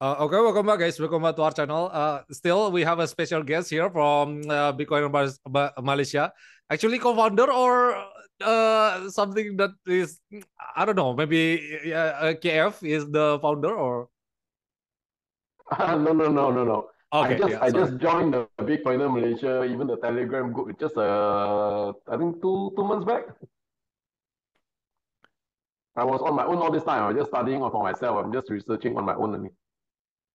Uh, 0.00 0.16
okay, 0.24 0.40
welcome 0.40 0.64
back, 0.64 0.78
guys. 0.78 0.98
Welcome 0.98 1.22
back 1.22 1.36
to 1.36 1.42
our 1.42 1.52
channel. 1.52 1.90
Uh, 1.92 2.22
still, 2.30 2.72
we 2.72 2.80
have 2.82 3.00
a 3.00 3.06
special 3.06 3.42
guest 3.42 3.68
here 3.68 3.90
from 3.90 4.40
uh, 4.48 4.72
Bitcoin 4.72 5.12
Malaysia. 5.82 6.32
Actually, 6.70 6.98
co-founder 6.98 7.52
or 7.52 8.00
uh, 8.40 9.10
something 9.10 9.56
that 9.56 9.70
is, 9.86 10.20
I 10.74 10.84
don't 10.86 10.96
know, 10.96 11.12
maybe 11.12 11.60
uh, 11.92 12.32
KF 12.40 12.82
is 12.86 13.10
the 13.10 13.38
founder 13.42 13.74
or? 13.74 14.08
Uh, 15.70 15.96
no, 15.96 16.12
no, 16.12 16.28
no, 16.30 16.50
no, 16.50 16.64
no. 16.64 16.88
Okay, 17.12 17.34
I 17.34 17.38
just 17.38 17.50
yeah, 17.50 17.58
I 17.60 17.68
sorry. 17.70 17.84
just 17.84 17.98
joined 17.98 18.34
the 18.34 18.46
Big 18.64 18.84
Bitcoiner 18.84 19.10
Malaysia, 19.10 19.64
even 19.66 19.86
the 19.90 19.98
Telegram 19.98 20.52
group, 20.52 20.78
just 20.78 20.96
uh 20.96 21.90
I 22.06 22.14
think 22.16 22.38
two 22.40 22.70
two 22.78 22.84
months 22.86 23.04
back. 23.04 23.26
I 25.96 26.04
was 26.06 26.22
on 26.22 26.38
my 26.38 26.46
own 26.46 26.58
all 26.62 26.70
this 26.70 26.84
time. 26.86 27.02
I 27.02 27.08
was 27.10 27.16
just 27.18 27.30
studying 27.34 27.58
for 27.60 27.82
myself. 27.82 28.14
I'm 28.24 28.32
just 28.32 28.48
researching 28.48 28.96
on 28.96 29.04
my 29.04 29.14
own 29.18 29.34
only. 29.34 29.50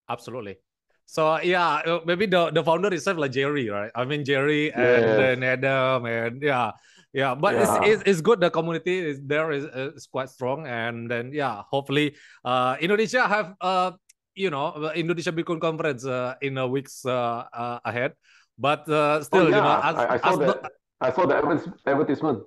Absolutely. 0.10 0.60
So 1.08 1.40
yeah, 1.40 1.80
uh, 1.86 2.02
maybe 2.04 2.26
the 2.28 2.52
the 2.52 2.60
founder 2.64 2.92
itself 2.92 3.18
like 3.18 3.32
Jerry, 3.32 3.70
right? 3.72 3.92
I 3.96 4.04
mean 4.04 4.26
Jerry 4.26 4.74
and 4.76 5.06
Yes. 5.06 5.16
then 5.16 5.38
Adam 5.48 6.06
and 6.12 6.42
yeah, 6.44 6.72
yeah. 7.14 7.36
But 7.40 7.56
it's, 7.56 7.72
Yeah. 7.72 7.88
it's 7.88 8.02
it's 8.04 8.22
good. 8.22 8.42
The 8.44 8.52
community 8.52 9.00
is 9.00 9.22
there 9.24 9.52
is 9.56 9.64
is 9.96 10.12
quite 10.12 10.28
strong, 10.28 10.68
and 10.68 11.08
then 11.10 11.32
yeah, 11.32 11.64
hopefully, 11.72 12.20
uh, 12.44 12.76
Indonesia 12.84 13.24
have 13.24 13.56
uh, 13.62 13.96
you 14.36 14.50
know, 14.50 14.76
the 14.78 14.92
Indonesia 15.00 15.32
Bitcoin 15.32 15.60
conference 15.60 16.06
uh, 16.06 16.36
in 16.42 16.58
a 16.58 16.68
weeks 16.68 17.06
uh, 17.06 17.48
uh 17.52 17.80
ahead. 17.84 18.14
But 18.60 18.88
uh, 18.88 19.20
Oh 19.20 19.22
still, 19.22 19.48
you 19.48 19.60
know, 19.60 19.80
as 19.84 19.96
I, 19.96 20.16
I 20.16 20.18
saw 20.18 20.36
the. 20.36 20.54
I 21.02 21.12
saw 21.12 21.28
the 21.28 21.36
advertisement. 21.86 22.44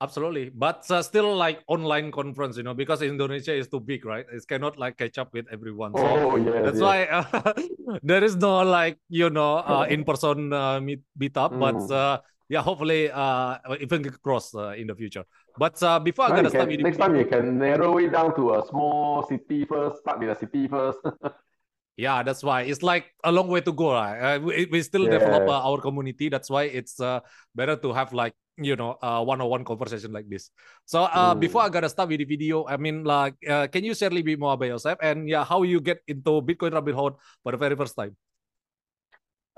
Absolutely, 0.00 0.50
but 0.50 0.82
uh, 0.90 1.00
still 1.00 1.36
like 1.36 1.62
online 1.68 2.10
conference, 2.10 2.58
you 2.58 2.62
know, 2.66 2.74
because 2.74 3.00
Indonesia 3.00 3.54
is 3.54 3.68
too 3.68 3.78
big, 3.78 4.04
right? 4.04 4.26
It 4.26 4.42
cannot 4.46 4.76
like 4.76 4.98
catch 4.98 5.18
up 5.18 5.32
with 5.32 5.46
everyone. 5.52 5.94
So 5.94 6.02
Oh 6.02 6.36
yes, 6.36 6.60
that's 6.66 6.82
yes. 6.82 6.82
why 6.82 6.98
uh, 7.06 7.52
there 8.02 8.24
is 8.24 8.34
no 8.34 8.66
like 8.66 8.98
you 9.08 9.30
know 9.30 9.62
uh, 9.62 9.86
in-person 9.94 10.52
uh, 10.52 10.80
meet 10.82 11.00
meetup, 11.14 11.56
but 11.56 11.78
Mm. 11.78 11.90
uh, 11.94 12.18
yeah, 12.50 12.60
hopefully 12.60 13.08
uh, 13.08 13.56
even 13.80 14.04
cross 14.20 14.52
uh, 14.54 14.74
in 14.74 14.88
the 14.90 14.94
future. 14.98 15.24
But 15.56 15.80
uh, 15.82 16.00
before 16.00 16.26
I 16.26 16.32
gotta 16.34 16.50
you 16.50 16.66
with 16.66 16.78
the 16.78 16.82
next 16.82 16.98
time 16.98 17.14
you 17.14 17.26
can 17.26 17.58
narrow 17.62 17.98
it 17.98 18.10
down 18.10 18.34
to 18.36 18.54
a 18.54 18.66
small 18.66 19.22
city 19.26 19.64
first. 19.64 19.98
Start 20.00 20.18
with 20.18 20.30
a 20.30 20.36
city 20.38 20.66
first. 20.66 20.98
yeah, 21.96 22.22
that's 22.22 22.42
why 22.42 22.62
it's 22.62 22.82
like 22.82 23.06
a 23.22 23.30
long 23.30 23.48
way 23.48 23.60
to 23.60 23.72
go, 23.72 23.92
right? 23.92 24.36
Uh, 24.36 24.40
we, 24.40 24.66
we 24.70 24.82
still 24.82 25.06
develop 25.06 25.46
uh, 25.46 25.62
our 25.62 25.80
community. 25.80 26.28
That's 26.28 26.50
why 26.50 26.64
it's 26.64 26.98
uh, 27.00 27.20
better 27.54 27.76
to 27.76 27.92
have 27.92 28.12
like 28.12 28.34
you 28.58 28.74
know 28.76 28.98
uh, 29.02 29.22
one-on-one 29.22 29.64
conversation 29.64 30.12
like 30.12 30.28
this. 30.28 30.50
So 30.86 31.04
uh, 31.04 31.34
before 31.34 31.62
Mm. 31.62 31.66
I 31.66 31.68
gotta 31.70 31.88
start 31.88 32.08
with 32.08 32.18
the 32.18 32.24
video, 32.26 32.66
I 32.66 32.76
mean 32.76 33.04
like, 33.04 33.34
uh, 33.48 33.68
can 33.68 33.84
you 33.84 33.94
share 33.94 34.08
a 34.08 34.12
little 34.12 34.26
bit 34.26 34.38
more 34.38 34.54
about 34.54 34.66
yourself 34.66 34.98
and 35.02 35.28
yeah, 35.28 35.44
how 35.44 35.62
you 35.62 35.80
get 35.80 36.02
into 36.08 36.42
Bitcoin 36.42 36.72
rabbit 36.74 36.94
hole 36.94 37.18
for 37.42 37.52
the 37.52 37.58
very 37.58 37.76
first 37.76 37.94
time? 37.94 38.16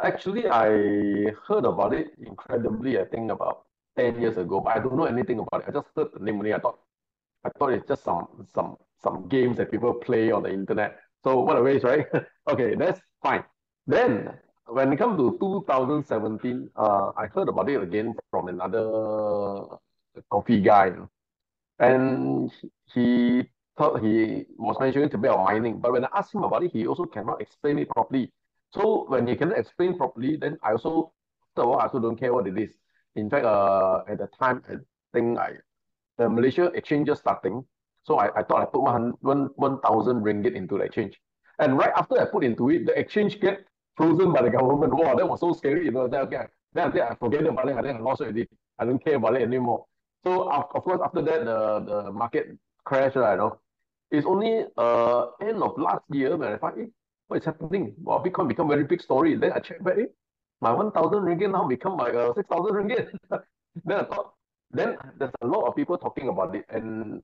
Actually, 0.02 0.46
I 0.48 1.32
heard 1.46 1.64
about 1.66 1.92
it 1.94 2.08
incredibly, 2.18 2.98
I 2.98 3.04
think 3.04 3.30
about 3.30 3.65
10 3.96 4.20
years 4.20 4.36
ago, 4.36 4.60
but 4.60 4.76
I 4.76 4.80
don't 4.80 4.96
know 4.96 5.04
anything 5.04 5.38
about 5.40 5.62
it. 5.62 5.68
I 5.68 5.72
just 5.72 5.88
heard 5.96 6.08
the 6.14 6.20
name 6.20 6.38
only. 6.38 6.54
I 6.54 6.58
thought 6.58 6.78
I 7.44 7.50
thought 7.58 7.72
it's 7.72 7.88
just 7.88 8.04
some 8.04 8.46
some 8.54 8.76
some 9.02 9.28
games 9.28 9.56
that 9.58 9.70
people 9.70 9.94
play 9.94 10.30
on 10.32 10.42
the 10.44 10.50
internet. 10.52 10.98
So 11.24 11.40
what 11.40 11.56
a 11.56 11.62
waste, 11.62 11.84
right? 11.84 12.06
Okay, 12.48 12.76
that's 12.76 13.00
fine. 13.22 13.42
Then 13.88 14.30
when 14.66 14.92
it 14.92 14.98
comes 14.98 15.18
to 15.18 15.36
2017, 15.40 16.70
uh, 16.76 17.10
I 17.16 17.26
heard 17.26 17.48
about 17.48 17.68
it 17.68 17.82
again 17.82 18.14
from 18.30 18.48
another 18.48 19.78
coffee 20.30 20.60
guy, 20.60 20.92
and 21.78 22.50
he 22.94 23.44
thought 23.76 24.02
he 24.02 24.46
was 24.58 24.76
mentioning 24.80 25.10
to 25.10 25.18
me 25.18 25.28
about 25.28 25.44
mining. 25.44 25.80
But 25.80 25.92
when 25.92 26.04
I 26.04 26.08
asked 26.14 26.34
him 26.34 26.44
about 26.44 26.62
it, 26.64 26.72
he 26.72 26.86
also 26.86 27.04
cannot 27.04 27.40
explain 27.40 27.78
it 27.78 27.88
properly. 27.90 28.32
So 28.72 29.04
when 29.08 29.26
he 29.26 29.36
cannot 29.36 29.58
explain 29.58 29.96
properly, 29.96 30.36
then 30.36 30.58
I 30.62 30.72
also 30.72 31.12
after 31.56 31.62
I 31.70 31.84
also 31.84 32.00
don't 32.00 32.16
care 32.18 32.32
what 32.34 32.46
it 32.46 32.58
is. 32.58 32.74
In 33.16 33.28
fact, 33.30 33.44
uh, 33.44 34.02
at 34.08 34.18
the 34.18 34.28
time, 34.38 34.62
I 34.68 34.76
think 35.12 35.38
I 35.38 35.56
the 36.18 36.28
Malaysia 36.28 36.66
exchange 36.74 37.06
just 37.08 37.20
starting. 37.20 37.64
So 38.04 38.18
I, 38.18 38.30
I 38.38 38.42
thought 38.42 38.62
I 38.62 38.64
put 38.66 38.82
one, 38.82 39.12
one, 39.20 39.50
1,000 39.56 40.22
ringgit 40.22 40.54
into 40.54 40.78
the 40.78 40.84
exchange. 40.84 41.18
And 41.58 41.76
right 41.76 41.92
after 41.96 42.20
I 42.20 42.24
put 42.26 42.44
into 42.44 42.70
it, 42.70 42.86
the 42.86 42.98
exchange 42.98 43.40
get 43.40 43.66
frozen 43.96 44.32
by 44.32 44.42
the 44.42 44.50
government. 44.50 44.94
Wow, 44.94 45.14
that 45.16 45.28
was 45.28 45.40
so 45.40 45.52
scary. 45.52 45.84
You 45.86 45.90
know, 45.90 46.08
then, 46.08 46.20
okay, 46.22 46.44
then 46.72 46.92
I 47.00 47.14
forget 47.16 47.44
about 47.46 47.68
it. 47.68 47.76
I 47.76 47.82
think 47.82 47.96
I 47.96 48.00
lost 48.00 48.20
it. 48.20 48.48
I 48.78 48.84
don't 48.84 49.02
care 49.02 49.16
about 49.16 49.36
it 49.36 49.42
anymore. 49.42 49.86
So 50.24 50.50
of, 50.50 50.64
of 50.74 50.84
course, 50.84 51.00
after 51.04 51.22
that, 51.22 51.44
the, 51.44 52.02
the 52.04 52.12
market 52.12 52.56
crashed, 52.84 53.16
right, 53.16 53.32
you 53.32 53.38
know. 53.38 53.58
It's 54.10 54.26
only 54.26 54.64
uh 54.76 55.26
end 55.42 55.60
of 55.62 55.76
last 55.78 56.04
year 56.12 56.36
when 56.36 56.52
I 56.52 56.58
find, 56.58 56.78
eh, 56.78 56.86
what 57.26 57.38
is 57.38 57.44
happening? 57.44 57.94
Wow, 57.98 58.22
Bitcoin 58.24 58.46
become 58.46 58.68
very 58.68 58.84
big 58.84 59.02
story. 59.02 59.34
Then 59.34 59.52
I 59.52 59.58
check 59.58 59.82
back, 59.82 59.98
eh, 59.98 60.06
my 60.60 60.72
1,000 60.72 61.22
ringgit 61.22 61.50
now 61.50 61.66
become 61.66 61.96
my 61.96 62.10
uh, 62.10 62.34
6,000 62.34 62.72
ringgit. 62.74 63.10
then 63.84 63.98
I 63.98 64.04
thought, 64.04 64.34
then 64.70 64.96
there's 65.18 65.32
a 65.42 65.46
lot 65.46 65.66
of 65.66 65.76
people 65.76 65.98
talking 65.98 66.28
about 66.28 66.54
it. 66.54 66.64
And 66.68 67.22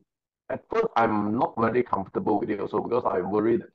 at 0.49 0.63
first, 0.71 0.87
I'm 0.97 1.39
not 1.39 1.55
very 1.59 1.83
comfortable 1.83 2.39
with 2.39 2.51
it 2.51 2.61
also 2.61 2.81
because 2.81 3.05
I 3.07 3.21
worried 3.21 3.63
that 3.63 3.71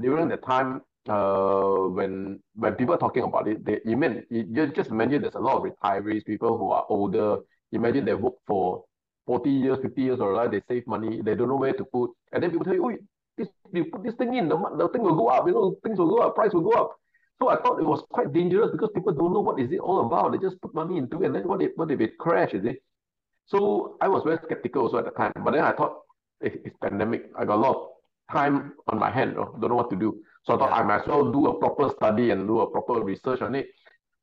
during 0.00 0.28
the 0.28 0.36
time 0.36 0.82
uh, 1.08 1.88
when 1.90 2.40
when 2.54 2.74
people 2.74 2.94
are 2.94 2.98
talking 2.98 3.24
about 3.24 3.48
it, 3.48 3.64
they 3.64 3.80
you 3.84 3.96
mean 3.96 4.24
you 4.30 4.46
you 4.48 4.66
just 4.68 4.90
imagine 4.90 5.22
there's 5.22 5.34
a 5.34 5.40
lot 5.40 5.56
of 5.56 5.64
retirees, 5.64 6.24
people 6.24 6.56
who 6.56 6.70
are 6.70 6.86
older. 6.88 7.38
Imagine 7.72 8.04
they 8.04 8.14
work 8.14 8.34
for 8.46 8.84
40 9.26 9.50
years, 9.50 9.78
50 9.82 10.02
years 10.02 10.20
or 10.20 10.34
like 10.34 10.50
they 10.50 10.62
save 10.68 10.86
money, 10.86 11.20
they 11.22 11.34
don't 11.34 11.48
know 11.48 11.56
where 11.56 11.72
to 11.72 11.84
put. 11.84 12.10
And 12.32 12.42
then 12.42 12.50
people 12.50 12.64
tell 12.64 12.74
you, 12.74 12.84
oh, 12.84 12.96
this, 13.36 13.48
you 13.72 13.84
put 13.86 14.02
this 14.02 14.14
thing 14.16 14.34
in, 14.34 14.48
the, 14.48 14.56
the 14.76 14.88
thing 14.88 15.02
will 15.02 15.14
go 15.14 15.28
up, 15.28 15.46
you 15.46 15.54
know, 15.54 15.76
things 15.82 15.98
will 15.98 16.10
go 16.10 16.18
up, 16.18 16.34
price 16.34 16.52
will 16.52 16.62
go 16.62 16.72
up. 16.72 16.98
So 17.40 17.48
I 17.48 17.56
thought 17.56 17.80
it 17.80 17.86
was 17.86 18.04
quite 18.10 18.32
dangerous 18.32 18.70
because 18.70 18.90
people 18.94 19.12
don't 19.12 19.32
know 19.32 19.40
what 19.40 19.60
is 19.60 19.72
it 19.72 19.80
all 19.80 20.06
about. 20.06 20.32
They 20.32 20.38
just 20.38 20.60
put 20.60 20.74
money 20.74 20.96
into 20.98 21.22
it 21.22 21.26
and 21.26 21.34
then 21.34 21.48
what 21.48 21.60
if, 21.62 21.72
what 21.76 21.90
if 21.90 22.00
it 22.00 22.16
crash, 22.18 22.52
is 22.54 22.64
it? 22.64 22.82
So 23.46 23.96
I 24.00 24.08
was 24.08 24.22
very 24.24 24.38
skeptical 24.44 24.82
also 24.82 24.98
at 24.98 25.04
the 25.06 25.10
time. 25.10 25.32
But 25.44 25.52
then 25.52 25.64
I 25.64 25.72
thought 25.72 25.98
it, 26.40 26.62
it's 26.64 26.76
pandemic. 26.80 27.30
I 27.36 27.44
got 27.44 27.56
a 27.56 27.60
lot 27.60 27.76
of 27.76 27.86
time 28.30 28.74
on 28.88 28.98
my 28.98 29.10
hand. 29.10 29.34
oh, 29.38 29.56
Don't 29.60 29.70
know 29.70 29.76
what 29.76 29.90
to 29.90 29.96
do. 29.96 30.22
So 30.44 30.54
I 30.54 30.58
thought 30.58 30.70
Yeah. 30.70 30.76
I 30.76 30.82
might 30.84 31.02
as 31.02 31.06
well 31.08 31.32
do 31.32 31.46
a 31.48 31.58
proper 31.58 31.90
study 31.90 32.30
and 32.30 32.46
do 32.46 32.60
a 32.60 32.70
proper 32.70 33.02
research 33.02 33.42
on 33.42 33.54
it. 33.56 33.68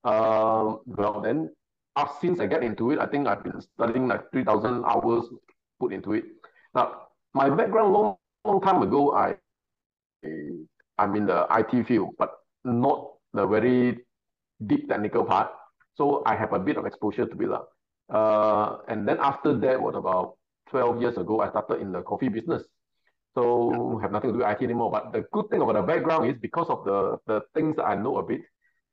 Um, 0.05 0.79
well, 0.85 1.19
then 1.21 1.49
uh, 1.97 2.07
since 2.21 2.39
I 2.39 2.45
get 2.47 2.63
into 2.63 2.91
it, 2.91 2.99
I 2.99 3.05
think 3.05 3.27
I've 3.27 3.43
been 3.43 3.59
studying 3.61 4.07
like 4.07 4.31
3,000 4.31 4.85
hours 4.85 5.25
put 5.79 5.91
into 5.91 6.13
it. 6.13 6.23
Now, 6.73 7.07
my 7.33 7.49
background 7.49 7.93
long, 7.93 8.15
long 8.45 8.61
time 8.61 8.81
ago, 8.81 9.13
I 9.13 9.35
I'm 10.97 11.15
in 11.15 11.25
the 11.27 11.47
IT 11.51 11.87
field, 11.87 12.15
but 12.17 12.38
not 12.69 13.11
the 13.33 13.45
very 13.45 13.99
deep 14.65 14.89
technical 14.89 15.25
part. 15.25 15.49
So 15.95 16.23
I 16.25 16.35
have 16.35 16.53
a 16.53 16.59
bit 16.59 16.77
of 16.77 16.85
exposure 16.85 17.25
to 17.25 17.41
it. 17.41 18.15
Uh, 18.15 18.77
and 18.87 19.07
then 19.07 19.17
after 19.19 19.53
that, 19.59 19.81
what 19.81 19.95
about 19.95 20.35
12 20.69 21.01
years 21.01 21.17
ago, 21.17 21.41
I 21.41 21.49
started 21.49 21.81
in 21.81 21.91
the 21.91 22.01
coffee 22.01 22.29
business. 22.29 22.63
So 23.35 23.99
have 24.01 24.11
nothing 24.11 24.31
to 24.31 24.39
do 24.39 24.43
with 24.43 24.47
IT 24.49 24.63
anymore. 24.63 24.91
But 24.91 25.11
the 25.13 25.25
good 25.31 25.49
thing 25.49 25.61
about 25.61 25.73
the 25.73 25.81
background 25.81 26.29
is 26.29 26.37
because 26.41 26.67
of 26.69 26.83
the, 26.85 27.17
the 27.27 27.41
things 27.53 27.75
that 27.75 27.85
I 27.85 27.95
know 27.95 28.17
a 28.17 28.23
bit, 28.23 28.41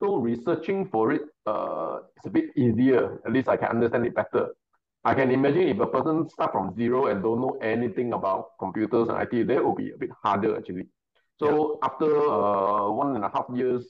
so 0.02 0.16
researching 0.16 0.88
for 0.88 1.12
it 1.12 1.22
uh, 1.46 1.98
is 2.18 2.26
a 2.26 2.30
bit 2.30 2.56
easier. 2.56 3.20
At 3.24 3.32
least 3.32 3.48
I 3.48 3.56
can 3.56 3.68
understand 3.68 4.04
it 4.06 4.14
better. 4.14 4.48
I 5.04 5.14
can 5.14 5.30
imagine 5.30 5.68
if 5.68 5.78
a 5.78 5.86
person 5.86 6.28
start 6.28 6.52
from 6.52 6.74
zero 6.74 7.06
and 7.06 7.22
don't 7.22 7.40
know 7.40 7.56
anything 7.62 8.12
about 8.12 8.58
computers 8.58 9.08
and 9.08 9.16
IT, 9.22 9.46
that 9.46 9.64
will 9.64 9.74
be 9.74 9.92
a 9.92 9.96
bit 9.96 10.10
harder 10.22 10.56
actually. 10.56 10.88
So 11.38 11.78
after 11.82 12.06
uh, 12.06 12.90
one 12.90 13.14
and 13.16 13.24
a 13.24 13.28
half 13.28 13.46
years 13.54 13.84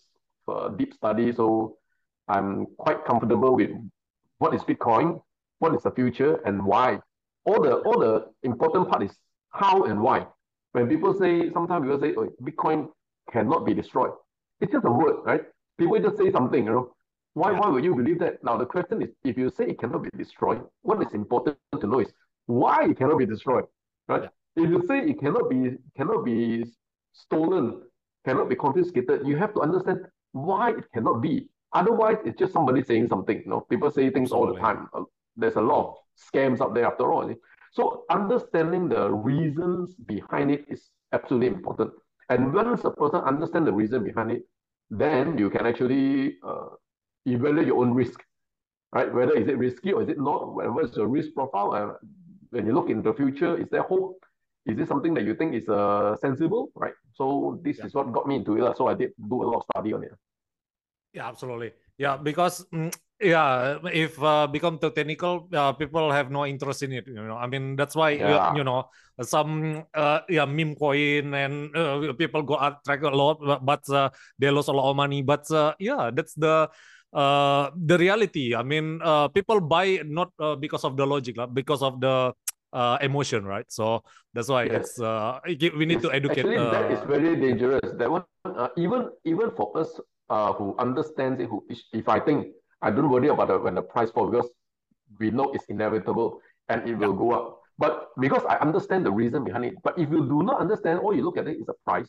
uh, 0.48 0.68
deep 0.70 0.94
study, 0.94 1.32
so 1.32 1.76
I'm 2.28 2.66
quite 2.78 3.04
comfortable 3.04 3.54
with 3.54 3.70
what 4.38 4.54
is 4.54 4.62
Bitcoin, 4.62 5.20
what 5.60 5.74
is 5.74 5.82
the 5.82 5.90
future, 5.92 6.40
and 6.44 6.64
why. 6.64 7.00
All 7.44 7.62
the 7.62 7.76
all 7.86 7.98
the 8.00 8.26
important 8.42 8.88
part 8.90 9.02
is 9.04 9.12
how 9.50 9.84
and 9.84 10.00
why. 10.00 10.26
When 10.72 10.88
people 10.88 11.14
say, 11.14 11.50
sometimes 11.52 11.84
people 11.84 12.00
say, 12.00 12.14
oh, 12.16 12.28
Bitcoin 12.42 12.88
cannot 13.32 13.64
be 13.64 13.72
destroyed. 13.74 14.10
It's 14.60 14.72
just 14.72 14.84
a 14.84 14.90
word, 14.90 15.16
right? 15.24 15.42
People 15.78 15.98
just 16.00 16.18
say 16.18 16.30
something, 16.30 16.64
you 16.64 16.70
know. 16.70 16.94
Why, 17.34 17.52
Yeah. 17.52 17.60
why 17.60 17.68
would 17.68 17.84
you 17.84 17.94
believe 17.94 18.18
that? 18.20 18.42
Now, 18.42 18.56
the 18.56 18.66
question 18.66 19.02
is, 19.02 19.10
if 19.24 19.38
you 19.38 19.50
say 19.50 19.66
it 19.68 19.78
cannot 19.78 20.02
be 20.02 20.10
destroyed, 20.16 20.62
what 20.82 21.00
is 21.02 21.12
important 21.14 21.56
to 21.80 21.86
know 21.86 22.00
is 22.00 22.12
why 22.46 22.84
it 22.90 22.96
cannot 22.98 23.18
be 23.18 23.26
destroyed, 23.26 23.66
right? 24.08 24.28
If 24.56 24.70
you 24.70 24.82
say 24.86 24.98
it 25.00 25.20
cannot 25.20 25.48
be 25.50 25.76
cannot 25.96 26.24
be 26.24 26.64
stolen, 27.16 27.82
cannot 28.24 28.48
be 28.48 28.56
confiscated, 28.56 29.26
you 29.26 29.36
have 29.36 29.54
to 29.54 29.60
understand 29.60 30.00
why 30.32 30.70
it 30.70 30.84
cannot 30.94 31.20
be. 31.22 31.48
Otherwise, 31.72 32.18
it's 32.24 32.38
just 32.38 32.52
somebody 32.52 32.82
saying 32.82 33.08
something. 33.08 33.38
You 33.44 33.50
know, 33.50 33.60
people 33.60 33.90
say 33.90 34.10
things 34.10 34.32
all 34.32 34.46
the 34.52 34.58
time. 34.58 34.88
Uh, 34.94 35.02
There's 35.36 35.56
a 35.56 35.60
lot 35.60 35.80
of 35.88 35.94
scams 36.26 36.60
out 36.60 36.74
there 36.74 36.86
after 36.86 37.12
all. 37.12 37.32
So 37.72 38.04
understanding 38.10 38.88
the 38.88 39.10
reasons 39.12 39.94
behind 39.94 40.50
it 40.50 40.64
is 40.68 40.90
absolutely 41.12 41.48
important. 41.48 41.92
And 42.28 42.52
once 42.52 42.84
a 42.84 42.90
person 42.90 43.20
understands 43.20 43.66
the 43.66 43.72
reason 43.72 44.04
behind 44.04 44.32
it, 44.32 44.42
then 44.90 45.36
you 45.38 45.50
can 45.50 45.66
actually 45.66 46.38
uh, 46.46 46.68
evaluate 47.26 47.66
your 47.66 47.78
own 47.84 47.92
risk. 47.92 48.20
right? 48.92 49.12
Whether 49.12 49.34
is 49.36 49.48
it 49.48 49.58
risky 49.58 49.92
or 49.92 50.02
is 50.02 50.08
it 50.08 50.18
not? 50.18 50.54
What's 50.54 50.96
your 50.96 51.08
risk 51.08 51.34
profile? 51.34 51.72
Uh, 51.72 51.94
when 52.50 52.66
you 52.66 52.72
look 52.72 52.90
into 52.90 53.10
the 53.10 53.16
future, 53.16 53.56
is 53.58 53.68
there 53.70 53.82
hope? 53.82 54.18
Is 54.66 54.76
this 54.76 54.88
something 54.88 55.14
that 55.14 55.24
you 55.24 55.34
think 55.34 55.54
is 55.54 55.68
uh, 55.68 56.16
sensible, 56.18 56.70
right? 56.74 56.94
So 57.14 57.58
this 57.62 57.78
yeah. 57.78 57.86
is 57.86 57.94
what 57.94 58.10
got 58.12 58.26
me 58.26 58.36
into 58.42 58.58
it. 58.58 58.76
So 58.76 58.88
I 58.88 58.94
did 58.94 59.12
do 59.16 59.42
a 59.42 59.46
lot 59.46 59.62
of 59.62 59.64
study 59.70 59.94
on 59.94 60.02
it. 60.02 60.12
Yeah, 61.14 61.28
absolutely. 61.28 61.72
Yeah, 61.96 62.18
because 62.18 62.66
mm, 62.74 62.92
yeah, 63.22 63.78
if 63.88 64.20
uh, 64.20 64.46
become 64.46 64.76
too 64.78 64.90
technical, 64.90 65.48
uh, 65.54 65.72
people 65.72 66.12
have 66.12 66.30
no 66.30 66.44
interest 66.44 66.82
in 66.82 66.92
it. 66.92 67.06
You 67.06 67.24
know, 67.24 67.38
I 67.38 67.46
mean 67.46 67.76
that's 67.76 67.96
why 67.96 68.10
yeah. 68.20 68.52
you, 68.52 68.58
you 68.58 68.64
know 68.64 68.90
some 69.22 69.84
uh, 69.94 70.20
yeah 70.28 70.44
meme 70.44 70.74
coin 70.76 71.32
and 71.32 71.74
uh, 71.74 72.12
people 72.12 72.42
go 72.42 72.58
out 72.58 72.84
track 72.84 73.00
a 73.00 73.08
lot, 73.08 73.40
but 73.64 73.88
uh, 73.88 74.10
they 74.38 74.50
lost 74.50 74.68
a 74.68 74.76
lot 74.76 74.90
of 74.90 74.96
money. 74.96 75.22
But 75.22 75.48
uh, 75.50 75.72
yeah, 75.78 76.10
that's 76.12 76.34
the 76.34 76.68
uh, 77.16 77.70
the 77.72 77.96
reality. 77.96 78.54
I 78.54 78.62
mean, 78.62 79.00
uh, 79.00 79.28
people 79.28 79.60
buy 79.60 80.04
not 80.04 80.36
uh, 80.38 80.56
because 80.56 80.84
of 80.84 80.96
the 80.96 81.06
logic, 81.06 81.36
because 81.54 81.80
of 81.80 82.00
the 82.00 82.34
uh, 82.76 82.98
emotion, 83.00 83.44
right? 83.44 83.64
So 83.72 84.04
that's 84.34 84.48
why 84.48 84.64
yes. 84.64 84.74
it's 84.74 85.00
uh, 85.00 85.40
we 85.80 85.86
need 85.86 86.02
to 86.02 86.12
educate. 86.12 86.44
Actually, 86.44 86.58
uh, 86.58 86.70
that 86.70 86.92
is 86.92 87.00
very 87.08 87.34
dangerous. 87.40 87.80
That 87.96 88.10
one, 88.10 88.24
uh, 88.44 88.68
even 88.76 89.08
even 89.24 89.50
for 89.56 89.72
us 89.80 89.88
uh, 90.28 90.52
who 90.52 90.76
understands 90.78 91.40
it, 91.40 91.48
who 91.48 91.64
if 91.92 92.08
I 92.08 92.20
think 92.20 92.52
I 92.82 92.90
don't 92.90 93.08
worry 93.08 93.28
about 93.28 93.48
it 93.50 93.62
when 93.62 93.74
the 93.74 93.82
price 93.82 94.10
falls 94.10 94.30
because 94.30 94.50
we 95.18 95.30
know 95.30 95.50
it's 95.54 95.64
inevitable 95.72 96.40
and 96.68 96.86
it 96.86 96.94
will 96.94 97.16
yeah. 97.16 97.24
go 97.24 97.32
up. 97.32 97.60
But 97.78 98.08
because 98.20 98.44
I 98.48 98.56
understand 98.56 99.06
the 99.06 99.12
reason 99.12 99.44
behind 99.44 99.64
it, 99.64 99.74
but 99.82 99.98
if 99.98 100.10
you 100.10 100.28
do 100.28 100.42
not 100.42 100.60
understand, 100.60 101.00
all 101.00 101.14
you 101.16 101.24
look 101.24 101.38
at 101.38 101.48
it 101.48 101.56
is 101.56 101.68
a 101.68 101.76
price. 101.88 102.08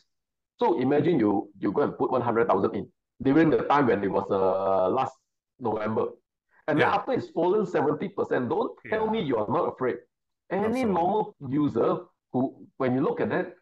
So 0.60 0.80
imagine 0.80 1.18
you 1.18 1.48
you 1.58 1.72
go 1.72 1.82
and 1.82 1.96
put 1.96 2.12
one 2.12 2.20
hundred 2.20 2.48
thousand 2.48 2.76
in 2.76 2.92
during 3.22 3.48
the 3.48 3.64
time 3.72 3.86
when 3.86 4.04
it 4.04 4.12
was 4.12 4.28
uh, 4.30 4.88
last 4.92 5.16
November. 5.58 6.12
And 6.68 6.78
yeah. 6.78 6.94
after 6.94 7.12
it's 7.12 7.30
fallen 7.30 7.64
70%, 7.64 8.12
don't 8.50 8.76
tell 8.90 9.06
yeah. 9.06 9.10
me 9.10 9.22
you 9.22 9.38
are 9.38 9.48
not 9.48 9.72
afraid. 9.72 9.96
Any 10.50 10.64
Absolutely. 10.64 10.92
normal 10.94 11.36
user 11.48 11.98
who, 12.32 12.66
when 12.78 12.94
you 12.94 13.02
look 13.02 13.20
at 13.20 13.28
that, 13.30 13.54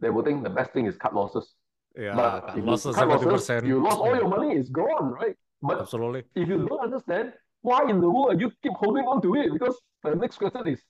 they 0.00 0.10
will 0.10 0.22
think 0.22 0.42
the 0.42 0.50
best 0.50 0.72
thing 0.72 0.86
is 0.86 0.96
cut 0.96 1.14
losses. 1.14 1.54
Yeah, 1.96 2.14
but 2.14 2.56
if 2.56 2.64
losses, 2.64 2.96
you 2.96 3.02
cut 3.02 3.26
losses, 3.26 3.62
you 3.64 3.82
lost 3.82 3.98
all 3.98 4.14
your 4.14 4.28
money, 4.28 4.54
it's 4.54 4.70
gone, 4.70 5.12
right? 5.12 5.36
But 5.62 5.80
Absolutely. 5.80 6.24
if 6.34 6.48
you 6.48 6.66
don't 6.66 6.80
understand, 6.80 7.32
why 7.62 7.88
in 7.88 8.00
the 8.00 8.08
world 8.08 8.40
you 8.40 8.50
keep 8.62 8.72
holding 8.72 9.04
on 9.04 9.20
to 9.22 9.34
it? 9.34 9.52
Because 9.52 9.78
the 10.02 10.14
next 10.14 10.38
question 10.38 10.66
is, 10.68 10.80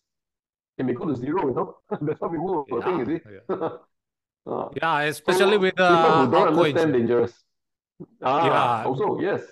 it 0.78 0.84
may 0.84 0.92
go 0.92 1.06
to 1.06 1.16
zero, 1.16 1.48
you 1.48 1.54
know? 1.54 1.76
That's 2.00 2.20
what 2.20 2.30
people 2.30 2.66
yeah. 2.70 2.84
think, 2.84 3.02
is 3.02 3.08
it? 3.08 3.22
Yeah, 3.48 3.68
uh, 4.52 4.68
yeah 4.80 5.00
especially 5.00 5.56
so 5.56 5.58
with 5.58 5.80
uh, 5.80 5.96
people 5.96 6.26
who 6.26 6.30
don't 6.30 6.58
understand 6.58 6.92
dangerous. 6.92 7.32
Ah, 8.22 8.46
yeah. 8.46 8.86
Also, 8.86 9.20
yes. 9.20 9.42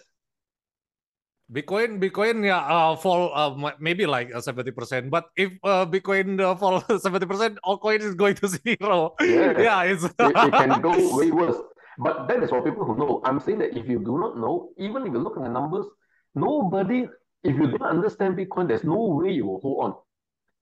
Bitcoin, 1.51 1.99
Bitcoin, 1.99 2.45
yeah, 2.45 2.61
uh, 2.61 2.97
fall 2.97 3.33
uh, 3.33 3.73
maybe 3.81 4.05
like 4.05 4.35
uh, 4.35 4.41
seventy 4.41 4.71
percent. 4.71 5.11
But 5.11 5.31
if 5.37 5.53
uh, 5.65 5.87
Bitcoin 5.87 6.41
uh, 6.41 6.55
fall 6.57 6.85
seventy 7.01 7.27
percent, 7.27 7.59
altcoin 7.65 8.01
is 8.01 8.15
going 8.15 8.35
to 8.37 8.49
zero. 8.65 9.15
Yeah, 9.21 9.59
yeah 9.59 9.83
it's 9.83 10.05
it, 10.05 10.15
it 10.19 10.53
can 10.61 10.81
go 10.81 10.93
way 11.17 11.31
worse. 11.31 11.57
But 11.99 12.29
that 12.29 12.43
is 12.43 12.51
for 12.51 12.63
people 12.63 12.85
who 12.85 12.97
know. 12.97 13.23
I'm 13.25 13.41
saying 13.41 13.59
that 13.61 13.77
if 13.77 13.89
you 13.89 13.99
do 13.99 14.19
not 14.19 14.37
know, 14.37 14.71
even 14.79 15.07
if 15.07 15.13
you 15.13 15.19
look 15.19 15.37
at 15.37 15.43
the 15.43 15.49
numbers, 15.49 15.87
nobody. 16.35 17.09
If 17.45 17.57
you 17.57 17.71
don't 17.71 17.83
understand 17.83 18.37
Bitcoin, 18.37 18.69
there's 18.69 18.85
no 18.85 18.99
way 18.99 19.31
you 19.31 19.47
will 19.47 19.61
hold 19.61 19.85
on. 19.85 19.95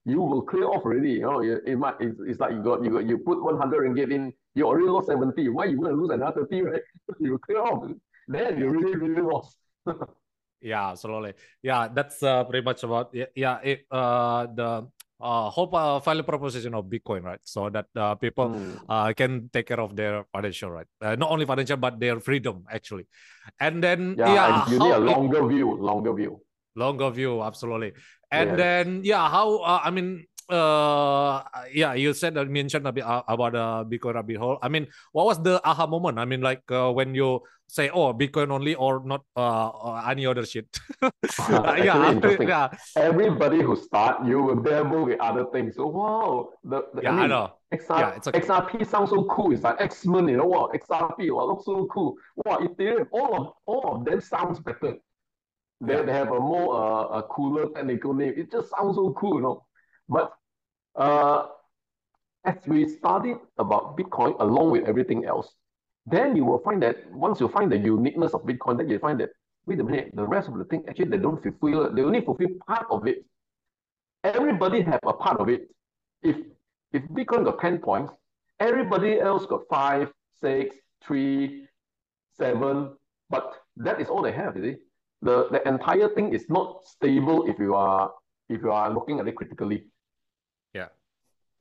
You 0.05 0.21
will 0.21 0.43
clear 0.43 0.69
off 0.69 0.85
already. 0.85 1.13
You 1.13 1.23
know, 1.23 1.43
it, 1.43 1.63
it 1.67 1.77
might. 1.77 1.97
It's, 2.01 2.21
it's 2.21 2.39
like 2.39 2.53
you 2.53 2.63
got 2.63 2.85
you 2.85 2.91
got 2.91 3.09
you 3.09 3.19
put 3.19 3.43
one 3.43 3.59
hundred 3.59 3.89
ringgit 3.89 4.13
in 4.13 4.33
you 4.57 4.67
already 4.67 4.89
lost 4.89 5.09
70. 5.09 5.51
Why 5.51 5.67
you 5.67 5.79
want 5.79 5.93
to 5.93 6.01
lose 6.01 6.11
another 6.11 6.47
30, 6.47 6.63
right? 6.63 6.83
you 7.21 7.39
clear 7.39 7.61
off. 7.61 7.91
Then 8.27 8.59
you 8.59 8.71
really, 8.71 8.97
really 8.97 9.21
lost. 9.21 9.59
Yeah, 10.61 10.91
absolutely. 10.91 11.35
Yeah, 11.63 11.89
that's 11.89 12.23
uh, 12.23 12.45
pretty 12.45 12.65
much 12.65 12.83
about 12.83 13.11
yeah, 13.13 13.27
yeah 13.35 13.59
it, 13.63 13.87
uh, 13.91 14.47
the 14.47 14.87
uh, 15.21 15.49
hope 15.51 15.75
uh, 15.75 15.99
value 16.01 16.23
proposition 16.23 16.75
of 16.75 16.87
Bitcoin, 16.87 17.23
right? 17.23 17.41
So 17.45 17.71
that 17.71 17.87
uh, 17.97 18.15
people 18.17 18.51
mm. 18.51 18.81
uh, 18.89 19.13
can 19.15 19.49
take 19.53 19.67
care 19.67 19.81
of 19.81 19.97
their 19.97 20.25
financial, 20.33 20.71
right? 20.71 20.87
Uh, 21.01 21.17
not 21.17 21.31
only 21.31 21.47
financial, 21.47 21.77
but 21.77 21.99
their 21.99 22.21
freedom, 22.21 22.65
actually. 22.71 23.07
And 23.61 23.83
then, 23.83 24.17
yeah, 24.19 24.35
yeah 24.35 24.63
and 24.63 24.73
you 24.73 24.79
need 24.79 24.93
a 24.93 24.99
longer 24.99 25.45
it, 25.45 25.49
view, 25.49 25.77
longer 25.77 26.13
view. 26.13 26.41
Longer 26.75 27.11
view, 27.11 27.43
absolutely. 27.43 27.93
And 28.31 28.51
yes. 28.51 28.59
then, 28.59 29.01
yeah, 29.05 29.29
how, 29.31 29.59
uh, 29.59 29.81
I 29.83 29.91
mean, 29.91 30.27
uh 30.49 31.43
yeah 31.73 31.95
you 31.95 32.15
said 32.15 32.39
uh, 32.39 32.45
mentioned 32.45 32.87
a 32.87 32.93
bit 32.93 33.05
uh, 33.05 33.23
about 33.27 33.53
the 33.53 33.61
uh, 33.61 33.85
bitcoin 33.85 34.15
rabbit 34.15 34.37
hole 34.37 34.59
i 34.63 34.69
mean 34.69 34.87
what 35.13 35.27
was 35.27 35.43
the 35.43 35.61
aha 35.65 35.87
moment 35.87 36.19
i 36.19 36.25
mean 36.25 36.41
like 36.41 36.63
uh, 36.71 36.91
when 36.91 37.15
you 37.15 37.41
say 37.67 37.91
oh 37.91 38.15
bitcoin 38.15 38.51
only 38.51 38.75
or 38.77 39.03
not 39.05 39.23
uh, 39.37 39.69
uh 39.69 40.05
any 40.09 40.25
other 40.25 40.47
shit 40.47 40.69
uh, 41.03 41.11
yeah, 41.83 42.15
yeah 42.41 42.69
everybody 42.97 43.61
who 43.61 43.75
start 43.75 44.25
you 44.25 44.41
will 44.41 44.63
dabble 44.63 45.05
with 45.05 45.19
other 45.21 45.47
things 45.53 45.75
so 45.75 45.87
wow 45.87 46.49
the, 46.63 46.83
the 46.95 47.03
yeah 47.03 47.11
I, 47.11 47.13
mean, 47.13 47.25
I 47.25 47.27
know 47.27 47.53
XR, 47.75 47.99
yeah, 47.99 48.15
it's 48.15 48.29
okay. 48.29 48.41
XRP 48.41 48.87
sounds 48.87 49.11
so 49.11 49.25
cool. 49.25 49.53
It's 49.53 49.65
like 49.65 49.81
X-Men, 49.81 50.29
you 50.29 50.37
know 50.37 50.45
what? 50.45 50.73
XRP, 50.73 51.35
what 51.35 51.49
looks 51.49 51.65
so 51.65 51.87
cool. 51.87 52.15
Wow, 52.37 52.59
Ethereum, 52.59 53.09
all 53.11 53.35
of 53.41 53.53
all 53.67 53.97
of 53.97 54.05
them 54.05 54.21
sounds 54.21 54.61
better. 54.61 54.95
They, 55.81 55.95
yeah. 55.95 56.03
they 56.03 56.13
have 56.13 56.29
a 56.29 56.41
more 56.41 56.75
uh, 56.75 57.19
a 57.19 57.23
cooler 57.25 57.69
technical 57.75 58.15
name. 58.15 58.35
It 58.37 58.51
just 58.51 58.71
sounds 58.71 58.97
so 58.97 59.13
cool, 59.19 59.37
you 59.37 59.43
know. 59.43 59.65
But 60.09 60.33
uh, 60.95 61.47
as 62.45 62.57
we 62.67 62.89
studied 62.89 63.37
about 63.59 63.97
Bitcoin 63.97 64.41
along 64.41 64.71
with 64.71 64.85
everything 64.85 65.25
else, 65.25 65.53
then 66.07 66.37
you 66.37 66.45
will 66.45 66.61
find 66.61 66.83
that 66.83 67.11
once 67.13 67.41
you 67.41 67.49
find 67.49 67.71
the 67.71 67.79
uniqueness 67.79 68.33
of 68.33 68.43
Bitcoin, 68.43 68.79
then 68.79 68.89
you 68.89 68.99
find 68.99 69.19
that 69.21 69.31
wait 69.67 69.81
a 69.81 69.85
minute, 69.85 70.11
the 70.15 70.27
rest 70.27 70.49
of 70.49 70.57
the 70.57 70.65
thing 70.65 70.85
actually 70.89 71.07
they 71.09 71.19
don't 71.19 71.43
fulfill, 71.43 71.93
they 71.93 72.03
only 72.03 72.21
fulfill 72.21 72.49
part 72.67 72.87
of 72.91 73.07
it. 73.07 73.25
Everybody 74.23 74.83
have 74.83 75.01
a 75.05 75.13
part 75.13 75.41
of 75.41 75.49
it. 75.49 75.69
If 76.23 76.37
if 76.93 77.03
Bitcoin 77.09 77.45
got 77.45 77.61
10 77.61 77.79
points, 77.79 78.13
everybody 78.61 79.21
else 79.21 79.45
got 79.47 79.63
five, 79.69 80.13
six, 80.41 80.77
three, 81.05 81.67
seven, 82.37 82.93
but 83.29 83.55
that 83.77 84.01
is 84.01 84.09
all 84.09 84.23
they 84.23 84.33
have, 84.33 84.57
is 84.57 84.65
it? 84.65 84.81
The 85.23 85.49
the 85.51 85.67
entire 85.67 86.09
thing 86.11 86.33
is 86.33 86.49
not 86.49 86.85
stable 86.85 87.47
if 87.49 87.59
you 87.59 87.75
are 87.75 88.13
if 88.49 88.63
you 88.63 88.71
are 88.71 88.93
looking 88.93 89.19
at 89.19 89.27
it 89.27 89.35
critically 89.35 89.87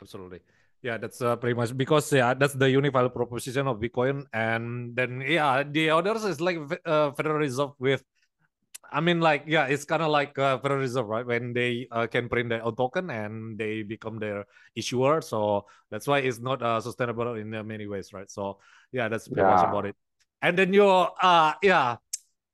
absolutely 0.02 0.40
yeah 0.82 0.98
that's 0.98 1.22
uh, 1.22 1.36
pretty 1.36 1.56
much 1.56 1.76
because 1.76 2.12
yeah 2.12 2.34
that's 2.34 2.54
the 2.54 2.68
value 2.68 3.10
proposition 3.10 3.68
of 3.68 3.80
bitcoin 3.80 4.24
and 4.34 4.96
then 4.96 5.24
yeah 5.26 5.64
the 5.64 5.90
others 5.90 6.24
is 6.24 6.42
like 6.42 6.58
uh, 6.86 7.12
federal 7.12 7.38
reserve 7.38 7.72
with 7.80 8.04
I 8.92 9.02
mean, 9.02 9.20
like, 9.20 9.44
yeah, 9.48 9.66
it's 9.66 9.84
kind 9.84 10.02
of 10.02 10.10
like 10.10 10.38
uh, 10.38 10.58
Federal 10.60 10.80
Reserve, 10.80 11.08
right? 11.08 11.26
When 11.26 11.54
they 11.54 11.88
uh, 11.92 12.08
can 12.08 12.30
print 12.30 12.50
their 12.50 12.64
own 12.64 12.76
token 12.76 13.10
and 13.10 13.58
they 13.58 13.84
become 13.84 14.20
their 14.20 14.46
issuer, 14.76 15.22
so 15.22 15.66
that's 15.90 16.08
why 16.08 16.20
it's 16.20 16.40
not 16.40 16.62
uh, 16.62 16.80
sustainable 16.80 17.36
in 17.36 17.54
uh, 17.54 17.64
many 17.64 17.88
ways, 17.88 18.14
right? 18.14 18.30
So, 18.30 18.60
yeah, 18.92 19.08
that's 19.08 19.28
pretty 19.28 19.42
yeah. 19.42 19.56
much 19.56 19.68
about 19.68 19.86
it. 19.86 19.96
And 20.42 20.58
then 20.58 20.74
your, 20.74 21.12
uh, 21.22 21.54
yeah, 21.62 21.98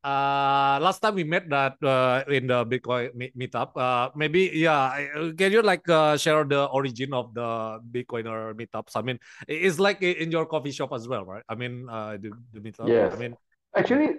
uh 0.03 0.81
last 0.81 0.99
time 0.99 1.13
we 1.13 1.23
met 1.23 1.47
that 1.47 1.77
uh, 1.85 2.23
in 2.27 2.47
the 2.47 2.65
bitcoin 2.65 3.13
meet- 3.13 3.37
meetup 3.37 3.69
uh 3.77 4.09
maybe 4.15 4.49
yeah 4.53 4.97
can 5.37 5.51
you 5.51 5.61
like 5.61 5.87
uh, 5.89 6.17
share 6.17 6.43
the 6.43 6.65
origin 6.73 7.13
of 7.13 7.33
the 7.35 7.79
bitcoiner 7.91 8.53
meetups? 8.57 8.97
I 8.97 9.01
mean 9.03 9.19
it's 9.47 9.77
like 9.77 10.01
in 10.01 10.31
your 10.31 10.47
coffee 10.47 10.71
shop 10.71 10.91
as 10.93 11.07
well 11.07 11.23
right? 11.25 11.43
I 11.47 11.53
mean 11.53 11.87
uh 11.87 12.17
the, 12.17 12.31
the 12.53 12.59
meetup 12.59 12.87
yes. 12.87 13.13
i 13.13 13.17
mean 13.17 13.35
actually 13.77 14.17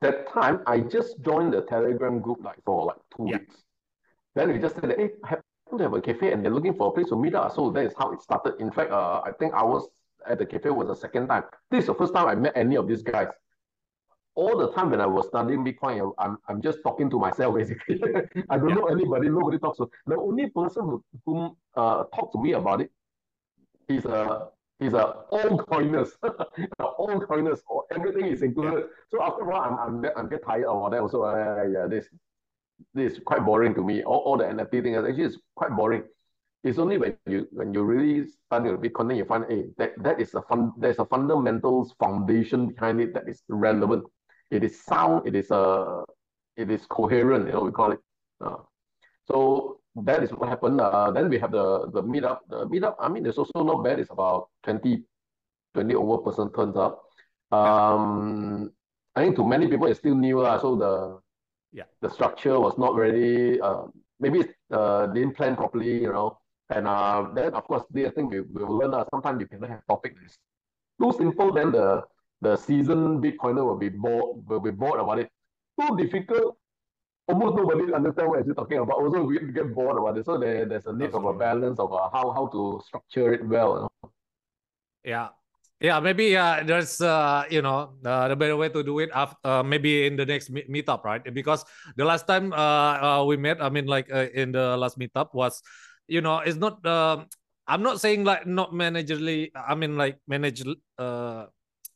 that 0.00 0.30
time 0.32 0.62
i 0.66 0.78
just 0.78 1.20
joined 1.22 1.52
the 1.52 1.62
telegram 1.62 2.20
group 2.20 2.38
like 2.44 2.62
for 2.64 2.86
like 2.86 3.02
two 3.16 3.26
yeah. 3.26 3.38
weeks. 3.38 3.56
Then 4.36 4.52
we 4.52 4.60
just 4.60 4.76
said 4.76 4.94
hey 4.96 5.10
I 5.24 5.28
happen 5.30 5.78
to 5.78 5.82
have 5.82 5.94
a 5.94 6.00
cafe 6.00 6.30
and 6.30 6.44
they're 6.44 6.54
looking 6.54 6.74
for 6.74 6.88
a 6.88 6.92
place 6.92 7.08
to 7.08 7.16
meet 7.16 7.34
up 7.34 7.52
so 7.56 7.70
that 7.72 7.84
is 7.84 7.94
how 7.98 8.12
it 8.12 8.22
started. 8.22 8.54
In 8.60 8.70
fact 8.70 8.92
uh 8.92 9.20
i 9.26 9.32
think 9.32 9.52
i 9.52 9.64
was 9.64 9.88
at 10.28 10.38
the 10.38 10.46
cafe 10.46 10.70
was 10.70 10.86
the 10.86 10.94
second 10.94 11.26
time. 11.26 11.42
This 11.72 11.80
is 11.80 11.86
the 11.86 11.94
first 11.94 12.14
time 12.14 12.28
i 12.28 12.36
met 12.36 12.52
any 12.54 12.76
of 12.76 12.86
these 12.86 13.02
guys 13.02 13.26
all 14.38 14.56
the 14.56 14.70
time 14.70 14.90
when 14.90 15.00
I 15.00 15.06
was 15.06 15.26
studying 15.26 15.64
Bitcoin, 15.64 16.12
I'm, 16.16 16.38
I'm 16.48 16.62
just 16.62 16.78
talking 16.84 17.10
to 17.10 17.18
myself 17.18 17.56
basically. 17.60 18.00
I 18.48 18.56
don't 18.56 18.68
yeah. 18.68 18.74
know 18.76 18.86
anybody, 18.86 19.28
nobody 19.28 19.58
talks 19.58 19.78
to. 19.78 19.90
The 20.06 20.16
only 20.16 20.48
person 20.50 20.82
who 20.84 21.04
whom 21.26 21.56
uh, 21.76 22.04
talked 22.14 22.32
to 22.34 22.40
me 22.40 22.52
about 22.52 22.80
it 22.80 22.90
is 23.88 24.04
a 24.04 24.48
is 24.78 24.94
a 24.94 25.04
altcoiners, 25.32 26.10
altcoiners, 26.80 27.60
everything 27.90 28.26
is 28.26 28.42
included. 28.42 28.78
Yeah. 28.78 28.86
So 29.08 29.22
after 29.22 29.42
a 29.42 29.48
while, 29.50 29.62
I'm 29.62 30.04
I'm 30.04 30.10
I'm 30.16 30.28
get 30.28 30.44
tired 30.44 30.66
of 30.66 30.92
that. 30.92 31.00
Also, 31.00 31.22
uh, 31.24 31.64
yeah, 31.74 31.86
this 31.88 32.06
this 32.94 33.14
is 33.14 33.18
quite 33.26 33.44
boring 33.44 33.74
to 33.74 33.82
me. 33.82 34.04
All, 34.04 34.20
all 34.26 34.36
the 34.36 34.44
NFT 34.44 34.84
thing 34.84 34.94
actually 34.94 35.24
is 35.24 35.36
quite 35.56 35.74
boring. 35.74 36.04
It's 36.62 36.78
only 36.78 36.98
when 36.98 37.16
you 37.26 37.48
when 37.50 37.74
you 37.74 37.82
really 37.82 38.28
study 38.46 38.70
Bitcoin, 38.70 39.08
then 39.08 39.16
you 39.16 39.24
find, 39.24 39.44
hey, 39.48 39.64
that, 39.78 39.92
that 40.04 40.20
is 40.20 40.32
a 40.34 40.42
fun. 40.42 40.72
There's 40.78 41.00
a 41.00 41.06
fundamentals 41.06 41.94
foundation 41.98 42.68
behind 42.68 43.00
it 43.00 43.14
that 43.14 43.28
is 43.28 43.42
relevant 43.48 44.04
it 44.50 44.64
is 44.64 44.82
sound, 44.84 45.26
it 45.26 45.34
is 45.34 45.50
uh, 45.50 46.02
it 46.56 46.70
is 46.70 46.86
coherent, 46.86 47.46
you 47.46 47.52
know, 47.52 47.60
we 47.62 47.72
call 47.72 47.92
it. 47.92 48.00
Uh, 48.40 48.56
so 49.26 49.80
that 50.04 50.22
is 50.22 50.30
what 50.32 50.48
happened. 50.48 50.80
Uh, 50.80 51.10
then 51.10 51.28
we 51.28 51.38
have 51.38 51.52
the 51.52 51.90
the 51.92 52.02
meetup. 52.02 52.40
The 52.48 52.66
meetup, 52.66 52.96
I 53.00 53.08
mean, 53.08 53.26
it's 53.26 53.38
also 53.38 53.62
not 53.62 53.82
bad. 53.84 53.98
It's 54.00 54.10
about 54.10 54.48
20, 54.64 55.04
20 55.74 55.94
over 55.94 56.18
person 56.18 56.52
turns 56.52 56.76
up. 56.76 57.02
Um, 57.50 58.70
I 59.16 59.22
think 59.24 59.36
to 59.36 59.44
many 59.44 59.66
people 59.68 59.86
it's 59.88 59.98
still 60.00 60.14
new. 60.14 60.40
Uh, 60.40 60.58
so 60.60 60.76
the 60.76 61.20
Yeah. 61.72 61.84
The 62.00 62.08
structure 62.10 62.58
was 62.60 62.78
not 62.78 62.96
very 62.96 63.60
uh, 63.60 63.84
maybe 64.20 64.40
uh 64.72 65.06
didn't 65.12 65.36
plan 65.36 65.56
properly, 65.56 66.00
you 66.02 66.12
know. 66.12 66.38
And 66.70 66.86
uh, 66.88 67.28
then 67.34 67.54
of 67.54 67.64
course 67.64 67.84
the 67.90 68.10
thing 68.10 68.28
we 68.28 68.40
we 68.40 68.64
will 68.64 68.78
learn 68.78 68.94
uh, 68.94 69.04
sometimes 69.10 69.40
you 69.40 69.46
cannot 69.48 69.70
have 69.70 69.86
topic 69.86 70.16
that 70.16 70.24
is 70.24 70.38
too 71.00 71.12
simple, 71.12 71.52
then 71.52 71.72
the 71.72 72.04
the 72.40 72.56
seasoned 72.56 73.22
Bitcoiner 73.22 73.64
will 73.64 73.76
be 73.78 73.88
bored 73.88 74.46
will 74.46 74.60
be 74.60 74.70
bored 74.70 75.00
about 75.00 75.18
it. 75.18 75.28
Too 75.80 75.96
difficult, 75.96 76.56
almost 77.28 77.56
nobody 77.56 77.92
understand 77.92 78.28
what 78.28 78.46
you're 78.46 78.54
talking 78.54 78.78
about. 78.78 78.98
Also, 78.98 79.22
we 79.24 79.38
get 79.52 79.74
bored 79.74 79.98
about 79.98 80.18
it. 80.18 80.24
So 80.24 80.38
there, 80.38 80.66
there's 80.66 80.86
a 80.86 80.92
need 80.92 81.14
Absolutely. 81.14 81.30
of 81.30 81.36
a 81.36 81.38
balance 81.38 81.78
of 81.78 81.92
uh, 81.92 82.08
how 82.12 82.30
how 82.32 82.46
to 82.48 82.80
structure 82.86 83.32
it 83.32 83.46
well. 83.46 83.74
You 83.74 83.80
know? 83.82 84.10
Yeah, 85.04 85.28
yeah, 85.80 86.00
maybe 86.00 86.36
uh, 86.36 86.62
there's 86.66 87.00
uh, 87.00 87.44
you 87.50 87.62
know 87.62 87.94
uh, 88.04 88.26
the 88.28 88.36
better 88.36 88.56
way 88.56 88.68
to 88.68 88.82
do 88.82 88.98
it 88.98 89.10
after 89.14 89.38
uh, 89.44 89.62
maybe 89.62 90.06
in 90.06 90.16
the 90.16 90.26
next 90.26 90.50
meet- 90.50 90.70
meetup, 90.70 91.04
right? 91.04 91.22
Because 91.22 91.64
the 91.96 92.04
last 92.04 92.26
time 92.26 92.52
uh, 92.52 93.20
uh, 93.20 93.24
we 93.24 93.36
met, 93.36 93.62
I 93.62 93.70
mean, 93.70 93.86
like 93.86 94.10
uh, 94.10 94.26
in 94.34 94.50
the 94.52 94.76
last 94.76 94.98
meetup 94.98 95.34
was, 95.34 95.62
you 96.08 96.20
know, 96.20 96.38
it's 96.38 96.58
not. 96.58 96.84
Uh, 96.84 97.24
I'm 97.68 97.82
not 97.82 98.00
saying 98.00 98.24
like 98.24 98.46
not 98.46 98.72
managerly. 98.72 99.52
I 99.54 99.74
mean, 99.76 99.96
like 99.96 100.18
manage 100.26 100.64
uh, 100.98 101.46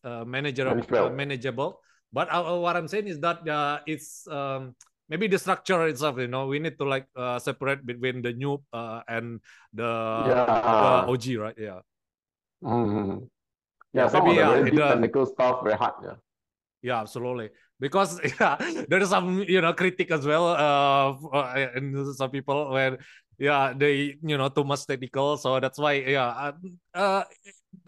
uh 0.05 0.25
manageable, 0.25 0.83
uh, 0.97 1.11
manageable. 1.11 1.81
But 2.13 2.29
uh, 2.29 2.59
what 2.59 2.77
I'm 2.77 2.89
saying 2.89 3.09
is 3.09 3.19
that 3.21 3.47
uh, 3.49 3.81
it's 3.87 4.29
um, 4.29 4.77
maybe 5.09 5.27
the 5.27 5.39
structure 5.39 5.89
itself. 5.89 6.19
You 6.19 6.29
know, 6.29 6.47
we 6.47 6.59
need 6.59 6.79
to 6.79 6.85
like 6.85 7.07
uh, 7.17 7.39
separate 7.39 7.85
between 7.87 8.21
the 8.21 8.33
new 8.33 8.61
uh, 8.73 9.01
and 9.09 9.41
the, 9.73 9.89
yeah. 10.29 10.45
the 10.45 11.13
OG, 11.13 11.25
right? 11.41 11.57
Yeah. 11.57 11.81
Mm-hmm. 12.63 13.25
Yeah, 13.93 14.09
some 14.09 14.25
maybe, 14.25 14.41
of 14.41 14.65
the 14.65 14.73
yeah, 14.73 14.89
technical 14.89 15.27
stuff 15.27 15.65
very 15.65 15.77
hard. 15.77 15.95
Yeah. 16.03 16.17
Yeah, 16.83 17.01
absolutely. 17.01 17.51
Because 17.79 18.21
yeah, 18.41 18.57
there 18.89 19.01
is 19.01 19.11
some 19.11 19.45
you 19.47 19.61
know 19.61 19.73
critic 19.73 20.11
as 20.11 20.27
well. 20.27 20.49
Uh, 20.49 21.17
uh, 21.33 21.69
and 21.75 22.15
some 22.15 22.31
people 22.31 22.71
where 22.71 22.99
yeah 23.39 23.73
they 23.77 24.17
you 24.23 24.37
know 24.37 24.49
too 24.49 24.65
much 24.65 24.87
technical. 24.87 25.37
So 25.37 25.61
that's 25.61 25.79
why 25.79 25.93
yeah. 26.05 26.29
Uh, 26.29 26.53
uh 26.95 27.25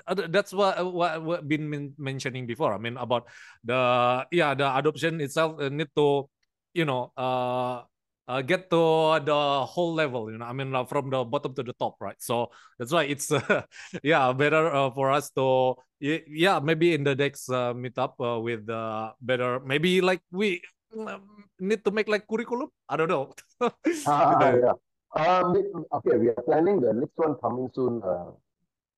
that's 0.08 0.52
what 0.52 0.78
what, 0.92 1.22
what 1.22 1.48
been 1.48 1.94
mentioning 1.98 2.46
before. 2.46 2.74
I 2.74 2.78
mean 2.78 2.96
about 2.96 3.28
the 3.64 4.26
yeah 4.30 4.54
the 4.54 4.68
adoption 4.76 5.20
itself 5.20 5.60
uh, 5.60 5.68
need 5.68 5.88
to 5.96 6.28
you 6.74 6.84
know 6.84 7.12
uh 7.16 7.82
uh, 8.28 8.40
get 8.42 8.70
to 8.70 9.20
the 9.20 9.40
whole 9.68 9.92
level 9.92 10.30
you 10.30 10.38
know 10.38 10.46
i 10.46 10.52
mean 10.52 10.74
uh, 10.74 10.84
from 10.84 11.10
the 11.10 11.24
bottom 11.24 11.52
to 11.54 11.62
the 11.62 11.72
top 11.74 11.96
right 12.00 12.16
so 12.18 12.48
that's 12.78 12.92
why 12.92 13.04
it's 13.04 13.30
uh, 13.30 13.62
yeah 14.02 14.32
better 14.32 14.72
uh, 14.72 14.90
for 14.90 15.10
us 15.10 15.30
to 15.30 15.74
yeah 16.00 16.60
maybe 16.60 16.94
in 16.94 17.04
the 17.04 17.14
next 17.14 17.48
uh, 17.48 17.72
meetup 17.72 18.16
uh, 18.20 18.40
with 18.40 18.68
uh, 18.68 19.12
better 19.20 19.60
maybe 19.60 20.00
like 20.00 20.20
we 20.32 20.60
um, 20.96 21.44
need 21.60 21.84
to 21.84 21.90
make 21.90 22.08
like 22.08 22.26
curriculum 22.28 22.68
i 22.88 22.96
don't 22.96 23.08
know 23.08 23.32
uh, 23.60 23.70
yeah. 23.88 24.72
um, 25.16 25.52
okay 25.92 26.16
we 26.16 26.28
are 26.28 26.42
planning 26.44 26.80
the 26.80 26.92
next 26.92 27.16
one 27.16 27.34
coming 27.40 27.68
soon 27.74 28.02
uh, 28.02 28.32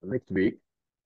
next 0.02 0.30
week 0.30 0.58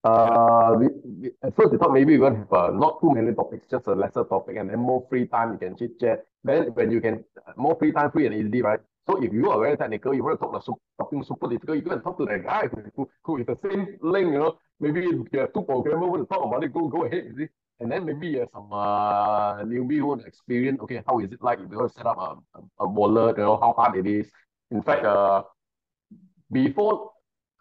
uh, 0.04 0.74
we, 0.78 0.86
we, 1.04 1.30
at 1.42 1.54
first 1.56 1.72
we 1.72 1.78
thought 1.78 1.92
maybe 1.92 2.16
we're 2.16 2.30
going 2.30 2.34
to 2.34 2.40
have 2.40 2.52
uh, 2.52 2.70
not 2.72 3.00
too 3.00 3.12
many 3.12 3.34
topics, 3.34 3.66
just 3.70 3.86
a 3.86 3.92
lesser 3.92 4.24
topic, 4.24 4.56
and 4.56 4.70
then 4.70 4.78
more 4.78 5.06
free 5.08 5.26
time 5.26 5.52
you 5.52 5.58
can 5.58 5.76
chit 5.76 6.00
chat. 6.00 6.24
Then 6.42 6.68
when 6.74 6.90
you 6.90 7.00
can 7.00 7.24
more 7.56 7.76
free 7.78 7.92
time, 7.92 8.10
free 8.10 8.26
and 8.26 8.34
easy, 8.34 8.62
right? 8.62 8.80
So 9.06 9.22
if 9.22 9.32
you 9.32 9.50
are 9.50 9.60
very 9.60 9.76
technical, 9.76 10.14
you 10.14 10.22
want 10.22 10.38
to 10.38 10.46
talk 10.46 10.50
about 10.50 10.64
something 10.64 11.24
super 11.24 11.48
difficult, 11.48 11.76
you 11.76 11.82
can 11.82 12.00
talk 12.02 12.16
to 12.18 12.26
that 12.26 12.44
guy 12.44 12.68
who, 12.94 13.10
who 13.24 13.38
is 13.38 13.46
the 13.46 13.58
same 13.62 13.98
link, 14.02 14.32
you 14.32 14.38
know. 14.38 14.58
Maybe 14.78 15.00
you 15.00 15.26
have 15.34 15.52
two 15.52 15.62
programmers 15.62 16.08
want 16.08 16.28
to 16.28 16.34
talk 16.34 16.44
about 16.46 16.64
it, 16.64 16.72
go 16.72 16.88
go 16.88 17.04
ahead, 17.04 17.34
see. 17.36 17.48
And 17.80 17.90
then 17.90 18.04
maybe 18.04 18.28
you 18.28 18.40
have 18.40 18.48
some 18.52 18.72
uh, 18.72 19.62
newbie 19.64 19.98
who 19.98 20.06
want 20.06 20.20
to 20.22 20.26
experience, 20.26 20.80
okay, 20.82 21.02
how 21.06 21.18
is 21.20 21.32
it 21.32 21.42
like 21.42 21.58
if 21.60 21.70
you 21.70 21.78
want 21.78 21.92
to 21.92 21.98
set 21.98 22.06
up 22.06 22.18
a, 22.18 22.58
a, 22.58 22.62
a 22.80 22.88
wallet, 22.88 23.36
you 23.38 23.42
know, 23.42 23.58
how 23.58 23.72
hard 23.72 23.96
it 23.96 24.06
is. 24.06 24.30
In 24.70 24.82
fact, 24.82 25.04
uh, 25.04 25.42
before 26.52 27.10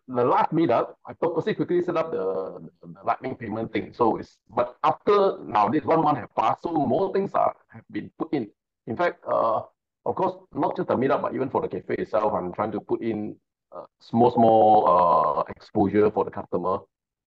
the 0.09 0.25
last 0.25 0.51
meetup, 0.51 0.95
I 1.05 1.13
purposely 1.13 1.53
quickly 1.53 1.83
set 1.83 1.95
up 1.95 2.11
the, 2.11 2.69
the 2.81 3.03
lightning 3.05 3.35
payment 3.35 3.71
thing. 3.71 3.93
So 3.93 4.17
it's 4.17 4.37
but 4.55 4.75
after 4.83 5.37
now 5.43 5.69
this 5.69 5.83
one 5.83 6.01
month 6.01 6.17
have 6.17 6.33
passed, 6.35 6.63
so 6.63 6.71
more 6.71 7.13
things 7.13 7.31
are 7.33 7.55
have 7.69 7.83
been 7.91 8.09
put 8.17 8.33
in. 8.33 8.49
In 8.87 8.97
fact, 8.97 9.23
uh, 9.27 9.61
of 10.05 10.15
course, 10.15 10.35
not 10.53 10.75
just 10.75 10.87
the 10.87 10.95
meetup, 10.95 11.21
but 11.21 11.35
even 11.35 11.49
for 11.49 11.61
the 11.61 11.67
cafe 11.67 11.95
itself, 11.95 12.33
I'm 12.33 12.51
trying 12.53 12.71
to 12.71 12.79
put 12.81 13.01
in 13.01 13.35
uh, 13.75 13.85
small, 13.99 14.31
small 14.31 14.87
uh, 14.89 15.43
exposure 15.55 16.09
for 16.09 16.25
the 16.25 16.31
customer. 16.31 16.79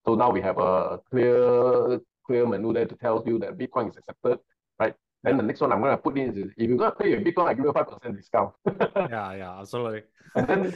So 0.05 0.17
now 0.17 0.31
we 0.31 0.41
have 0.41 0.59
a 0.59 0.99
clear, 1.09 2.01
clear 2.27 2.47
menu 2.47 2.73
there 2.73 2.87
to 2.87 2.97
tell 2.97 3.23
you 3.25 3.39
that 3.39 3.57
Bitcoin 3.57 3.91
is 3.91 3.97
accepted, 3.97 4.41
right? 4.81 4.95
Then 5.23 5.37
the 5.37 5.45
next 5.45 5.61
one 5.61 5.71
I'm 5.71 5.81
going 5.81 5.93
to 5.93 6.03
put 6.03 6.19
in 6.19 6.31
is 6.31 6.51
if 6.57 6.69
you're 6.69 6.77
going 6.77 6.91
to 6.91 6.97
pay 6.97 7.11
your 7.11 7.21
Bitcoin, 7.21 7.47
I 7.47 7.55
give 7.55 7.65
you 7.65 7.71
a 7.71 7.75
5% 7.75 8.17
discount. 8.17 8.53
yeah, 8.97 9.35
yeah, 9.35 9.61
absolutely. 9.61 10.03
and 10.35 10.47
then 10.49 10.75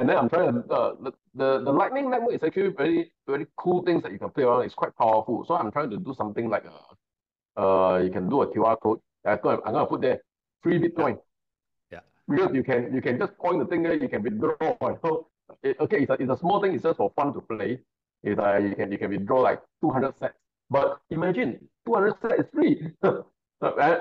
and 0.00 0.08
then 0.08 0.16
I'm 0.16 0.28
trying 0.28 0.52
to 0.52 0.60
uh, 0.72 0.94
the, 1.00 1.12
the 1.34 1.64
the 1.64 1.72
Lightning 1.72 2.10
network 2.10 2.34
is 2.34 2.42
actually 2.42 2.68
very 2.68 3.12
very 3.26 3.46
cool 3.56 3.82
things 3.82 4.02
that 4.04 4.12
you 4.12 4.18
can 4.18 4.30
play 4.30 4.44
around. 4.44 4.62
It's 4.62 4.74
quite 4.74 4.96
powerful. 4.96 5.44
So 5.46 5.54
I'm 5.54 5.72
trying 5.72 5.90
to 5.90 5.96
do 5.96 6.14
something 6.14 6.48
like 6.48 6.64
a, 6.64 7.60
uh 7.60 7.98
you 7.98 8.10
can 8.10 8.28
do 8.28 8.42
a 8.42 8.46
QR 8.46 8.80
code. 8.80 9.00
I'm 9.24 9.38
gonna, 9.42 9.58
I'm 9.64 9.72
gonna 9.72 9.86
put 9.86 10.00
there 10.00 10.20
free 10.62 10.78
Bitcoin. 10.78 11.18
Yeah. 11.90 12.00
Because 12.28 12.54
you 12.54 12.62
can 12.62 12.94
you 12.94 13.02
can 13.02 13.18
just 13.18 13.36
point 13.38 13.58
the 13.58 13.66
thing 13.66 13.82
there, 13.82 13.94
you 13.94 14.08
can 14.08 14.22
withdraw. 14.22 14.76
So 15.02 15.26
it, 15.62 15.76
okay, 15.80 16.00
it's 16.02 16.10
a, 16.10 16.14
it's 16.14 16.30
a 16.30 16.36
small 16.36 16.62
thing. 16.62 16.74
It's 16.74 16.84
just 16.84 16.98
for 16.98 17.10
fun 17.16 17.34
to 17.34 17.40
play. 17.40 17.80
It's 18.22 18.38
uh, 18.38 18.58
you 18.58 18.76
can 18.76 18.92
you 18.92 18.98
can 18.98 19.10
withdraw 19.10 19.40
like 19.40 19.60
200 19.82 20.14
sats. 20.16 20.32
But 20.70 20.98
imagine 21.10 21.58
200 21.86 22.14
sats 22.20 22.40
is 22.40 22.46
free. 22.52 22.82
and, 23.02 23.22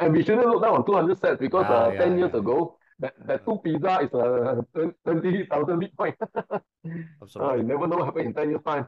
and 0.01 0.13
we 0.13 0.23
shouldn't 0.23 0.45
look 0.45 0.61
down 0.61 0.75
on 0.75 0.85
200 0.85 1.17
sats 1.17 1.39
because 1.39 1.65
ah, 1.67 1.85
uh, 1.85 1.91
yeah, 1.91 1.99
10 2.03 2.11
yeah. 2.11 2.17
years 2.17 2.35
ago 2.35 2.76
that, 2.99 3.13
that 3.27 3.45
two 3.45 3.59
pizza 3.63 3.99
is 4.01 4.13
a 4.13 4.63
uh, 4.77 4.91
20,000 5.05 5.47
Bitcoin. 5.81 6.13
Absolutely. 7.21 7.53
Uh, 7.53 7.55
you 7.55 7.63
never 7.63 7.87
know 7.87 7.97
what 7.97 8.05
happen 8.05 8.27
in 8.27 8.33
10 8.33 8.49
years 8.49 8.61
time. 8.65 8.87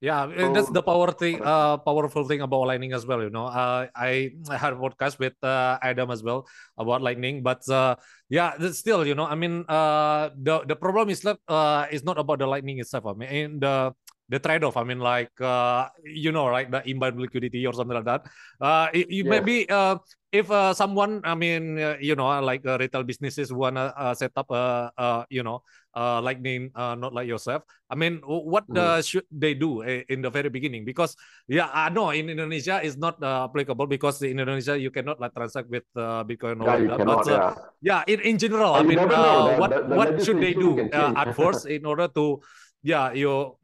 Yeah, 0.00 0.30
so, 0.30 0.54
that's 0.54 0.70
the 0.70 0.82
power 0.82 1.10
thing, 1.10 1.42
uh, 1.42 1.76
powerful 1.78 2.22
thing 2.22 2.40
about 2.40 2.70
Lightning 2.70 2.92
as 2.94 3.04
well. 3.04 3.18
You 3.20 3.30
know, 3.34 3.50
uh, 3.50 3.90
I 3.96 4.30
had 4.46 4.74
a 4.74 4.76
podcast 4.78 5.18
with 5.18 5.34
uh, 5.42 5.76
Adam 5.82 6.12
as 6.12 6.22
well 6.22 6.46
about 6.78 7.02
Lightning, 7.02 7.42
but 7.42 7.68
uh, 7.68 7.96
yeah, 8.30 8.54
still, 8.70 9.04
you 9.04 9.16
know, 9.16 9.26
I 9.26 9.34
mean, 9.34 9.66
uh, 9.66 10.30
the 10.38 10.62
the 10.70 10.76
problem 10.78 11.10
is 11.10 11.26
that 11.26 11.42
uh, 11.50 11.90
is 11.90 12.06
not 12.06 12.14
about 12.14 12.38
the 12.38 12.46
Lightning 12.46 12.78
itself. 12.78 13.10
I 13.10 13.14
mean, 13.18 13.58
the 13.58 13.90
the 14.28 14.38
trade-off. 14.38 14.76
I 14.76 14.84
mean, 14.84 15.00
like 15.00 15.34
uh, 15.40 15.88
you 16.04 16.30
know, 16.30 16.46
right, 16.46 16.70
the 16.70 16.84
inbound 16.88 17.18
liquidity 17.18 17.66
or 17.66 17.72
something 17.72 17.96
like 17.96 18.06
that. 18.06 18.22
Uh, 18.60 18.86
it, 18.94 19.10
it 19.10 19.26
maybe 19.26 19.68
uh, 19.68 19.98
if 20.32 20.50
uh, 20.50 20.74
someone, 20.74 21.20
I 21.24 21.34
mean, 21.34 21.78
uh, 21.78 21.96
you 22.00 22.14
know, 22.14 22.28
like 22.40 22.66
uh, 22.66 22.76
retail 22.78 23.02
businesses 23.02 23.52
wanna 23.52 23.94
uh, 23.96 24.14
set 24.14 24.32
up 24.36 24.50
a, 24.50 24.92
uh, 24.96 25.24
you 25.30 25.42
know, 25.42 25.62
uh, 25.96 26.20
like 26.20 26.40
name, 26.40 26.70
uh, 26.74 26.94
not 26.94 27.14
like 27.14 27.26
yourself. 27.26 27.62
I 27.88 27.94
mean, 27.96 28.20
what 28.24 28.64
uh, 28.76 29.00
should 29.00 29.24
they 29.32 29.54
do 29.54 29.82
eh, 29.82 30.04
in 30.08 30.20
the 30.20 30.30
very 30.30 30.48
beginning? 30.48 30.84
Because 30.84 31.16
yeah, 31.48 31.70
I 31.72 31.88
know 31.88 32.10
in 32.10 32.28
Indonesia 32.28 32.84
is 32.84 32.96
not 32.96 33.22
uh, 33.22 33.48
applicable 33.48 33.86
because 33.86 34.20
in 34.22 34.38
Indonesia 34.38 34.78
you 34.78 34.90
cannot 34.90 35.18
like 35.18 35.34
transact 35.34 35.70
with 35.70 35.84
uh, 35.96 36.22
Bitcoin 36.24 36.60
or 36.60 36.68
yeah, 36.68 36.92
that. 36.92 36.98
Cannot, 36.98 37.24
but 37.24 37.32
uh, 37.32 37.54
yeah. 37.80 38.04
yeah, 38.06 38.12
in, 38.14 38.20
in 38.20 38.38
general, 38.38 38.74
I 38.74 38.82
mean, 38.82 38.98
uh, 38.98 39.56
what 39.56 39.70
the, 39.70 39.82
the 39.88 39.96
what 39.96 40.08
should 40.22 40.40
they 40.40 40.52
do 40.52 40.88
uh, 40.92 41.14
at 41.16 41.34
first 41.34 41.66
in 41.66 41.86
order 41.86 42.06
to 42.14 42.40
yeah 42.84 43.12
you 43.12 43.56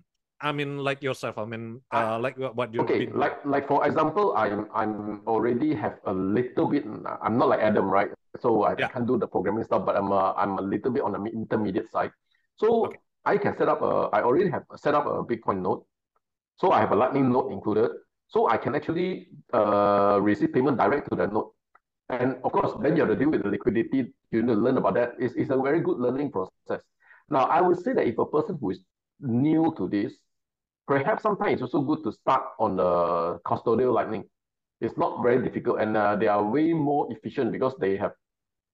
I 0.44 0.52
mean, 0.52 0.76
like 0.76 1.00
yourself. 1.00 1.40
I 1.40 1.48
mean, 1.48 1.80
uh, 1.88 2.20
like 2.20 2.36
what 2.36 2.68
you. 2.76 2.84
Okay, 2.84 3.08
been... 3.08 3.16
like 3.16 3.40
like 3.48 3.64
for 3.64 3.80
example, 3.88 4.36
I'm 4.36 4.68
I'm 4.76 5.24
already 5.24 5.72
have 5.72 5.96
a 6.04 6.12
little 6.12 6.68
bit. 6.68 6.84
I'm 7.24 7.40
not 7.40 7.48
like 7.48 7.64
Adam, 7.64 7.88
right? 7.88 8.12
So 8.44 8.68
I 8.68 8.76
yeah. 8.76 8.92
can't 8.92 9.08
do 9.08 9.16
the 9.16 9.26
programming 9.26 9.64
stuff, 9.64 9.88
but 9.88 9.96
I'm 9.96 10.12
a, 10.12 10.36
I'm 10.36 10.58
a 10.58 10.62
little 10.62 10.92
bit 10.92 11.00
on 11.00 11.16
the 11.16 11.30
intermediate 11.32 11.88
side. 11.90 12.12
So 12.60 12.92
okay. 12.92 12.98
I 13.24 13.40
can 13.40 13.56
set 13.56 13.72
up 13.72 13.80
a. 13.80 14.12
I 14.12 14.20
already 14.20 14.52
have 14.52 14.68
set 14.76 14.92
up 14.92 15.08
a 15.08 15.24
Bitcoin 15.24 15.64
node. 15.64 15.80
So 16.60 16.70
I 16.70 16.80
have 16.80 16.92
a 16.92 16.96
Lightning 16.96 17.32
node 17.32 17.50
included. 17.50 17.90
So 18.28 18.48
I 18.48 18.56
can 18.60 18.74
actually 18.74 19.28
uh, 19.52 20.18
receive 20.20 20.52
payment 20.52 20.76
direct 20.76 21.08
to 21.08 21.16
the 21.16 21.26
node. 21.26 21.56
And 22.10 22.36
of 22.44 22.52
course, 22.52 22.76
then 22.82 22.96
you 22.96 23.02
have 23.02 23.10
to 23.10 23.16
deal 23.16 23.30
with 23.30 23.42
the 23.42 23.48
liquidity. 23.48 24.12
You 24.30 24.42
need 24.42 24.52
to 24.52 24.60
learn 24.60 24.76
about 24.76 24.94
that. 24.94 25.12
It's, 25.18 25.34
it's 25.34 25.50
a 25.50 25.56
very 25.56 25.80
good 25.80 25.98
learning 25.98 26.32
process. 26.32 26.84
Now, 27.30 27.48
I 27.48 27.60
would 27.60 27.80
say 27.80 27.94
that 27.94 28.06
if 28.06 28.18
a 28.18 28.26
person 28.26 28.58
who 28.60 28.70
is 28.70 28.84
new 29.20 29.72
to 29.78 29.88
this, 29.88 30.12
perhaps 30.86 31.22
sometimes 31.22 31.60
it's 31.60 31.74
also 31.74 31.80
good 31.86 32.04
to 32.04 32.12
start 32.12 32.42
on 32.58 32.76
the 32.76 33.38
custodial 33.46 33.92
lightning. 33.92 34.24
It's 34.80 34.96
not 34.98 35.22
very 35.22 35.42
difficult 35.42 35.80
and 35.80 35.96
uh, 35.96 36.16
they 36.16 36.26
are 36.26 36.42
way 36.42 36.72
more 36.72 37.10
efficient 37.10 37.52
because 37.52 37.74
they 37.80 37.96
have 37.96 38.12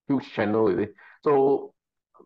huge 0.08 0.30
channel. 0.32 0.86
So, 1.22 1.72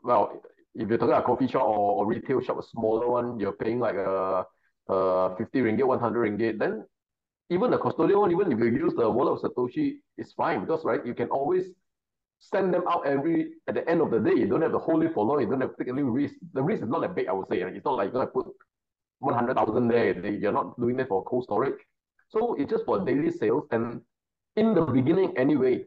well, 0.03 0.41
if 0.75 0.89
you're 0.89 0.99
talking 0.99 1.13
about 1.13 1.25
a 1.25 1.27
coffee 1.27 1.49
shop 1.49 1.63
or, 1.63 1.99
or 1.99 2.07
retail 2.07 2.41
shop, 2.41 2.59
a 2.59 2.63
smaller 2.63 3.09
one, 3.09 3.39
you're 3.39 3.53
paying 3.53 3.79
like 3.79 3.97
a, 3.97 4.45
a 4.89 5.37
50 5.37 5.61
ringgit, 5.61 5.87
100 5.87 6.31
ringgit, 6.31 6.59
then 6.59 6.85
even 7.51 7.71
the 7.71 7.79
custodial 7.79 8.21
one, 8.21 8.33
even 8.33 8.53
if 8.53 8.59
you 8.59 8.67
use 8.67 8.95
the 8.97 9.09
wallet 9.09 9.45
of 9.45 9.51
Satoshi, 9.53 9.97
it's 10.17 10.33
fine 10.33 10.61
because, 10.61 10.85
right, 10.85 11.05
you 11.05 11.15
can 11.15 11.29
always 11.29 11.67
send 12.41 12.73
them 12.73 12.83
out 12.89 13.07
every, 13.07 13.53
at 13.69 13.75
the 13.75 13.89
end 13.89 14.01
of 14.01 14.11
the 14.11 14.19
day, 14.19 14.35
you 14.35 14.47
don't 14.47 14.63
have 14.63 14.73
to 14.73 14.79
hold 14.79 15.03
it 15.03 15.13
for 15.15 15.25
long, 15.25 15.41
you 15.41 15.47
don't 15.47 15.61
have 15.61 15.77
to 15.77 15.85
take 15.85 15.93
any 15.93 16.03
risk. 16.03 16.35
The 16.53 16.63
risk 16.63 16.83
is 16.83 16.89
not 16.89 17.03
that 17.03 17.15
big, 17.15 17.29
I 17.29 17.33
would 17.33 17.49
say. 17.49 17.61
It's 17.61 17.85
not 17.85 17.97
like 17.97 18.13
you're 18.13 18.25
to 18.25 18.31
put 18.31 18.47
100,000 19.25 19.89
there. 19.89 20.27
You're 20.27 20.53
not 20.53 20.79
doing 20.79 20.99
it 21.01 21.09
for 21.09 21.25
cold 21.25 21.45
storage. 21.45 21.81
So 22.29 22.55
it's 22.55 22.71
just 22.71 22.85
for 22.85 23.05
daily 23.05 23.31
sales. 23.31 23.65
And 23.71 24.01
in 24.57 24.75
the 24.75 24.83
beginning, 24.83 25.35
anyway, 25.37 25.85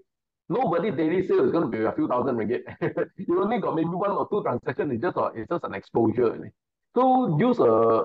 nobody 0.50 0.92
daily 0.92 1.28
sale 1.28 1.46
is 1.46 1.52
going 1.52 1.70
to 1.70 1.78
be 1.78 1.84
a 1.84 1.92
few 1.92 2.08
thousand 2.08 2.36
ringgit. 2.38 2.64
you 3.18 3.42
only 3.42 3.60
got 3.60 3.76
maybe 3.76 3.90
one 3.90 4.12
or 4.12 4.28
two 4.30 4.44
transactions. 4.44 4.94
It's 4.94 5.02
just 5.02 5.18
a, 5.18 5.32
it's 5.36 5.50
just 5.50 5.64
an 5.64 5.74
exposure. 5.74 6.52
So 6.96 7.38
use 7.40 7.60
a 7.60 8.04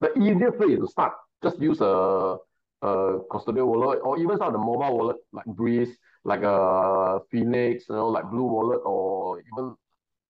the 0.00 0.12
easiest 0.18 0.58
way 0.58 0.76
to 0.76 0.86
start. 0.86 1.12
Just 1.42 1.60
use 1.60 1.80
a, 1.80 2.36
a 2.82 2.88
custodial 3.30 3.66
wallet 3.66 4.00
or 4.02 4.18
even 4.18 4.36
some 4.38 4.48
of 4.48 4.52
the 4.52 4.58
mobile 4.58 4.96
wallet 4.96 5.16
like 5.32 5.46
Breeze, 5.46 5.96
like 6.24 6.42
a 6.42 6.50
uh, 6.50 7.18
Phoenix, 7.30 7.84
you 7.88 7.94
know, 7.94 8.08
like 8.08 8.28
Blue 8.30 8.44
Wallet 8.44 8.80
or 8.84 9.40
even 9.40 9.74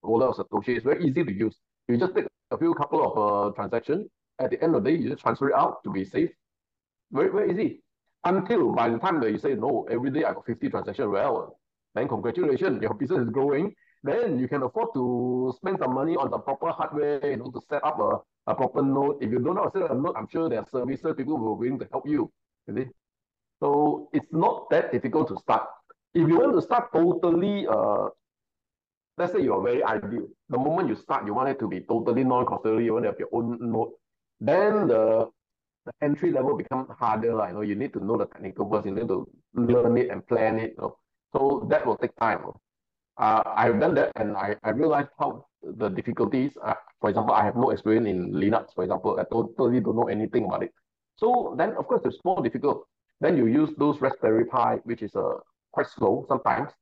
wallet 0.02 0.28
of 0.28 0.36
Satoshi. 0.36 0.76
It's 0.76 0.84
very 0.84 1.04
easy 1.04 1.24
to 1.24 1.32
use. 1.32 1.56
You 1.88 1.96
just 1.96 2.14
take 2.14 2.26
a 2.50 2.58
few 2.58 2.74
couple 2.74 3.00
of 3.04 3.12
uh, 3.18 3.54
transactions. 3.54 4.06
At 4.38 4.50
the 4.50 4.62
end 4.62 4.74
of 4.74 4.84
the 4.84 4.90
day, 4.90 4.96
you 4.96 5.10
just 5.10 5.22
transfer 5.22 5.50
it 5.50 5.54
out 5.54 5.82
to 5.84 5.90
be 5.90 6.04
safe. 6.04 6.30
Very 7.12 7.30
very 7.30 7.52
easy 7.52 7.82
until 8.26 8.72
by 8.72 8.88
the 8.88 8.98
time 8.98 9.20
that 9.20 9.30
you 9.30 9.38
say, 9.38 9.54
no, 9.54 9.86
every 9.90 10.10
day 10.10 10.24
I 10.24 10.34
got 10.34 10.44
50 10.44 10.68
transactions, 10.68 11.08
well, 11.08 11.58
then 11.94 12.08
congratulations, 12.08 12.82
your 12.82 12.94
business 12.94 13.20
is 13.20 13.30
growing. 13.30 13.74
Then 14.02 14.38
you 14.38 14.48
can 14.48 14.62
afford 14.62 14.88
to 14.94 15.54
spend 15.56 15.78
some 15.78 15.94
money 15.94 16.16
on 16.16 16.30
the 16.30 16.38
proper 16.38 16.70
hardware, 16.70 17.24
you 17.24 17.36
know, 17.36 17.50
to 17.50 17.60
set 17.68 17.84
up 17.84 17.98
a, 17.98 18.50
a 18.50 18.54
proper 18.54 18.82
node. 18.82 19.22
If 19.22 19.30
you 19.30 19.38
don't 19.38 19.54
know 19.54 19.62
how 19.62 19.68
to 19.70 19.78
set 19.78 19.90
up 19.90 19.90
a 19.92 19.94
node, 19.94 20.16
I'm 20.16 20.28
sure 20.30 20.48
there 20.48 20.58
are 20.58 20.66
services, 20.70 21.14
people 21.16 21.38
will 21.38 21.56
willing 21.56 21.78
to 21.78 21.88
help 21.90 22.06
you. 22.06 22.30
You 22.66 22.74
see? 22.74 22.86
So 23.60 24.08
it's 24.12 24.26
not 24.32 24.68
that 24.70 24.92
difficult 24.92 25.28
to 25.28 25.36
start. 25.38 25.68
If 26.14 26.28
you 26.28 26.38
want 26.38 26.54
to 26.54 26.62
start 26.62 26.92
totally, 26.92 27.66
uh, 27.66 28.08
let's 29.18 29.32
say 29.32 29.42
you're 29.42 29.62
very 29.62 29.82
ideal. 29.82 30.28
The 30.48 30.58
moment 30.58 30.88
you 30.88 30.96
start, 30.96 31.26
you 31.26 31.34
want 31.34 31.48
it 31.48 31.58
to 31.60 31.68
be 31.68 31.80
totally 31.80 32.24
non-custodial, 32.24 32.84
you 32.84 32.92
want 32.92 33.04
to 33.04 33.10
have 33.10 33.18
your 33.18 33.28
own 33.32 33.58
node. 33.60 33.90
Then 34.40 34.88
the 34.88 35.30
the 35.86 35.92
entry 36.02 36.32
level 36.32 36.56
become 36.56 36.88
harder. 36.98 37.34
Like, 37.34 37.50
you 37.50 37.54
know, 37.54 37.60
you 37.62 37.74
need 37.74 37.92
to 37.94 38.04
know 38.04 38.16
the 38.18 38.26
technical 38.26 38.68
words, 38.68 38.86
you 38.86 38.92
need 38.92 39.08
to 39.08 39.26
learn 39.54 39.96
it 39.96 40.10
and 40.10 40.26
plan 40.26 40.58
it. 40.58 40.74
You 40.76 40.82
know? 40.82 40.98
So 41.32 41.66
that 41.70 41.86
will 41.86 41.96
take 41.96 42.14
time. 42.16 42.40
Uh, 43.16 43.42
I've 43.46 43.80
done 43.80 43.94
that 43.94 44.12
and 44.16 44.36
I, 44.36 44.56
I 44.62 44.70
realized 44.70 45.08
how 45.18 45.46
the 45.62 45.88
difficulties. 45.88 46.52
Uh, 46.62 46.74
for 47.00 47.08
example, 47.08 47.34
I 47.34 47.44
have 47.44 47.56
no 47.56 47.70
experience 47.70 48.06
in 48.06 48.32
Linux, 48.32 48.74
for 48.74 48.84
example. 48.84 49.18
I 49.18 49.24
totally 49.32 49.80
don't 49.80 49.96
know 49.96 50.08
anything 50.08 50.44
about 50.44 50.64
it. 50.64 50.72
So 51.16 51.54
then, 51.56 51.70
of 51.78 51.86
course, 51.86 52.02
it's 52.04 52.18
more 52.24 52.42
difficult. 52.42 52.86
Then 53.20 53.36
you 53.36 53.46
use 53.46 53.70
those 53.78 54.00
Raspberry 54.00 54.44
Pi, 54.44 54.76
which 54.84 55.02
is 55.02 55.14
uh, 55.14 55.36
quite 55.72 55.86
slow 55.86 56.26
sometimes. 56.28 56.72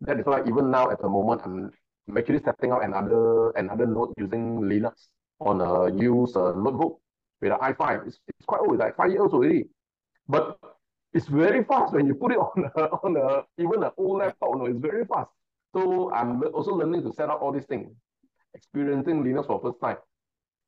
That 0.00 0.18
is 0.18 0.26
why 0.26 0.40
even 0.46 0.70
now 0.70 0.90
at 0.90 1.00
the 1.00 1.08
moment, 1.08 1.42
I'm, 1.44 1.70
I'm 2.08 2.18
actually 2.18 2.40
setting 2.42 2.72
up 2.72 2.82
another 2.82 3.50
another 3.50 3.86
node 3.86 4.12
using 4.18 4.60
Linux 4.62 5.06
on 5.38 5.60
a 5.60 5.94
used 5.94 6.36
uh, 6.36 6.52
notebook 6.56 7.00
with 7.44 7.52
an 7.52 7.58
i5. 7.58 8.06
It's, 8.08 8.18
it's 8.26 8.46
quite 8.46 8.60
old, 8.60 8.78
like 8.78 8.96
five 8.96 9.10
years 9.10 9.20
old 9.20 9.34
already. 9.34 9.66
But 10.28 10.58
it's 11.12 11.26
very 11.26 11.62
fast 11.64 11.92
when 11.92 12.06
you 12.06 12.14
put 12.14 12.32
it 12.32 12.38
on 12.38 12.70
a, 12.76 12.80
on 13.04 13.16
a 13.16 13.62
even 13.62 13.84
an 13.84 13.90
old 13.96 14.18
laptop. 14.18 14.56
No, 14.56 14.64
it's 14.66 14.80
very 14.80 15.04
fast. 15.04 15.30
So 15.74 16.12
I'm 16.12 16.42
also 16.54 16.72
learning 16.74 17.02
to 17.02 17.12
set 17.12 17.28
up 17.28 17.42
all 17.42 17.52
these 17.52 17.66
things, 17.66 17.90
experiencing 18.54 19.22
Linux 19.22 19.46
for 19.46 19.60
first 19.60 19.80
time. 19.80 19.98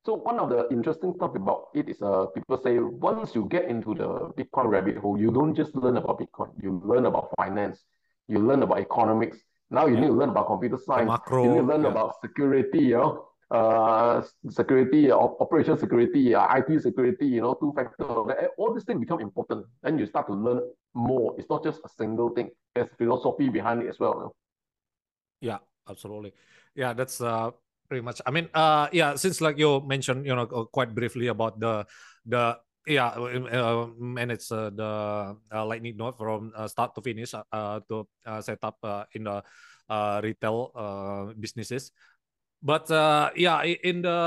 So 0.05 0.13
one 0.13 0.39
of 0.39 0.49
the 0.49 0.69
interesting 0.69 1.13
stuff 1.15 1.35
about 1.35 1.67
it 1.73 1.89
is 1.89 2.01
uh, 2.01 2.27
people 2.27 2.61
say 2.63 2.79
once 2.79 3.35
you 3.35 3.45
get 3.49 3.65
into 3.65 3.93
the 3.93 4.09
Bitcoin 4.37 4.69
rabbit 4.69 4.97
hole, 4.97 5.19
you 5.19 5.31
don't 5.31 5.55
just 5.55 5.75
learn 5.75 5.97
about 5.97 6.19
Bitcoin, 6.19 6.51
you 6.61 6.81
learn 6.85 7.05
about 7.05 7.29
finance, 7.35 7.83
you 8.27 8.39
learn 8.39 8.63
about 8.63 8.79
economics. 8.79 9.37
Now 9.69 9.87
you 9.87 9.95
yeah. 9.95 10.01
need 10.01 10.07
to 10.07 10.13
learn 10.13 10.29
about 10.29 10.47
computer 10.47 10.77
science. 10.85 11.09
Macro, 11.09 11.43
you 11.43 11.49
need 11.49 11.57
to 11.57 11.63
learn 11.63 11.83
yeah. 11.83 11.91
about 11.91 12.21
security, 12.21 12.79
you 12.79 12.97
know, 12.97 13.27
uh, 13.51 14.21
security, 14.49 15.11
operation 15.11 15.77
security, 15.77 16.35
uh, 16.35 16.47
IT 16.55 16.81
security, 16.81 17.27
you 17.27 17.41
know, 17.41 17.53
two 17.55 17.73
factor, 17.75 18.03
all 18.57 18.73
these 18.73 18.83
things 18.83 18.99
become 18.99 19.21
important. 19.21 19.65
Then 19.83 19.97
you 19.97 20.05
start 20.05 20.27
to 20.27 20.33
learn 20.33 20.61
more. 20.93 21.35
It's 21.37 21.49
not 21.49 21.63
just 21.63 21.79
a 21.85 21.89
single 21.89 22.29
thing. 22.29 22.51
There's 22.75 22.89
philosophy 22.97 23.49
behind 23.49 23.83
it 23.83 23.87
as 23.87 23.99
well. 23.99 24.13
You 24.13 24.19
know? 24.19 24.35
Yeah, 25.39 25.59
absolutely. 25.89 26.33
Yeah, 26.75 26.93
that's 26.93 27.21
uh 27.21 27.51
pretty 27.87 28.03
much. 28.03 28.21
I 28.25 28.31
mean, 28.31 28.49
uh, 28.53 28.87
yeah, 28.91 29.15
since 29.15 29.39
like 29.39 29.57
you 29.57 29.81
mentioned, 29.81 30.25
you 30.25 30.35
know, 30.35 30.43
uh, 30.43 30.65
quite 30.65 30.93
briefly 30.93 31.27
about 31.27 31.59
the 31.59 31.85
the 32.25 32.59
yeah 32.85 33.15
uh, 33.15 33.87
manage 33.99 34.51
uh, 34.51 34.71
the 34.71 34.91
uh, 35.51 35.65
lightning 35.65 35.95
node 35.95 36.17
from 36.17 36.51
uh, 36.55 36.67
start 36.67 36.95
to 36.95 37.01
finish 37.01 37.33
uh, 37.33 37.43
uh 37.51 37.79
to 37.87 38.07
uh, 38.25 38.41
set 38.41 38.59
up 38.63 38.79
uh, 38.83 39.03
in 39.11 39.23
the 39.23 39.43
uh, 39.89 40.19
retail 40.23 40.71
uh, 40.75 41.33
businesses 41.39 41.91
but 42.61 42.89
uh, 42.91 43.31
yeah, 43.35 43.63
in 43.63 44.01
the 44.01 44.17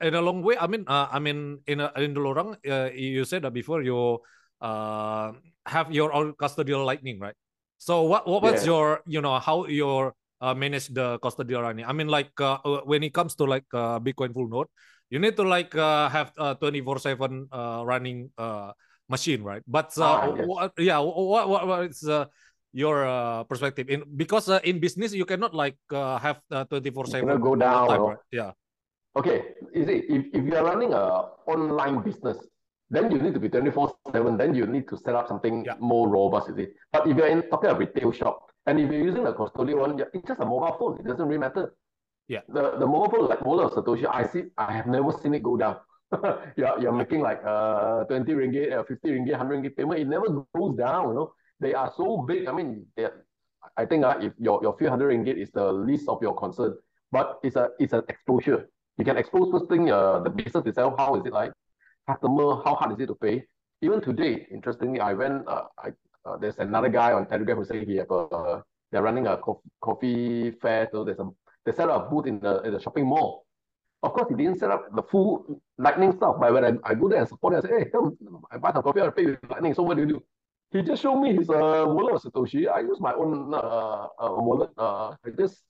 in 0.00 0.14
a 0.14 0.22
long 0.22 0.42
way, 0.42 0.56
I 0.56 0.66
mean, 0.66 0.84
uh, 0.86 1.08
I 1.10 1.18
mean, 1.18 1.60
in 1.66 1.80
a, 1.80 1.92
in 1.96 2.14
the 2.14 2.20
long 2.20 2.56
uh, 2.68 2.90
you 2.94 3.24
said 3.24 3.42
that 3.42 3.52
before 3.52 3.82
you 3.82 4.20
uh, 4.60 5.32
have 5.66 5.92
your 5.92 6.12
own 6.12 6.32
custodial 6.34 6.84
lightning, 6.84 7.20
right? 7.20 7.34
So 7.78 8.02
what 8.02 8.28
what 8.28 8.42
was 8.42 8.62
yeah. 8.62 8.72
your 8.72 8.86
you 9.06 9.20
know 9.20 9.38
how 9.38 9.66
your 9.66 10.14
uh, 10.40 10.54
manage 10.54 10.88
the 10.88 11.18
custodial 11.20 11.62
lightning? 11.62 11.84
I 11.84 11.92
mean, 11.92 12.08
like 12.08 12.32
uh, 12.40 12.58
uh, 12.64 12.80
when 12.84 13.02
it 13.02 13.12
comes 13.12 13.34
to 13.36 13.44
like 13.44 13.68
uh, 13.72 14.00
Bitcoin 14.00 14.32
full 14.32 14.48
node, 14.48 14.68
you 15.08 15.18
need 15.18 15.36
to 15.36 15.44
like 15.44 15.74
uh, 15.74 16.08
have 16.08 16.32
uh, 16.36 16.54
twenty 16.54 16.80
four 16.80 16.98
seven 16.98 17.48
uh, 17.52 17.82
running 17.84 18.30
uh, 18.38 18.72
machine, 19.08 19.42
right? 19.42 19.62
But 19.66 19.92
uh, 19.98 20.04
ah, 20.04 20.34
yes. 20.36 20.46
what, 20.46 20.72
yeah, 20.78 20.98
what 20.98 21.48
what, 21.48 21.66
what 21.66 21.80
is 21.90 22.04
uh, 22.04 22.26
your 22.72 23.06
uh, 23.06 23.44
perspective. 23.44 23.88
In 23.90 24.04
because 24.16 24.48
uh, 24.48 24.60
in 24.64 24.78
business 24.78 25.12
you 25.12 25.24
cannot 25.24 25.54
like 25.54 25.78
uh, 25.92 26.18
have 26.18 26.40
uh, 26.50 26.64
24 26.64 27.06
7 27.06 27.40
go 27.40 27.56
down 27.56 27.88
right? 27.88 28.18
yeah. 28.30 28.52
Okay 29.16 29.58
you 29.74 29.84
see 29.84 29.98
if, 30.06 30.22
if 30.32 30.42
you 30.44 30.54
are 30.54 30.64
running 30.64 30.92
a 30.94 31.34
online 31.46 32.02
business 32.02 32.38
then 32.90 33.10
you 33.10 33.18
need 33.18 33.34
to 33.34 33.40
be 33.40 33.48
24 33.48 33.94
7 34.12 34.36
then 34.36 34.54
you 34.54 34.66
need 34.66 34.88
to 34.88 34.96
set 34.96 35.14
up 35.14 35.26
something 35.26 35.64
yeah. 35.64 35.74
more 35.80 36.08
robust 36.08 36.48
you 36.50 36.56
see. 36.56 36.68
But 36.92 37.06
if 37.06 37.16
you're 37.16 37.26
in 37.26 37.42
talking 37.50 37.70
a 37.70 37.74
retail 37.74 38.12
shop 38.12 38.50
and 38.66 38.78
if 38.78 38.90
you're 38.90 39.02
using 39.02 39.26
a 39.26 39.32
custodial 39.32 39.80
one 39.80 39.98
it's 39.98 40.26
just 40.26 40.40
a 40.40 40.46
mobile 40.46 40.76
phone 40.78 40.98
it 41.00 41.06
doesn't 41.06 41.26
really 41.26 41.38
matter. 41.38 41.74
Yeah. 42.28 42.46
The, 42.48 42.78
the 42.78 42.86
mobile 42.86 43.10
phone 43.10 43.28
like 43.28 43.40
of 43.40 43.72
satoshi 43.74 44.06
i 44.06 44.26
see 44.26 44.44
i 44.56 44.72
have 44.72 44.86
never 44.86 45.12
seen 45.12 45.34
it 45.34 45.42
go 45.42 45.56
down. 45.56 45.76
You're, 46.56 46.80
you're 46.80 46.92
making 46.92 47.20
like 47.20 47.40
uh 47.46 48.02
20 48.02 48.32
ringgit 48.32 48.72
uh, 48.72 48.82
50 48.82 49.10
ringgit 49.10 49.38
100 49.38 49.54
ringgit 49.54 49.76
payment 49.76 50.00
it 50.00 50.08
never 50.08 50.44
goes 50.56 50.76
down 50.76 51.10
you 51.10 51.14
know 51.14 51.32
they 51.60 51.74
are 51.74 51.92
so 51.96 52.24
big. 52.26 52.48
I 52.48 52.52
mean, 52.52 52.86
I 53.76 53.84
think 53.84 54.04
uh, 54.04 54.18
if 54.20 54.32
your, 54.38 54.60
your 54.62 54.76
few 54.78 54.88
hundred 54.88 55.12
ringgit 55.12 55.40
is 55.40 55.50
the 55.52 55.70
least 55.72 56.08
of 56.08 56.22
your 56.22 56.34
concern, 56.34 56.74
but 57.12 57.38
it's 57.42 57.56
a 57.56 57.70
it's 57.78 57.92
an 57.92 58.02
exposure. 58.08 58.68
You 58.98 59.04
can 59.04 59.16
expose 59.16 59.50
first 59.50 59.68
thing 59.68 59.90
uh, 59.90 60.20
the 60.20 60.30
business 60.30 60.66
itself. 60.66 60.94
How 60.98 61.14
is 61.16 61.24
it 61.24 61.32
like? 61.32 61.52
Customer, 62.08 62.62
how 62.64 62.74
hard 62.74 62.92
is 62.92 63.00
it 63.00 63.06
to 63.06 63.14
pay? 63.14 63.44
Even 63.82 64.00
today, 64.00 64.46
interestingly, 64.50 65.00
I 65.00 65.12
went. 65.12 65.46
Uh, 65.46 65.64
I 65.78 65.90
uh, 66.24 66.36
there's 66.36 66.58
another 66.58 66.88
guy 66.88 67.12
on 67.12 67.26
Telegram 67.26 67.56
who 67.56 67.64
said 67.64 67.86
he 67.86 67.96
have 67.96 68.10
a 68.10 68.14
uh, 68.14 68.62
they're 68.90 69.02
running 69.02 69.26
a 69.26 69.36
coffee, 69.36 69.70
coffee 69.80 70.50
fair. 70.50 70.88
So 70.90 71.04
there's 71.04 71.18
a 71.18 71.28
they 71.64 71.72
set 71.72 71.88
up 71.88 72.06
a 72.06 72.10
booth 72.10 72.26
in 72.26 72.40
the 72.40 72.62
in 72.62 72.72
the 72.72 72.80
shopping 72.80 73.06
mall. 73.06 73.46
Of 74.02 74.14
course, 74.14 74.28
he 74.30 74.34
didn't 74.34 74.58
set 74.58 74.70
up 74.70 74.94
the 74.94 75.02
full 75.02 75.60
lightning 75.76 76.12
stuff. 76.12 76.36
But 76.40 76.52
when 76.54 76.64
I, 76.64 76.72
I 76.84 76.94
go 76.94 77.08
there 77.08 77.18
and 77.18 77.28
support, 77.28 77.54
I 77.54 77.60
say, 77.60 77.68
hey, 77.68 77.84
come, 77.90 78.16
I 78.50 78.56
buy 78.56 78.72
some 78.72 78.82
coffee, 78.82 79.02
I 79.02 79.10
pay 79.10 79.26
with 79.26 79.38
lightning. 79.50 79.74
So 79.74 79.82
what 79.82 79.96
do 79.96 80.02
you 80.02 80.08
do? 80.08 80.22
He 80.72 80.82
just 80.82 81.02
showed 81.02 81.20
me 81.20 81.34
his 81.34 81.50
uh, 81.50 81.84
wallet 81.86 82.14
of 82.14 82.22
Satoshi. 82.22 82.68
I 82.68 82.80
use 82.80 83.00
my 83.00 83.12
own 83.12 83.52
uh, 83.52 84.06
uh, 84.18 84.40
wallet. 84.40 84.70
Uh, 84.78 85.16
I 85.24 85.30
just 85.36 85.62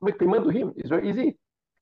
make 0.00 0.18
payment 0.18 0.44
to 0.44 0.50
him. 0.50 0.72
It's 0.76 0.88
very 0.88 1.08
easy. 1.08 1.36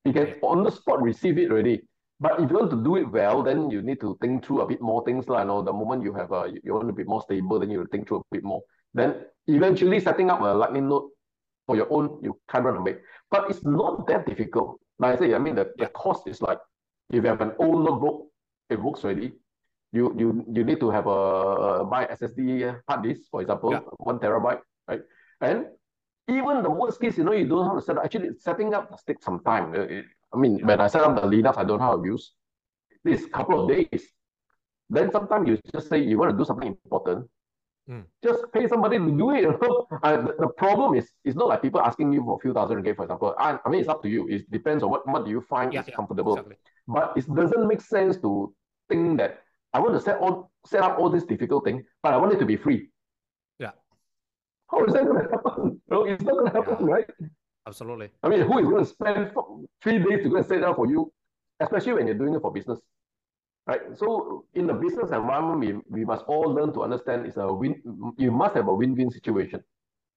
He 0.05 0.13
can 0.13 0.35
on 0.43 0.65
the 0.65 0.71
spot 0.71 1.03
receive 1.03 1.39
it 1.39 1.51
already. 1.51 1.83
But 2.19 2.41
if 2.41 2.51
you 2.51 2.57
want 2.57 2.71
to 2.71 2.83
do 2.83 2.97
it 2.97 3.11
well, 3.11 3.43
then 3.43 3.71
you 3.71 3.83
need 3.83 4.01
to 4.01 4.17
think 4.21 4.45
through 4.45 4.63
a 4.63 4.67
bit 4.67 4.81
more 4.81 5.05
things. 5.05 5.29
Like, 5.29 5.43
you 5.43 5.49
know, 5.49 5.63
the 5.63 5.73
moment 5.73 6.03
you 6.03 6.15
have 6.15 6.33
a, 6.33 6.51
you 6.65 6.73
want 6.73 6.89
to 6.89 6.93
be 6.93 7.05
more 7.05 7.23
stable, 7.23 7.61
then 7.61 7.71
you 7.71 7.87
think 7.93 8.09
through 8.09 8.19
a 8.19 8.35
bit 8.35 8.43
more. 8.43 8.63
Then 8.95 9.27
eventually 9.47 10.01
setting 10.01 10.31
up 10.31 10.41
a 10.41 10.45
lightning 10.45 10.89
node 10.89 11.11
for 11.67 11.77
your 11.77 11.93
own, 11.93 12.19
you 12.23 12.41
can 12.49 12.65
run 12.65 12.79
away. 12.79 12.97
But 13.31 13.51
it's 13.51 13.65
not 13.65 14.07
that 14.09 14.27
difficult. 14.27 14.81
Like 14.99 15.17
I 15.17 15.19
say, 15.19 15.35
I 15.35 15.39
mean, 15.39 15.57
the, 15.57 15.71
the 15.77 15.87
cost 15.89 16.27
is 16.27 16.41
like, 16.41 16.59
if 17.11 17.23
you 17.23 17.29
have 17.29 17.43
an 17.43 17.53
old 17.59 17.85
notebook, 17.85 18.29
it 18.71 18.83
works 18.83 19.05
already 19.05 19.33
you 19.97 20.15
you 20.21 20.45
you 20.53 20.63
need 20.65 20.81
to 20.81 20.91
have 20.91 21.07
a 21.07 21.85
buy 21.89 22.05
SSD 22.07 22.77
hard 22.89 23.03
disk, 23.03 23.23
for 23.31 23.41
example, 23.41 23.73
yeah. 23.73 23.81
one 23.99 24.19
terabyte, 24.19 24.61
right? 24.89 25.03
And 25.41 25.67
even 26.29 26.63
the 26.63 26.71
worst 26.71 27.01
case, 27.01 27.17
you 27.19 27.25
know, 27.25 27.33
you 27.33 27.47
don't 27.47 27.65
know 27.65 27.69
how 27.71 27.79
to 27.81 27.83
set 27.83 27.97
up. 27.97 28.05
Actually, 28.05 28.31
setting 28.39 28.75
up 28.75 28.93
takes 29.07 29.25
some 29.25 29.41
time. 29.41 29.73
I 29.75 30.37
mean, 30.37 30.61
when 30.67 30.81
I 30.81 30.89
set 30.89 31.03
up 31.03 31.17
the 31.17 31.27
Linux, 31.27 31.57
I 31.57 31.65
don't 31.65 31.79
know 31.79 31.87
how 31.87 31.97
to 31.97 32.05
use. 32.05 32.33
This 33.05 33.27
couple 33.27 33.63
of 33.63 33.71
days. 33.71 34.03
Then 34.91 35.11
sometimes 35.11 35.49
you 35.49 35.59
just 35.73 35.89
say 35.89 35.99
you 36.03 36.19
want 36.19 36.33
to 36.33 36.37
do 36.37 36.45
something 36.45 36.69
important. 36.69 37.27
Mm. 37.89 38.05
Just 38.23 38.53
pay 38.53 38.67
somebody 38.67 38.99
to 38.99 39.11
do 39.11 39.31
it. 39.31 39.43
You 39.47 39.59
know? 39.63 39.87
uh, 40.03 40.17
the, 40.39 40.49
problem 40.57 40.95
is, 40.95 41.09
it's 41.25 41.37
not 41.37 41.49
like 41.49 41.63
people 41.63 41.81
asking 41.81 42.13
you 42.13 42.23
for 42.23 42.37
a 42.37 42.41
few 42.41 42.53
thousand 42.53 42.83
ringgit, 42.83 42.97
for 42.97 43.05
example. 43.05 43.35
I, 43.39 43.59
I 43.65 43.69
mean, 43.69 43.81
it's 43.81 43.89
up 43.89 44.03
to 44.03 44.09
you. 44.09 44.27
It 44.29 44.51
depends 44.51 44.83
on 44.83 44.91
what, 44.91 45.07
what 45.07 45.25
do 45.25 45.31
you 45.31 45.41
find 45.41 45.73
yeah, 45.73 45.81
is 45.81 45.89
yeah, 45.89 45.95
comfortable. 45.95 46.35
Exactly. 46.35 46.57
But 46.89 47.13
it 47.17 47.33
doesn't 47.33 47.67
make 47.67 47.81
sense 47.81 48.17
to 48.19 48.53
think 48.89 49.19
that 49.19 49.46
I 49.73 49.81
want 49.81 49.95
to 49.95 50.01
set 50.01 50.19
all 50.19 50.51
set 50.67 50.83
up 50.83 50.99
all 50.99 51.11
these 51.11 51.25
difficult 51.25 51.65
things, 51.65 51.83
but 52.03 52.13
I 52.15 52.17
want 52.17 52.33
it 52.33 52.39
to 52.39 52.47
be 52.47 52.57
free. 52.57 52.89
Yeah. 53.59 53.73
How 54.71 54.85
is 54.85 54.93
that 54.95 55.05
going 55.05 55.23
to 55.23 55.31
happen? 55.31 55.81
No, 55.89 56.05
it's 56.05 56.25
not 56.25 56.35
going 56.35 56.51
to 56.51 56.53
happen, 56.53 56.87
yeah. 56.87 56.95
right? 56.95 57.07
Absolutely. 57.67 58.11
I 58.23 58.29
mean, 58.29 58.41
who 58.41 58.59
is 58.59 58.67
going 58.67 58.85
to 58.85 58.91
spend 58.91 59.31
three 59.83 59.99
days 59.99 60.23
to 60.25 60.31
go 60.31 60.37
and 60.37 60.47
set 60.47 60.63
up 60.65 60.77
for 60.77 60.89
you, 60.89 61.13
especially 61.61 61.95
when 61.95 62.07
you're 62.07 62.19
doing 62.19 62.35
it 62.35 62.41
for 62.41 62.53
business, 62.53 62.79
right? 63.67 63.81
So 63.95 64.47
in 64.55 64.67
the 64.67 64.73
business 64.73 65.11
environment, 65.11 65.61
we, 65.91 66.01
we 66.01 66.05
must 66.05 66.25
all 66.27 66.53
learn 66.53 66.73
to 66.75 66.83
understand 66.83 67.27
it's 67.27 67.37
a 67.37 67.53
win. 67.53 67.83
You 68.19 68.31
must 68.31 68.57
have 68.57 68.69
a 68.69 68.75
win-win 68.75 69.11
situation. 69.11 69.61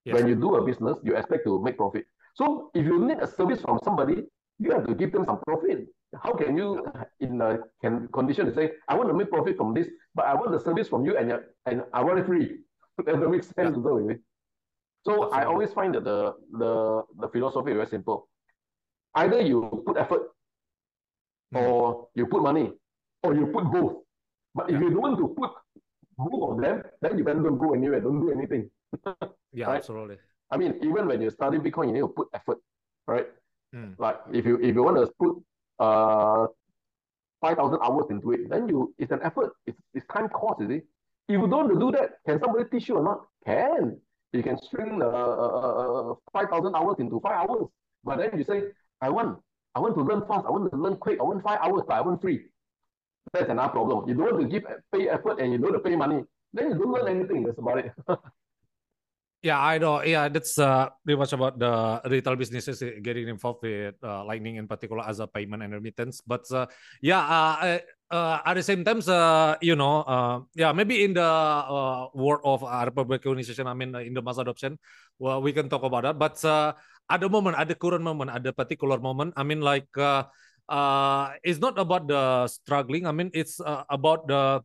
Yes. 0.05 0.15
When 0.15 0.27
you 0.27 0.35
do 0.35 0.55
a 0.55 0.65
business, 0.65 0.97
you 1.03 1.15
expect 1.15 1.45
to 1.45 1.61
make 1.61 1.77
profit. 1.77 2.05
So 2.35 2.71
if 2.73 2.85
you 2.85 3.05
need 3.05 3.17
a 3.19 3.27
service 3.27 3.61
from 3.61 3.79
somebody, 3.83 4.23
you 4.59 4.71
have 4.71 4.85
to 4.87 4.95
give 4.95 5.11
them 5.11 5.25
some 5.25 5.39
profit. 5.41 5.87
How 6.17 6.33
can 6.33 6.57
you, 6.57 6.85
in 7.19 7.39
a 7.41 7.59
can 7.81 8.07
condition, 8.07 8.47
to 8.47 8.53
say, 8.53 8.71
I 8.87 8.95
want 8.95 9.09
to 9.09 9.13
make 9.13 9.29
profit 9.29 9.57
from 9.57 9.73
this, 9.73 9.87
but 10.15 10.25
I 10.25 10.33
want 10.33 10.51
the 10.51 10.59
service 10.59 10.87
from 10.87 11.05
you 11.05 11.17
and 11.17 11.33
and 11.65 11.83
I 11.93 12.01
want 12.01 12.19
it 12.19 12.25
free. 12.25 12.57
that 12.97 13.05
doesn't 13.05 13.31
make 13.31 13.43
sense, 13.43 13.77
yeah. 13.77 13.83
though. 13.83 14.15
So 15.05 15.11
Absolutely. 15.13 15.37
I 15.37 15.43
always 15.45 15.71
find 15.71 15.95
that 15.95 16.03
the 16.03 16.33
the 16.57 17.03
the 17.19 17.29
philosophy 17.29 17.71
is 17.71 17.75
very 17.75 17.87
simple. 17.87 18.27
Either 19.15 19.41
you 19.41 19.83
put 19.85 19.97
effort, 19.97 20.33
mm. 21.53 21.61
or 21.61 22.07
you 22.15 22.25
put 22.25 22.41
money, 22.41 22.73
or 23.23 23.35
you 23.35 23.47
put 23.47 23.65
both. 23.71 24.03
But 24.55 24.69
if 24.69 24.81
you 24.81 24.89
don't 24.89 25.01
want 25.01 25.17
to 25.19 25.27
put 25.29 25.51
both 26.17 26.51
of 26.51 26.61
them, 26.61 26.83
then 27.01 27.17
you 27.17 27.23
better 27.23 27.39
don't 27.39 27.57
go 27.57 27.73
anywhere, 27.73 28.01
don't 28.01 28.19
do 28.19 28.31
anything. 28.31 28.69
yeah, 29.53 29.67
right? 29.67 29.77
absolutely. 29.77 30.17
I 30.51 30.57
mean, 30.57 30.75
even 30.81 31.07
when 31.07 31.21
you 31.21 31.29
study 31.29 31.59
Bitcoin, 31.59 31.87
you 31.87 31.93
need 31.93 32.01
to 32.01 32.07
put 32.09 32.27
effort, 32.33 32.57
right? 33.07 33.27
Mm. 33.73 33.97
Like 33.99 34.17
if 34.33 34.45
you 34.45 34.57
if 34.57 34.75
you 34.75 34.83
want 34.83 34.97
to 34.97 35.11
put 35.19 35.37
uh 35.79 36.47
five 37.41 37.57
thousand 37.57 37.79
hours 37.83 38.05
into 38.09 38.31
it, 38.31 38.49
then 38.49 38.67
you 38.67 38.93
it's 38.97 39.11
an 39.11 39.19
effort. 39.23 39.53
It's 39.65 39.79
it's 39.93 40.05
time 40.13 40.29
cost, 40.29 40.61
is 40.61 40.69
it? 40.69 40.85
If 41.27 41.39
you 41.39 41.47
don't 41.47 41.79
do 41.79 41.91
that, 41.91 42.19
can 42.25 42.39
somebody 42.39 42.65
teach 42.69 42.89
you 42.89 42.97
or 42.97 43.03
not? 43.03 43.25
Can. 43.45 43.99
You 44.33 44.43
can 44.43 44.57
string 44.61 45.01
uh, 45.01 45.05
uh, 45.05 46.11
uh 46.11 46.15
five 46.33 46.49
thousand 46.49 46.75
hours 46.75 46.95
into 46.99 47.19
five 47.19 47.49
hours. 47.49 47.67
But 48.03 48.17
then 48.17 48.37
you 48.37 48.43
say, 48.43 48.63
I 49.01 49.09
want 49.09 49.39
I 49.75 49.79
want 49.79 49.95
to 49.95 50.01
learn 50.01 50.21
fast, 50.27 50.45
I 50.45 50.51
want 50.51 50.71
to 50.71 50.77
learn 50.77 50.95
quick, 50.97 51.19
I 51.19 51.23
want 51.23 51.43
five 51.43 51.59
hours, 51.61 51.83
but 51.87 51.93
I 51.93 52.01
want 52.01 52.21
free. 52.21 52.45
That's 53.33 53.49
another 53.49 53.69
problem. 53.69 54.07
You 54.09 54.15
don't 54.15 54.33
want 54.33 54.41
to 54.41 54.47
give 54.47 54.63
pay 54.93 55.09
effort 55.09 55.39
and 55.39 55.51
you 55.51 55.57
don't 55.59 55.71
want 55.71 55.83
to 55.83 55.89
pay 55.89 55.95
money. 55.95 56.23
Then 56.53 56.71
you 56.71 56.77
don't 56.77 56.91
learn 56.91 57.15
anything. 57.15 57.43
That's 57.43 57.59
about 57.59 57.79
it. 57.79 57.91
yeah, 59.41 59.59
I 59.59 59.77
know. 59.77 60.03
Yeah, 60.03 60.27
that's 60.27 60.59
uh, 60.59 60.89
pretty 61.03 61.17
much 61.17 61.33
about 61.33 61.59
the 61.59 62.01
retail 62.09 62.35
businesses 62.35 62.83
getting 63.01 63.27
involved 63.27 63.63
with 63.63 63.95
uh, 64.03 64.23
Lightning 64.25 64.57
in 64.57 64.67
particular 64.67 65.03
as 65.07 65.19
a 65.19 65.27
payment 65.27 65.63
and 65.63 65.73
remittance. 65.73 66.21
But 66.25 66.49
uh, 66.51 66.67
yeah, 67.01 67.19
uh, 67.21 67.79
uh, 68.11 68.39
at 68.45 68.55
the 68.55 68.63
same 68.63 68.83
time, 68.83 69.01
uh, 69.07 69.55
you 69.61 69.75
know, 69.75 70.47
yeah, 70.55 70.71
maybe 70.71 71.03
in 71.03 71.13
the 71.13 71.29
world 72.13 72.41
of 72.43 72.63
Republic 72.85 73.25
organization, 73.25 73.67
I 73.67 73.73
mean, 73.73 73.95
in 73.95 74.13
the 74.13 74.21
mass 74.21 74.37
adoption, 74.37 74.77
well, 75.19 75.41
we 75.41 75.53
can 75.53 75.69
talk 75.69 75.83
about 75.83 76.03
that. 76.03 76.19
But 76.19 76.43
at 77.09 77.21
the 77.21 77.29
moment, 77.29 77.57
at 77.57 77.67
the 77.67 77.75
current 77.75 78.03
moment, 78.03 78.31
at 78.31 78.43
the 78.43 78.53
particular 78.53 78.99
moment, 78.99 79.33
I 79.37 79.43
mean, 79.43 79.61
like, 79.61 79.87
it's 79.95 81.59
not 81.59 81.79
about 81.79 82.07
the 82.07 82.47
struggling. 82.47 83.07
I 83.07 83.11
mean, 83.11 83.31
it's 83.33 83.61
about 83.63 84.27
the 84.27 84.61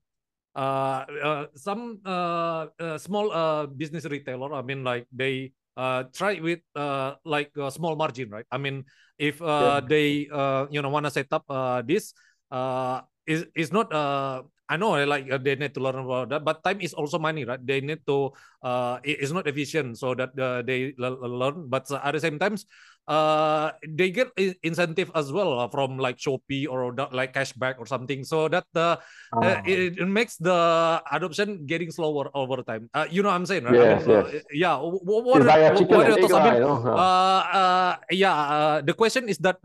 uh, 0.54 1.04
uh, 1.22 1.44
some 1.54 2.00
uh, 2.06 2.66
uh, 2.78 2.98
small 2.98 3.30
uh, 3.32 3.66
business 3.66 4.04
retailer. 4.06 4.54
I 4.54 4.62
mean, 4.62 4.84
like 4.84 5.06
they 5.12 5.52
uh, 5.76 6.04
try 6.14 6.40
with 6.40 6.60
uh, 6.74 7.14
like 7.24 7.50
a 7.58 7.70
small 7.70 7.96
margin, 7.96 8.30
right? 8.30 8.46
I 8.50 8.58
mean, 8.58 8.84
if 9.18 9.42
uh, 9.42 9.80
yeah. 9.82 9.88
they 9.88 10.28
uh, 10.32 10.66
you 10.70 10.82
know 10.82 10.90
want 10.90 11.06
to 11.06 11.10
set 11.10 11.28
up 11.32 11.44
uh, 11.48 11.82
this, 11.82 12.14
uh, 12.50 13.02
is 13.26 13.46
is 13.56 13.72
not 13.72 13.92
uh 13.92 14.42
I 14.64 14.80
know 14.80 14.96
like 15.04 15.28
uh, 15.28 15.36
they 15.36 15.56
need 15.60 15.76
to 15.76 15.80
learn 15.84 16.00
about 16.00 16.32
that, 16.32 16.44
but 16.44 16.64
time 16.64 16.80
is 16.80 16.94
also 16.96 17.18
money, 17.20 17.44
right? 17.44 17.60
They 17.60 17.80
need 17.84 18.00
to 18.08 18.32
uh 18.64 18.96
it's 19.04 19.32
not 19.32 19.44
efficient 19.46 19.98
so 20.00 20.14
that 20.16 20.32
uh, 20.40 20.62
they 20.64 20.96
learn, 20.96 21.68
but 21.68 21.84
uh, 21.92 22.00
at 22.00 22.16
the 22.16 22.20
same 22.20 22.38
times 22.40 22.64
uh 23.06 23.70
they 23.86 24.10
get 24.10 24.32
incentive 24.62 25.10
as 25.14 25.30
well 25.30 25.60
uh, 25.60 25.68
from 25.68 25.98
like 25.98 26.16
Shopee 26.16 26.66
or 26.68 26.94
like 27.12 27.34
cashback 27.34 27.76
or 27.78 27.86
something 27.86 28.24
so 28.24 28.48
that 28.48 28.64
the 28.72 28.98
oh. 29.34 29.42
uh, 29.42 29.60
it, 29.66 29.98
it, 30.00 30.08
makes 30.08 30.36
the 30.36 31.02
adoption 31.12 31.66
getting 31.66 31.90
slower 31.90 32.30
over 32.32 32.62
time 32.62 32.88
uh, 32.94 33.04
you 33.10 33.22
know 33.22 33.28
what 33.28 33.36
i'm 33.36 33.44
saying 33.44 33.64
right 33.64 33.74
yes, 33.74 34.04
I 34.04 34.06
mean, 34.06 34.24
yes. 34.32 34.42
yeah 34.52 34.76
what, 34.76 35.04
what, 35.04 35.44
what, 35.44 36.06
your 36.08 36.28
thoughts? 36.28 36.32
I 36.32 36.54
mean, 36.54 36.62
uh, 36.62 37.42
uh, 37.60 37.96
yeah 38.10 38.80
the 38.80 38.94
question 38.94 39.28
is 39.28 39.36
that 39.44 39.60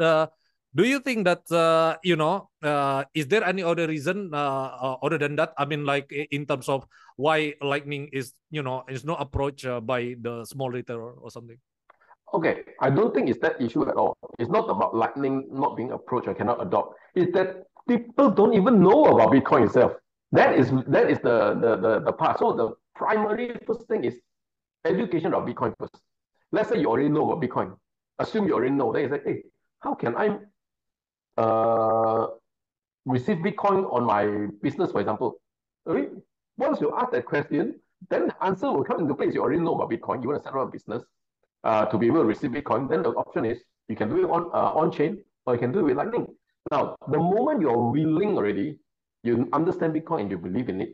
do 0.75 0.85
you 0.85 0.99
think 0.99 1.25
that 1.25 1.41
uh, 1.51 1.97
you 2.03 2.15
know 2.15 2.49
uh, 2.61 3.03
is 3.13 3.27
there 3.27 3.43
any 3.43 3.63
other 3.63 3.87
reason 3.87 4.29
uh, 4.33 4.69
uh, 4.77 4.95
other 5.01 5.17
than 5.17 5.35
that 5.35 5.53
i 5.57 5.65
mean 5.65 5.85
like 5.85 6.11
in 6.31 6.45
terms 6.45 6.69
of 6.69 6.85
why 7.17 7.53
lightning 7.61 8.09
is 8.13 8.33
you 8.51 8.61
know 8.61 8.83
is 8.89 9.03
not 9.03 9.21
approached 9.21 9.65
uh, 9.65 9.81
by 9.81 10.15
the 10.21 10.45
small 10.45 10.69
retailer 10.69 11.13
or 11.17 11.29
something 11.31 11.57
okay 12.33 12.63
i 12.81 12.89
don't 12.89 13.13
think 13.13 13.29
it's 13.29 13.39
that 13.39 13.59
issue 13.61 13.87
at 13.89 13.95
all. 13.95 14.15
It's 14.37 14.49
not 14.49 14.69
about 14.69 14.95
lightning 14.95 15.47
not 15.51 15.75
being 15.75 15.91
approached 15.91 16.27
or 16.27 16.33
cannot 16.33 16.61
adopt. 16.65 16.95
It's 17.15 17.31
that 17.33 17.63
people 17.87 18.29
don't 18.31 18.53
even 18.53 18.81
know 18.81 19.05
about 19.05 19.31
bitcoin 19.31 19.65
itself. 19.65 19.93
That 20.31 20.57
is 20.57 20.71
that 20.87 21.09
is 21.09 21.19
the 21.19 21.55
the 21.63 21.75
the, 21.77 21.99
the 22.05 22.13
part. 22.13 22.39
So 22.39 22.53
the 22.53 22.67
primary 22.95 23.57
first 23.65 23.87
thing 23.87 24.03
is 24.03 24.15
education 24.85 25.33
of 25.33 25.43
bitcoin 25.43 25.73
first. 25.79 25.95
Let's 26.51 26.69
say 26.69 26.79
you 26.79 26.87
already 26.87 27.09
know 27.09 27.31
about 27.31 27.43
bitcoin. 27.43 27.75
Assume 28.19 28.47
you 28.47 28.53
already 28.53 28.73
know. 28.73 28.91
Then 28.93 29.03
you 29.03 29.09
say 29.09 29.21
hey 29.25 29.43
how 29.79 29.95
can 29.95 30.15
i 30.15 30.37
uh, 31.39 32.27
receive 33.05 33.37
Bitcoin 33.37 33.91
on 33.93 34.03
my 34.03 34.47
business, 34.61 34.91
for 34.91 34.99
example. 34.99 35.39
Once 35.85 36.81
you 36.81 36.93
ask 36.97 37.11
that 37.11 37.25
question, 37.25 37.79
then 38.09 38.27
the 38.27 38.43
answer 38.43 38.71
will 38.71 38.83
come 38.83 38.99
into 38.99 39.15
place. 39.15 39.33
You 39.33 39.41
already 39.41 39.61
know 39.61 39.75
about 39.75 39.89
Bitcoin. 39.89 40.21
You 40.21 40.29
want 40.29 40.43
to 40.43 40.47
set 40.47 40.53
up 40.53 40.67
a 40.67 40.71
business 40.71 41.03
uh, 41.63 41.85
to 41.85 41.97
be 41.97 42.07
able 42.07 42.21
to 42.21 42.25
receive 42.25 42.51
Bitcoin. 42.51 42.89
Then 42.89 43.03
the 43.03 43.09
option 43.09 43.45
is 43.45 43.59
you 43.87 43.95
can 43.95 44.09
do 44.09 44.17
it 44.23 44.29
on 44.29 44.49
uh, 44.53 44.71
on 44.73 44.91
chain 44.91 45.23
or 45.45 45.53
you 45.53 45.59
can 45.59 45.71
do 45.71 45.79
it 45.79 45.83
with 45.83 45.97
Lightning. 45.97 46.27
Now, 46.71 46.95
the 47.07 47.17
moment 47.17 47.61
you're 47.61 47.91
willing 47.91 48.37
already, 48.37 48.77
you 49.23 49.49
understand 49.53 49.93
Bitcoin 49.93 50.21
and 50.21 50.31
you 50.31 50.37
believe 50.37 50.69
in 50.69 50.81
it, 50.81 50.93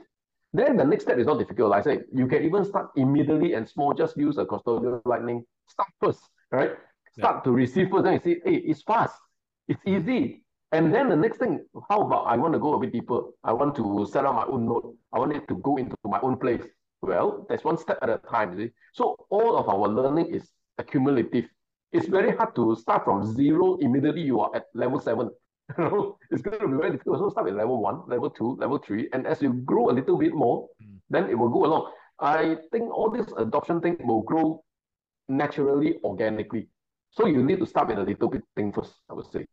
then 0.53 0.77
the 0.77 0.85
next 0.85 1.03
step 1.03 1.17
is 1.17 1.25
not 1.27 1.39
difficult. 1.39 1.71
Like 1.71 1.85
I 1.87 1.95
say, 1.95 1.99
you 2.13 2.27
can 2.27 2.43
even 2.43 2.63
start 2.63 2.91
immediately 2.95 3.53
and 3.53 3.67
small, 3.67 3.93
just 3.93 4.15
use 4.15 4.37
a 4.37 4.45
custodial 4.45 5.01
Lightning. 5.05 5.43
Start 5.67 5.89
first, 6.01 6.21
right? 6.51 6.71
Start 7.17 7.37
yeah. 7.37 7.41
to 7.41 7.51
receive 7.51 7.89
first, 7.89 8.03
then 8.05 8.13
you 8.13 8.21
see, 8.23 8.39
hey, 8.45 8.55
it's 8.57 8.81
fast. 8.83 9.19
It's 9.67 9.81
easy. 9.85 10.43
And 10.71 10.93
then 10.93 11.09
the 11.09 11.15
next 11.15 11.37
thing, 11.37 11.65
how 11.89 12.01
about 12.01 12.25
I 12.27 12.37
want 12.37 12.53
to 12.53 12.59
go 12.59 12.73
a 12.73 12.79
bit 12.79 12.93
deeper? 12.93 13.21
I 13.43 13.53
want 13.53 13.75
to 13.75 14.07
set 14.11 14.25
up 14.25 14.35
my 14.35 14.45
own 14.45 14.65
node. 14.65 14.93
I 15.13 15.19
want 15.19 15.35
it 15.35 15.47
to 15.47 15.55
go 15.55 15.77
into 15.77 15.95
my 16.03 16.19
own 16.21 16.37
place. 16.37 16.61
Well, 17.05 17.45
that's 17.47 17.63
one 17.63 17.77
step 17.77 17.99
at 18.01 18.09
a 18.09 18.19
time. 18.29 18.57
See? 18.57 18.71
So 18.93 19.15
all 19.29 19.57
of 19.57 19.69
our 19.69 19.87
learning 19.87 20.33
is 20.33 20.49
accumulative. 20.77 21.45
It's 21.91 22.07
very 22.07 22.35
hard 22.35 22.55
to 22.55 22.75
start 22.75 23.05
from 23.05 23.33
zero. 23.35 23.75
Immediately 23.75 24.21
you 24.21 24.39
are 24.39 24.51
at 24.55 24.65
level 24.73 24.99
seven. 24.99 25.29
it's 26.31 26.41
going 26.41 26.59
to 26.59 26.67
be 26.67 26.77
very 26.77 26.91
difficult. 26.91 27.19
So 27.19 27.29
start 27.29 27.45
with 27.45 27.55
level 27.55 27.81
one, 27.81 28.01
level 28.07 28.29
two, 28.29 28.55
level 28.55 28.77
three. 28.79 29.07
And 29.13 29.25
as 29.25 29.41
you 29.41 29.53
grow 29.53 29.89
a 29.89 29.93
little 29.93 30.17
bit 30.17 30.33
more, 30.33 30.67
mm. 30.83 30.97
then 31.09 31.29
it 31.29 31.37
will 31.37 31.49
go 31.49 31.65
along. 31.65 31.91
I 32.19 32.57
think 32.71 32.91
all 32.91 33.09
this 33.09 33.31
adoption 33.37 33.81
thing 33.81 33.97
will 34.03 34.21
grow 34.21 34.63
naturally, 35.27 35.97
organically. 36.03 36.69
So 37.11 37.27
you 37.27 37.43
need 37.43 37.59
to 37.59 37.65
start 37.65 37.87
with 37.87 37.99
a 37.99 38.03
little 38.03 38.29
bit 38.29 38.43
thing 38.55 38.73
first, 38.73 38.93
I 39.09 39.13
would 39.13 39.31
say. 39.31 39.45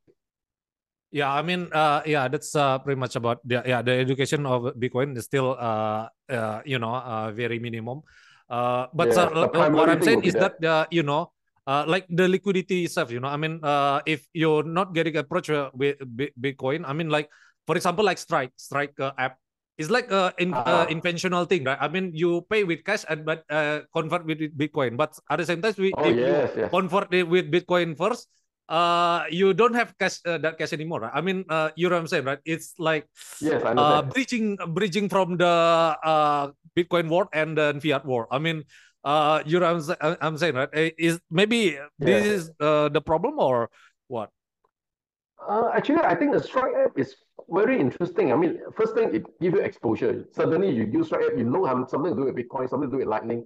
Yeah, 1.13 1.29
I 1.29 1.45
mean, 1.45 1.69
uh, 1.77 2.01
yeah, 2.09 2.27
that's 2.27 2.57
uh, 2.57 2.81
pretty 2.81 2.97
much 2.97 3.21
about 3.21 3.45
the 3.45 3.61
yeah 3.69 3.85
the 3.85 3.93
education 3.93 4.49
of 4.49 4.73
Bitcoin 4.81 5.13
is 5.13 5.29
still 5.29 5.53
uh, 5.61 6.09
uh 6.33 6.65
you 6.65 6.81
know 6.81 6.97
uh, 6.97 7.29
very 7.37 7.61
minimum. 7.61 8.01
Uh, 8.49 8.89
but 8.97 9.13
yeah, 9.13 9.29
uh, 9.29 9.69
what 9.71 9.93
I'm 9.93 10.01
saying 10.01 10.25
is 10.25 10.33
that, 10.33 10.57
that 10.65 10.69
uh, 10.69 10.85
you 10.89 11.05
know 11.05 11.29
uh, 11.67 11.85
like 11.87 12.07
the 12.09 12.29
liquidity 12.29 12.85
itself, 12.85 13.11
you 13.11 13.21
know, 13.21 13.29
I 13.29 13.37
mean, 13.37 13.61
uh, 13.63 14.01
if 14.07 14.27
you're 14.33 14.65
not 14.65 14.95
getting 14.95 15.17
approach 15.17 15.49
with 15.49 15.99
Bitcoin, 16.41 16.83
I 16.87 16.93
mean, 16.93 17.09
like 17.09 17.31
for 17.67 17.77
example, 17.77 18.05
like 18.05 18.19
Strike, 18.19 18.53
Strike 18.57 18.99
uh, 18.99 19.13
app, 19.19 19.39
it's 19.79 19.91
like 19.91 20.11
a 20.11 20.35
in, 20.39 20.55
uh, 20.55 20.87
inventional 20.91 21.45
thing, 21.45 21.65
right? 21.65 21.79
I 21.81 21.89
mean, 21.89 22.13
you 22.15 22.43
pay 22.51 22.65
with 22.65 22.85
cash 22.85 23.05
and 23.09 23.25
but 23.25 23.45
uh, 23.51 23.81
convert 23.95 24.27
with 24.27 24.39
Bitcoin, 24.57 24.97
but 24.97 25.17
at 25.31 25.39
the 25.39 25.47
same 25.47 25.63
time, 25.63 25.75
we 25.79 25.93
oh, 25.97 26.05
if 26.05 26.17
yes, 26.17 26.51
you 26.55 26.63
yes. 26.63 26.71
convert 26.71 27.13
it 27.15 27.29
with 27.29 27.51
Bitcoin 27.51 27.97
first, 27.97 28.29
uh 28.69 29.25
you 29.31 29.53
don't 29.53 29.75
have 29.75 29.97
cash 29.99 30.19
uh, 30.27 30.39
that 30.39 30.59
cash 30.59 30.73
anymore 30.73 31.01
right? 31.01 31.13
i 31.15 31.21
mean 31.21 31.45
uh 31.49 31.71
you 31.77 31.89
know 31.89 31.97
what 31.97 32.01
i'm 32.01 32.07
saying 32.07 32.25
right? 32.25 32.39
It's 32.45 32.75
like 32.79 33.09
yes 33.41 33.63
I 33.65 33.75
know 33.75 33.83
uh 33.83 34.03
bridging 34.03 34.57
bridging 34.71 35.09
from 35.09 35.37
the 35.37 35.47
uh 35.47 36.51
bitcoin 36.77 37.11
world 37.11 37.29
and 37.33 37.59
then 37.59 37.81
fiat 37.81 38.07
world 38.07 38.29
i 38.31 38.39
mean 38.39 38.65
uh 39.05 39.43
you 39.45 39.59
know 39.59 39.75
what 39.75 39.99
i'm, 40.01 40.17
I'm 40.21 40.39
saying 40.39 40.55
right? 40.55 40.71
Eh, 40.73 40.91
is 40.97 41.19
maybe 41.31 41.77
this 41.99 42.25
is 42.25 42.51
uh 42.61 42.89
the 42.89 43.01
problem 43.01 43.39
or 43.39 43.69
what? 44.07 44.31
Uh 45.43 45.71
actually 45.75 45.99
i 46.07 46.15
think 46.15 46.33
the 46.33 46.41
strike 46.41 46.73
app 46.79 46.97
is 46.97 47.17
very 47.51 47.79
interesting. 47.81 48.33
I 48.33 48.37
mean 48.37 48.61
first 48.77 48.95
thing 48.95 49.15
it 49.15 49.25
gives 49.41 49.57
you 49.57 49.61
exposure. 49.61 50.25
Suddenly 50.33 50.71
you 50.71 50.87
use 50.87 51.07
strike 51.07 51.25
app 51.27 51.37
you 51.37 51.45
know 51.45 51.67
something 51.89 52.15
to 52.15 52.17
do 52.17 52.25
with 52.31 52.37
bitcoin 52.37 52.71
something 52.71 52.89
to 52.89 52.95
do 52.95 52.99
with 52.99 53.09
lightning. 53.09 53.45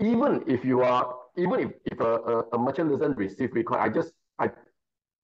Even 0.00 0.42
if 0.46 0.64
you 0.64 0.82
are 0.82 1.14
even 1.36 1.60
if, 1.60 1.70
if 1.86 2.00
a, 2.00 2.04
a, 2.04 2.40
a 2.52 2.58
merchant 2.58 2.90
doesn't 2.90 3.16
receive 3.16 3.50
bitcoin 3.50 3.78
i 3.78 3.88
just 3.88 4.12
I 4.38 4.50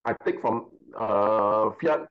I 0.04 0.14
take 0.24 0.40
from 0.40 0.70
uh, 0.98 1.70
fiat. 1.80 2.08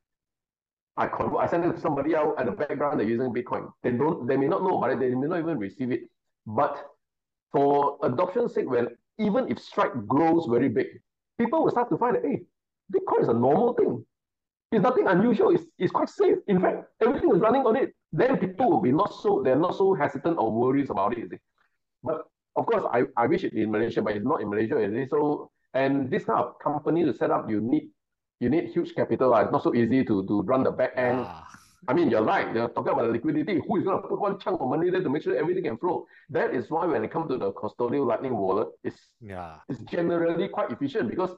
I 0.98 1.08
convert. 1.08 1.40
I 1.40 1.48
send 1.48 1.66
it 1.66 1.74
to 1.74 1.80
somebody 1.80 2.14
else 2.14 2.36
at 2.38 2.46
the 2.46 2.52
background. 2.52 3.00
They're 3.00 3.08
using 3.08 3.34
Bitcoin. 3.34 3.72
They 3.84 3.92
don't. 3.92 4.28
They 4.28 4.38
may 4.38 4.48
not 4.48 4.64
know 4.64 4.78
about 4.78 4.92
it. 4.92 5.00
They 5.00 5.16
may 5.16 5.28
not 5.28 5.40
even 5.40 5.58
receive 5.58 5.92
it. 5.92 6.02
But 6.46 6.86
for 7.52 7.98
adoption's 8.04 8.54
sake, 8.54 8.70
when 8.70 8.90
even 9.18 9.50
if 9.50 9.60
Strike 9.60 9.94
grows 10.08 10.46
very 10.50 10.70
big, 10.70 10.88
people 11.40 11.64
will 11.64 11.72
start 11.72 11.90
to 11.90 11.98
find 11.98 12.16
that 12.16 12.24
hey, 12.24 12.42
Bitcoin 12.94 13.22
is 13.22 13.30
a 13.30 13.34
normal 13.34 13.74
thing. 13.74 14.06
It's 14.72 14.84
nothing 14.84 15.08
unusual. 15.08 15.56
It's, 15.56 15.64
it's 15.80 15.92
quite 15.92 16.10
safe. 16.10 16.38
In 16.48 16.62
fact, 16.62 16.84
everything 17.02 17.34
is 17.34 17.40
running 17.40 17.64
on 17.64 17.76
it. 17.76 17.96
Then 18.12 18.38
people 18.38 18.70
will 18.70 18.82
be 18.82 18.92
not 18.92 19.14
so 19.14 19.42
they're 19.44 19.56
not 19.56 19.76
so 19.78 19.94
hesitant 19.94 20.38
or 20.38 20.52
worried 20.52 20.90
about 20.90 21.18
it. 21.18 21.32
But 22.04 22.28
of 22.60 22.66
course, 22.66 22.84
I, 22.92 23.04
I 23.16 23.26
wish 23.28 23.44
it 23.44 23.54
in 23.54 23.72
Malaysia, 23.72 24.02
but 24.02 24.16
it's 24.16 24.26
not 24.26 24.42
in 24.42 24.50
Malaysia. 24.50 24.78
It? 24.78 25.10
So, 25.10 25.50
and 25.74 26.12
this 26.12 26.26
kind 26.26 26.40
of 26.40 26.60
company 26.60 27.06
to 27.06 27.14
set 27.14 27.32
up, 27.32 27.50
you 27.50 27.62
need 27.62 27.90
you 28.40 28.50
need 28.50 28.70
huge 28.70 28.96
capital. 28.96 29.36
It's 29.36 29.52
not 29.52 29.64
so 29.64 29.74
easy 29.76 30.04
to, 30.06 30.26
to 30.28 30.42
run 30.44 30.64
the 30.64 30.72
back 30.72 30.94
end. 30.96 31.24
Ah. 31.28 31.48
I 31.88 31.94
mean, 31.94 32.10
you're 32.10 32.24
right. 32.24 32.54
They're 32.54 32.68
talking 32.68 32.94
about 32.94 33.12
liquidity. 33.12 33.60
Who 33.66 33.78
is 33.78 33.84
going 33.84 34.02
to 34.02 34.08
put 34.08 34.20
one 34.20 34.40
chunk 34.40 34.62
of 34.62 34.68
money 34.68 34.90
there 34.90 35.02
to 35.02 35.10
make 35.10 35.24
sure 35.24 35.36
everything 35.36 35.64
can 35.64 35.78
flow? 35.78 36.06
That 36.30 36.54
is 36.54 36.70
why 36.70 36.86
when 36.86 37.04
it 37.04 37.12
comes 37.12 37.30
to 37.32 37.38
the 37.38 37.52
custodial 37.54 38.06
Lightning 38.06 38.36
wallet, 38.36 38.68
it's, 38.84 39.00
yeah. 39.22 39.56
it's 39.68 39.80
generally 39.92 40.48
quite 40.50 40.72
efficient 40.72 41.10
because 41.10 41.32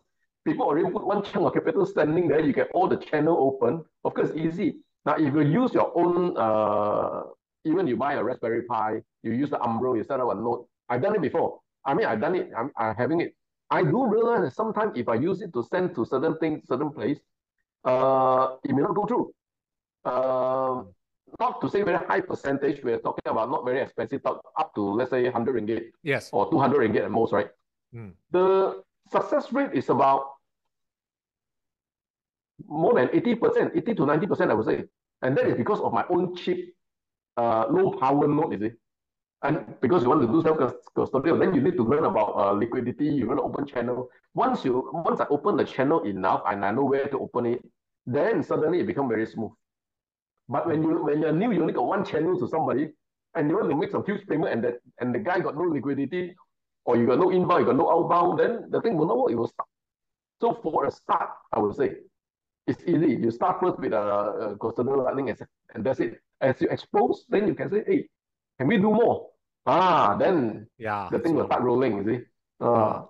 people 0.45 0.65
already 0.65 0.89
put 0.89 1.05
one 1.05 1.23
chunk 1.23 1.45
of 1.45 1.53
capital 1.53 1.85
standing 1.85 2.27
there. 2.27 2.39
You 2.39 2.53
get 2.53 2.69
all 2.73 2.87
the 2.87 2.97
channel 2.97 3.37
open. 3.37 3.83
Of 4.03 4.13
course, 4.13 4.31
easy. 4.35 4.77
Now, 5.05 5.15
if 5.15 5.33
you 5.33 5.41
use 5.41 5.73
your 5.73 5.91
own, 5.95 6.35
uh, 6.37 7.23
even 7.65 7.87
you 7.87 7.97
buy 7.97 8.13
a 8.13 8.23
Raspberry 8.23 8.63
Pi, 8.63 9.01
you 9.23 9.33
use 9.33 9.49
the 9.49 9.57
Umbrel, 9.57 9.95
you 9.95 10.03
set 10.03 10.19
up 10.19 10.31
a 10.31 10.35
node. 10.35 10.65
I've 10.91 11.01
done 11.01 11.15
it 11.15 11.21
before. 11.21 11.59
I 11.85 11.93
mean, 11.93 12.05
I've 12.05 12.19
done 12.19 12.35
it. 12.35 12.51
I'm, 12.55 12.69
I'm 12.77 12.95
having 12.95 13.21
it. 13.21 13.33
I 13.69 13.81
do 13.83 14.05
realize 14.05 14.41
that 14.41 14.53
sometimes 14.53 14.91
if 14.97 15.07
I 15.07 15.15
use 15.15 15.41
it 15.41 15.53
to 15.53 15.63
send 15.63 15.95
to 15.95 16.05
certain 16.05 16.37
things, 16.37 16.67
certain 16.67 16.91
place, 16.91 17.19
uh, 17.85 18.57
it 18.65 18.75
may 18.75 18.81
not 18.81 18.93
go 18.93 19.05
through. 19.05 19.33
Uh, 20.03 20.83
not 21.39 21.61
to 21.61 21.69
say 21.69 21.81
very 21.83 22.05
high 22.05 22.19
percentage, 22.19 22.83
we're 22.83 22.99
talking 22.99 23.23
about 23.25 23.49
not 23.49 23.63
very 23.63 23.79
expensive, 23.79 24.21
up 24.25 24.75
to 24.75 24.81
let's 24.81 25.11
say 25.11 25.23
100 25.23 25.55
ringgit. 25.55 25.83
Yes. 26.03 26.29
Or 26.33 26.51
200 26.51 26.77
ringgit 26.77 27.05
at 27.05 27.11
most, 27.11 27.31
right? 27.31 27.47
Mm. 27.95 28.11
The 28.31 28.83
success 29.09 29.53
rate 29.53 29.71
is 29.73 29.89
about 29.89 30.33
more 32.67 32.93
than 32.95 33.07
80%, 33.07 33.77
80 33.77 33.95
to 33.95 34.01
90%, 34.03 34.51
I 34.51 34.53
would 34.53 34.65
say. 34.65 34.83
And 35.21 35.37
that 35.37 35.47
is 35.47 35.55
because 35.55 35.79
of 35.79 35.93
my 35.93 36.03
own 36.09 36.35
cheap, 36.35 36.75
uh, 37.37 37.67
low 37.69 37.91
power 37.91 38.27
node, 38.27 38.55
is 38.55 38.61
it? 38.61 38.80
And 39.43 39.65
because 39.81 40.03
you 40.03 40.09
want 40.09 40.21
to 40.21 40.27
do 40.27 40.41
self-custodial, 40.43 41.39
then 41.39 41.55
you 41.55 41.61
need 41.61 41.75
to 41.75 41.83
learn 41.83 42.05
about 42.05 42.35
uh, 42.35 42.51
liquidity, 42.51 43.05
you 43.05 43.27
want 43.27 43.39
to 43.39 43.43
open 43.43 43.65
channel. 43.65 44.09
Once 44.35 44.63
you 44.63 44.89
once 44.93 45.19
I 45.19 45.25
open 45.31 45.57
the 45.57 45.65
channel 45.65 46.03
enough 46.03 46.43
and 46.45 46.63
I 46.63 46.71
know 46.71 46.83
where 46.85 47.07
to 47.07 47.17
open 47.19 47.47
it, 47.47 47.61
then 48.05 48.43
suddenly 48.43 48.81
it 48.81 48.87
becomes 48.87 49.09
very 49.09 49.25
smooth. 49.25 49.51
But 50.47 50.67
when 50.67 50.83
you 50.83 51.03
when 51.03 51.21
you're 51.21 51.31
new, 51.31 51.51
you 51.51 51.61
only 51.61 51.73
got 51.73 51.87
one 51.87 52.05
channel 52.05 52.37
to 52.39 52.47
somebody, 52.47 52.89
and 53.33 53.49
you 53.49 53.55
want 53.55 53.69
to 53.69 53.75
make 53.75 53.89
some 53.89 54.05
huge 54.05 54.27
payment, 54.27 54.53
and 54.53 54.63
that 54.63 54.75
and 54.99 55.15
the 55.15 55.19
guy 55.19 55.39
got 55.39 55.55
no 55.55 55.63
liquidity, 55.63 56.35
or 56.85 56.97
you 56.97 57.07
got 57.07 57.17
no 57.17 57.31
inbound, 57.31 57.61
you 57.61 57.65
got 57.65 57.77
no 57.77 57.89
outbound, 57.89 58.39
then 58.39 58.69
the 58.69 58.79
thing 58.81 58.95
will 58.95 59.07
not 59.07 59.17
work. 59.17 59.31
It 59.31 59.35
will 59.35 59.47
stop. 59.47 59.67
So 60.39 60.59
for 60.61 60.85
a 60.85 60.91
start, 60.91 61.29
I 61.51 61.59
would 61.59 61.75
say, 61.75 61.95
it's 62.67 62.83
easy. 62.83 63.15
You 63.15 63.31
start 63.31 63.59
first 63.59 63.79
with 63.79 63.93
a, 63.93 64.01
a 64.01 64.55
custodial 64.57 65.03
lightning, 65.03 65.29
and, 65.29 65.39
and 65.73 65.83
that's 65.83 65.99
it. 65.99 66.19
As 66.41 66.61
you 66.61 66.67
expose, 66.69 67.25
then 67.29 67.47
you 67.47 67.55
can 67.55 67.69
say, 67.71 67.83
hey, 67.87 68.07
can 68.61 68.69
we 68.69 68.77
do 68.77 68.93
more? 68.93 69.33
Ah, 69.65 70.13
then 70.13 70.69
yeah, 70.77 71.09
the 71.09 71.17
thing 71.17 71.33
so, 71.33 71.41
will 71.41 71.49
start 71.49 71.65
rolling. 71.65 71.97
You 71.97 72.05
see. 72.05 72.19
Uh, 72.61 73.09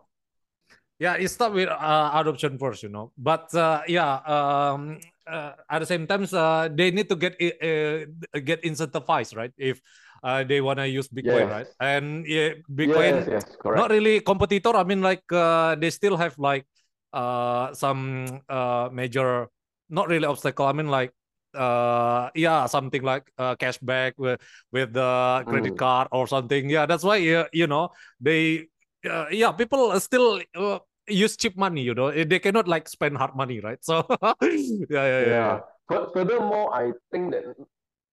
yeah, 0.95 1.19
it 1.19 1.27
start 1.27 1.51
with 1.51 1.67
uh, 1.67 2.09
adoption 2.15 2.55
first, 2.55 2.87
you 2.87 2.91
know. 2.91 3.11
But 3.19 3.51
uh, 3.51 3.83
yeah, 3.83 4.23
um, 4.23 5.03
uh, 5.27 5.59
at 5.67 5.83
the 5.83 5.89
same 5.91 6.07
time, 6.07 6.23
uh, 6.31 6.71
they 6.71 6.95
need 6.95 7.11
to 7.11 7.19
get 7.19 7.35
uh, 7.35 8.07
get 8.39 8.63
incentivized, 8.63 9.35
right? 9.35 9.51
If 9.59 9.83
uh, 10.23 10.47
they 10.47 10.63
wanna 10.63 10.87
use 10.87 11.11
Bitcoin, 11.11 11.51
yes. 11.51 11.51
right? 11.51 11.67
And 11.83 12.23
yeah, 12.23 12.63
Bitcoin, 12.71 13.27
yes, 13.27 13.43
yes, 13.43 13.45
not 13.67 13.91
really 13.91 14.23
competitor. 14.23 14.71
I 14.71 14.87
mean, 14.87 15.03
like 15.03 15.27
uh, 15.35 15.75
they 15.75 15.91
still 15.91 16.15
have 16.15 16.39
like 16.39 16.63
uh, 17.11 17.75
some 17.75 18.39
uh, 18.47 18.87
major, 18.87 19.51
not 19.91 20.07
really 20.07 20.27
obstacle. 20.27 20.63
I 20.63 20.71
mean, 20.71 20.87
like 20.87 21.11
uh 21.55 22.29
yeah 22.35 22.65
something 22.65 23.01
like 23.01 23.31
uh, 23.37 23.55
cashback 23.55 24.13
with 24.17 24.39
with 24.71 24.93
the 24.93 25.43
credit 25.47 25.73
mm. 25.73 25.77
card 25.77 26.07
or 26.11 26.27
something. 26.27 26.69
Yeah 26.69 26.85
that's 26.85 27.03
why 27.03 27.17
uh, 27.33 27.45
you 27.51 27.67
know 27.67 27.89
they 28.19 28.67
uh, 29.09 29.25
yeah 29.31 29.51
people 29.51 29.99
still 29.99 30.41
uh, 30.55 30.79
use 31.07 31.35
cheap 31.37 31.57
money 31.57 31.81
you 31.81 31.93
know. 31.93 32.11
They 32.11 32.39
cannot 32.39 32.67
like 32.67 32.87
spend 32.87 33.17
hard 33.17 33.35
money 33.35 33.59
right? 33.59 33.79
So 33.83 34.05
yeah 34.41 34.87
yeah 34.89 35.21
yeah, 35.21 35.27
yeah. 35.27 35.59
But 35.87 36.13
furthermore 36.13 36.71
i 36.73 36.95
think 37.11 37.35
that 37.35 37.43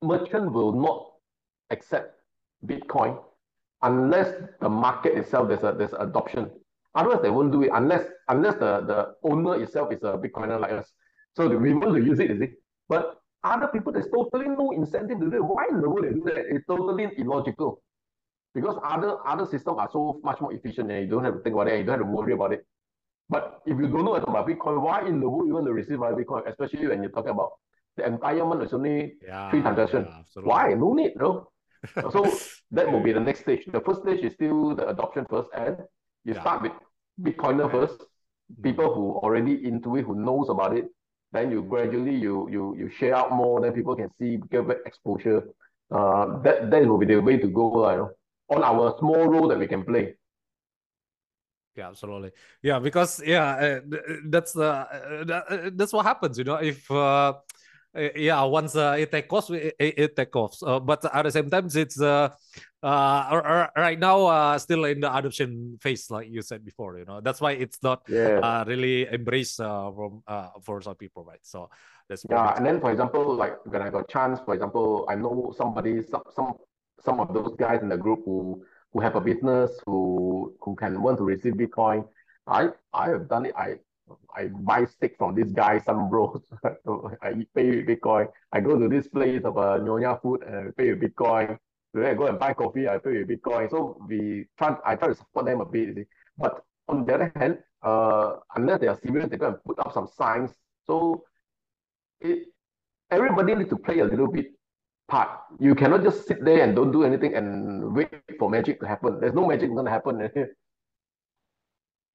merchant 0.03 0.51
will 0.51 0.73
not 0.73 1.15
accept 1.71 2.19
bitcoin 2.67 3.19
unless 3.83 4.35
the 4.61 4.69
market 4.69 5.17
itself 5.17 5.49
there's 5.49 5.63
a 5.63 5.73
there's 5.77 5.93
adoption. 5.99 6.51
Otherwise 6.95 7.23
they 7.23 7.31
won't 7.31 7.53
do 7.53 7.63
it 7.63 7.71
unless 7.75 8.05
unless 8.29 8.55
the 8.55 8.81
the 8.83 9.15
owner 9.23 9.63
itself 9.63 9.93
is 9.93 10.03
a 10.03 10.19
bitcoiner 10.19 10.59
like 10.61 10.73
us. 10.73 10.93
So 11.37 11.47
we 11.49 11.73
want 11.75 11.95
to 11.95 12.03
use 12.03 12.19
it 12.19 12.31
is 12.31 12.41
it 12.41 12.53
but 12.89 13.18
other 13.49 13.69
people, 13.69 13.93
there's 13.93 14.11
totally 14.15 14.49
no 14.49 14.71
incentive 14.73 15.21
to 15.21 15.31
do 15.31 15.37
it. 15.37 15.45
Why 15.45 15.67
in 15.71 15.81
the 15.81 15.89
world 15.89 16.05
they 16.05 16.13
do 16.13 16.23
that? 16.27 16.37
It's 16.51 16.67
totally 16.67 17.09
illogical. 17.17 17.83
Because 18.55 18.77
other 18.83 19.17
other 19.27 19.47
systems 19.47 19.77
are 19.79 19.91
so 19.93 20.21
much 20.25 20.41
more 20.41 20.53
efficient 20.53 20.91
and 20.91 21.05
you 21.05 21.11
don't 21.11 21.25
have 21.25 21.35
to 21.35 21.41
think 21.41 21.55
about 21.55 21.69
it, 21.69 21.79
you 21.79 21.85
don't 21.85 21.99
have 21.99 22.07
to 22.07 22.13
worry 22.13 22.33
about 22.33 22.53
it. 22.53 22.67
But 23.29 23.61
if 23.67 23.77
you 23.79 23.89
don't 23.89 24.05
know 24.05 24.15
about 24.15 24.49
Bitcoin, 24.49 24.81
why 24.81 25.07
in 25.07 25.21
the 25.21 25.29
world 25.29 25.47
you 25.47 25.55
want 25.55 25.67
to 25.67 25.73
receive 25.73 26.01
by 26.01 26.13
Bitcoin, 26.13 26.49
especially 26.49 26.89
when 26.89 27.03
you're 27.03 27.13
talking 27.13 27.33
about 27.33 27.53
the 27.99 28.07
entire 28.07 28.45
month 28.45 28.63
is 28.63 28.73
only 28.73 29.15
yeah, 29.27 29.51
three 29.51 29.61
transactions. 29.61 30.07
Yeah, 30.09 30.43
why? 30.43 30.75
No 30.75 30.95
need, 30.95 31.13
no. 31.17 31.51
so 32.11 32.33
that 32.71 32.91
will 32.91 33.03
be 33.03 33.13
the 33.13 33.21
next 33.21 33.41
stage. 33.41 33.65
The 33.67 33.81
first 33.81 34.03
stage 34.03 34.25
is 34.25 34.33
still 34.33 34.75
the 34.75 34.89
adoption 34.89 35.27
first, 35.29 35.49
and 35.55 35.77
you 36.25 36.35
yeah. 36.35 36.41
start 36.41 36.63
with 36.63 36.73
Bitcoiner 37.21 37.71
first, 37.71 38.05
people 38.63 38.95
who 38.95 39.13
already 39.19 39.65
into 39.65 39.97
it, 39.97 40.05
who 40.05 40.15
knows 40.15 40.49
about 40.49 40.77
it, 40.77 40.87
then 41.33 41.51
you 41.51 41.63
gradually 41.63 42.15
you 42.15 42.49
you 42.51 42.77
you 42.77 42.91
share 42.99 43.15
out 43.15 43.33
more, 43.33 43.61
then 43.61 43.73
people 43.73 43.95
can 43.97 44.11
see 44.19 44.39
get 44.51 44.65
exposure. 44.87 45.43
Uh, 45.91 46.41
that 46.43 46.71
that 46.71 46.87
will 46.87 46.99
be 46.99 47.07
the 47.07 47.19
way 47.19 47.39
to 47.39 47.49
go, 47.49 47.85
uh, 47.85 47.93
you 47.93 47.99
know, 47.99 48.11
on 48.51 48.63
our 48.63 48.97
small 48.99 49.27
role 49.27 49.49
that 49.49 49.59
we 49.59 49.67
can 49.67 49.85
play. 49.85 50.15
Yeah, 51.77 51.89
absolutely. 51.89 52.33
Yeah, 52.61 52.81
because 52.81 53.23
yeah, 53.25 53.81
uh, 53.87 53.99
that's 54.27 54.57
uh, 54.57 54.85
uh, 55.31 55.71
that's 55.75 55.93
what 55.93 56.05
happens, 56.05 56.37
you 56.37 56.45
know. 56.45 56.57
If 56.57 56.91
uh, 56.91 57.35
yeah, 57.95 58.43
once 58.45 58.77
uh, 58.77 58.97
it 58.99 59.11
takes 59.11 59.33
off, 59.33 59.51
it, 59.51 59.75
it 59.79 60.17
take 60.17 60.35
off. 60.37 60.57
Uh, 60.63 60.79
but 60.79 61.05
at 61.15 61.23
the 61.23 61.31
same 61.31 61.51
time, 61.51 61.69
it's 61.73 62.01
uh, 62.01 62.29
uh, 62.83 63.67
right 63.77 63.99
now 63.99 64.27
uh, 64.27 64.59
still 64.59 64.85
in 64.85 65.01
the 65.01 65.15
adoption 65.15 65.79
phase, 65.81 66.11
like 66.11 66.29
you 66.31 66.43
said 66.43 66.65
before. 66.65 66.99
You 66.99 67.05
know, 67.05 67.21
that's 67.21 67.41
why 67.41 67.53
it's 67.53 67.83
not 67.83 68.03
yeah. 68.09 68.39
uh, 68.39 68.65
really 68.67 69.09
embraced 69.09 69.61
uh, 69.61 69.91
from 69.93 70.23
uh, 70.27 70.51
for 70.63 70.81
some 70.83 70.95
people, 70.95 71.25
right? 71.25 71.41
So 71.43 71.71
that's 72.09 72.25
yeah. 72.29 72.55
And 72.57 72.65
then, 72.65 72.81
for 72.81 72.91
example, 72.91 73.35
like 73.35 73.55
when 73.65 73.83
I 73.83 73.91
got 73.91 74.09
chance, 74.09 74.41
for 74.45 74.55
example, 74.55 75.07
I 75.09 75.15
know 75.15 75.55
somebody, 75.57 76.03
some 76.03 76.23
some 76.35 76.55
some 77.01 77.21
of 77.21 77.33
those 77.33 77.57
guys 77.57 77.83
in 77.83 77.89
the 77.89 77.97
group 77.97 78.21
who 78.25 78.63
who 78.93 79.01
have 79.01 79.17
a 79.17 79.21
business 79.21 79.71
who 79.87 80.55
who 80.61 80.77
can 80.77 81.03
want 81.03 81.19
to 81.19 81.25
receive 81.25 81.55
Bitcoin. 81.55 82.07
I 82.47 82.69
I 82.93 83.11
have 83.11 83.29
done 83.29 83.47
it. 83.47 83.55
I 83.57 83.77
I 84.37 84.47
buy 84.47 84.85
steak 84.85 85.17
from 85.19 85.35
this 85.35 85.51
guy, 85.53 85.79
some 85.81 86.09
bros. 86.09 86.43
I 87.23 87.47
pay 87.55 87.71
with 87.71 87.87
Bitcoin. 87.87 88.29
I 88.53 88.61
go 88.61 88.79
to 88.79 88.89
this 88.89 89.09
place 89.09 89.43
of 89.45 89.59
uh, 89.59 89.79
Nyonya 89.79 90.21
food 90.23 90.43
and 90.47 90.69
I 90.69 90.71
pay 90.77 90.93
with 90.93 91.03
Bitcoin. 91.03 91.59
Then 91.95 92.05
I 92.05 92.15
go 92.15 92.27
and 92.27 92.39
buy 92.39 92.53
coffee, 92.55 92.89
I 92.89 92.99
pay 92.99 93.19
with 93.19 93.29
Bitcoin. 93.29 93.71
So 93.71 93.99
we 94.09 94.47
try, 94.59 94.77
I 94.85 94.95
try 94.97 95.09
to 95.09 95.15
support 95.15 95.47
them 95.47 95.61
a 95.61 95.65
bit. 95.65 96.07
But 96.37 96.63
on 96.89 97.05
the 97.05 97.15
other 97.15 97.33
hand, 97.35 97.59
uh, 97.83 98.37
unless 98.55 98.81
they 98.81 98.89
are 98.89 98.99
serious, 99.03 99.29
they 99.29 99.37
go 99.37 99.49
and 99.49 99.65
put 99.65 99.79
up 99.79 99.93
some 99.93 100.09
signs. 100.17 100.51
So 100.87 101.25
it, 102.21 102.49
everybody 103.11 103.55
needs 103.55 103.71
to 103.71 103.77
play 103.77 104.01
a 104.01 104.05
little 104.05 104.31
bit 104.31 104.53
part. 105.09 105.31
You 105.59 105.75
cannot 105.75 106.03
just 106.03 106.27
sit 106.27 106.45
there 106.45 106.63
and 106.63 106.77
don't 106.77 106.93
do 106.93 107.05
anything 107.05 107.35
and 107.35 107.95
wait 107.95 108.11
for 108.39 108.51
magic 108.51 108.81
to 108.81 108.87
happen. 108.87 109.19
There's 109.21 109.35
no 109.35 109.47
magic 109.47 109.71
going 109.71 109.87
to 109.87 109.91
happen. 109.91 110.31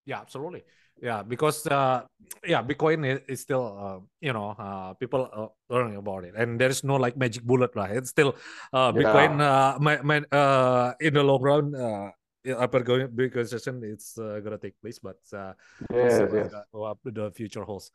yeah, 0.06 0.20
absolutely 0.22 0.64
yeah 1.02 1.24
because 1.24 1.66
uh 1.68 2.02
yeah 2.46 2.62
bitcoin 2.62 3.06
is, 3.06 3.20
is 3.28 3.40
still 3.42 3.66
uh, 3.78 4.00
you 4.22 4.34
know 4.34 4.56
uh, 4.58 4.94
people 4.96 5.30
are 5.32 5.50
learning 5.70 5.98
about 5.98 6.24
it 6.24 6.34
and 6.36 6.60
there 6.60 6.70
is 6.70 6.84
no 6.84 6.96
like 6.96 7.18
magic 7.18 7.44
bullet 7.44 7.72
right 7.76 7.96
it's 7.96 8.10
still 8.10 8.36
uh 8.74 8.92
bitcoin 8.92 9.40
yeah. 9.40 9.76
uh, 9.76 9.78
my, 9.80 10.02
my, 10.02 10.18
uh 10.32 10.94
in 11.00 11.14
the 11.14 11.24
long 11.24 11.42
run 11.42 11.76
uh 11.76 12.10
hyperbitcoinization 12.46 13.84
it's 13.84 14.18
uh, 14.18 14.40
gonna 14.44 14.58
take 14.58 14.76
place 14.82 15.00
but 15.00 15.18
uh 15.34 15.54
yes, 15.94 16.22
yes. 16.34 16.52
Uh, 16.54 16.94
the 17.06 17.32
future 17.32 17.64
holds 17.64 17.92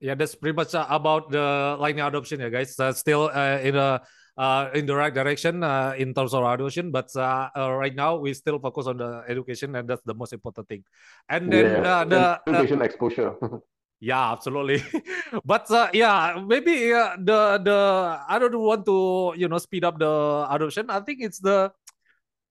yeah 0.00 0.14
that's 0.14 0.34
pretty 0.34 0.54
much 0.56 0.74
uh, 0.74 0.86
about 0.90 1.30
the 1.30 1.76
lightning 1.78 2.04
adoption 2.04 2.40
yeah 2.40 2.48
guys 2.48 2.78
uh, 2.80 2.92
still 2.92 3.30
uh, 3.32 3.58
in 3.62 3.76
a 3.76 4.02
uh, 4.36 4.70
in 4.74 4.86
the 4.86 4.94
right 4.94 5.12
direction 5.12 5.62
uh, 5.62 5.94
in 5.96 6.14
terms 6.14 6.34
of 6.34 6.44
adoption. 6.44 6.90
But 6.90 7.14
uh, 7.16 7.50
uh, 7.56 7.72
right 7.72 7.94
now, 7.94 8.16
we 8.16 8.34
still 8.34 8.58
focus 8.58 8.86
on 8.86 8.98
the 8.98 9.24
education, 9.28 9.76
and 9.76 9.88
that's 9.88 10.02
the 10.04 10.14
most 10.14 10.32
important 10.32 10.68
thing. 10.68 10.84
And 11.28 11.52
then 11.52 11.82
yeah. 11.82 11.92
Uh, 11.92 12.04
the 12.04 12.20
uh, 12.20 12.38
education 12.46 12.82
exposure. 12.82 13.34
yeah, 14.00 14.32
absolutely. 14.32 14.82
but 15.44 15.66
yeah, 15.92 16.42
maybe 16.44 16.90
the 17.22 17.60
the 17.62 17.78
I 18.28 18.38
don't 18.38 18.58
want 18.58 18.86
to 18.86 19.34
you 19.36 19.48
know 19.48 19.58
speed 19.58 19.84
up 19.84 19.98
the 19.98 20.46
adoption. 20.48 20.90
I 20.90 21.00
think 21.00 21.20
it's 21.22 21.38
the 21.38 21.72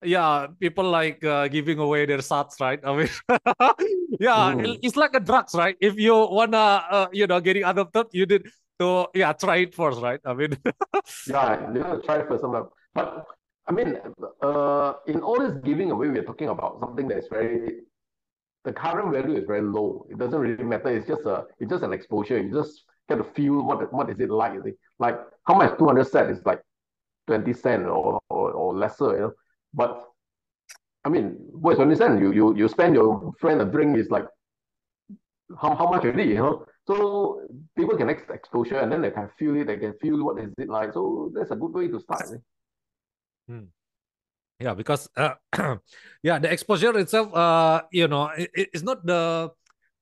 yeah 0.03 0.47
people 0.59 0.89
like 0.89 1.23
uh, 1.23 1.47
giving 1.47 1.77
away 1.77 2.05
their 2.05 2.19
sats 2.19 2.59
right 2.59 2.79
i 2.83 2.95
mean 2.95 3.09
yeah 4.19 4.53
mm. 4.53 4.79
it's 4.81 4.97
like 4.97 5.13
a 5.13 5.19
drugs 5.19 5.53
right 5.53 5.77
if 5.79 5.95
you 5.97 6.13
wanna 6.13 6.81
uh, 6.89 7.07
you 7.13 7.27
know 7.27 7.39
getting 7.39 7.63
adopted 7.63 8.07
you 8.11 8.25
did 8.25 8.49
so 8.81 9.11
yeah, 9.13 9.31
try 9.33 9.57
it 9.57 9.75
first, 9.75 10.01
right? 10.01 10.19
I 10.25 10.33
mean, 10.33 10.57
yeah, 11.27 11.71
you 11.71 11.81
know, 11.81 12.01
try 12.03 12.17
it 12.21 12.27
first. 12.27 12.43
But 12.95 13.25
I 13.67 13.71
mean, 13.71 13.97
uh, 14.41 14.93
in 15.05 15.21
all 15.21 15.39
this 15.39 15.53
giving 15.63 15.91
away, 15.91 16.07
we're 16.09 16.23
talking 16.23 16.49
about 16.49 16.79
something 16.79 17.07
that's 17.07 17.27
very, 17.27 17.81
the 18.65 18.73
current 18.73 19.13
value 19.13 19.37
is 19.37 19.45
very 19.45 19.61
low. 19.61 20.07
It 20.09 20.17
doesn't 20.17 20.39
really 20.39 20.63
matter. 20.63 20.89
It's 20.89 21.07
just 21.07 21.25
a, 21.27 21.45
it's 21.59 21.69
just 21.69 21.83
an 21.83 21.93
exposure. 21.93 22.41
You 22.41 22.51
just 22.51 22.83
get 23.07 23.17
to 23.17 23.23
feel 23.23 23.61
what, 23.61 23.93
what 23.93 24.09
is 24.09 24.19
it 24.19 24.31
like. 24.31 24.53
Like 24.97 25.19
how 25.43 25.53
much 25.53 25.77
200 25.77 26.03
set 26.07 26.31
is 26.31 26.43
like 26.43 26.61
20 27.27 27.53
cent 27.53 27.85
or, 27.85 28.19
or, 28.29 28.51
or 28.51 28.75
lesser, 28.75 29.11
you 29.13 29.19
know. 29.19 29.33
But 29.75 30.03
I 31.05 31.09
mean, 31.09 31.35
what's 31.51 31.77
20 31.77 31.95
cent? 31.95 32.19
You, 32.19 32.31
you, 32.31 32.57
you 32.57 32.67
spend 32.67 32.95
your 32.95 33.31
friend 33.39 33.61
a 33.61 33.65
drink 33.65 33.97
is 33.97 34.09
like, 34.09 34.25
how, 35.61 35.75
how 35.75 35.87
much 35.87 36.03
already, 36.03 36.29
you 36.29 36.35
know? 36.35 36.65
So 36.87 37.45
people 37.77 37.95
can 37.97 38.07
get 38.07 38.25
exposure 38.29 38.79
and 38.79 38.91
then 38.91 39.01
they 39.01 39.11
can 39.11 39.29
feel 39.37 39.55
it, 39.55 39.67
they 39.67 39.77
can 39.77 39.93
feel 40.01 40.23
what 40.23 40.39
is 40.41 40.49
it 40.57 40.69
like. 40.69 40.93
So 40.93 41.31
that's 41.33 41.51
a 41.51 41.55
good 41.55 41.73
way 41.73 41.87
to 41.87 41.99
start. 41.99 42.25
Eh? 42.33 42.41
Hmm. 43.47 43.69
Yeah, 44.59 44.73
because 44.73 45.09
uh, 45.17 45.35
yeah, 46.23 46.37
the 46.37 46.51
exposure 46.51 46.97
itself, 46.97 47.33
uh, 47.33 47.83
you 47.91 48.07
know, 48.07 48.29
it, 48.37 48.49
it's 48.53 48.83
not 48.83 49.05
the 49.05 49.51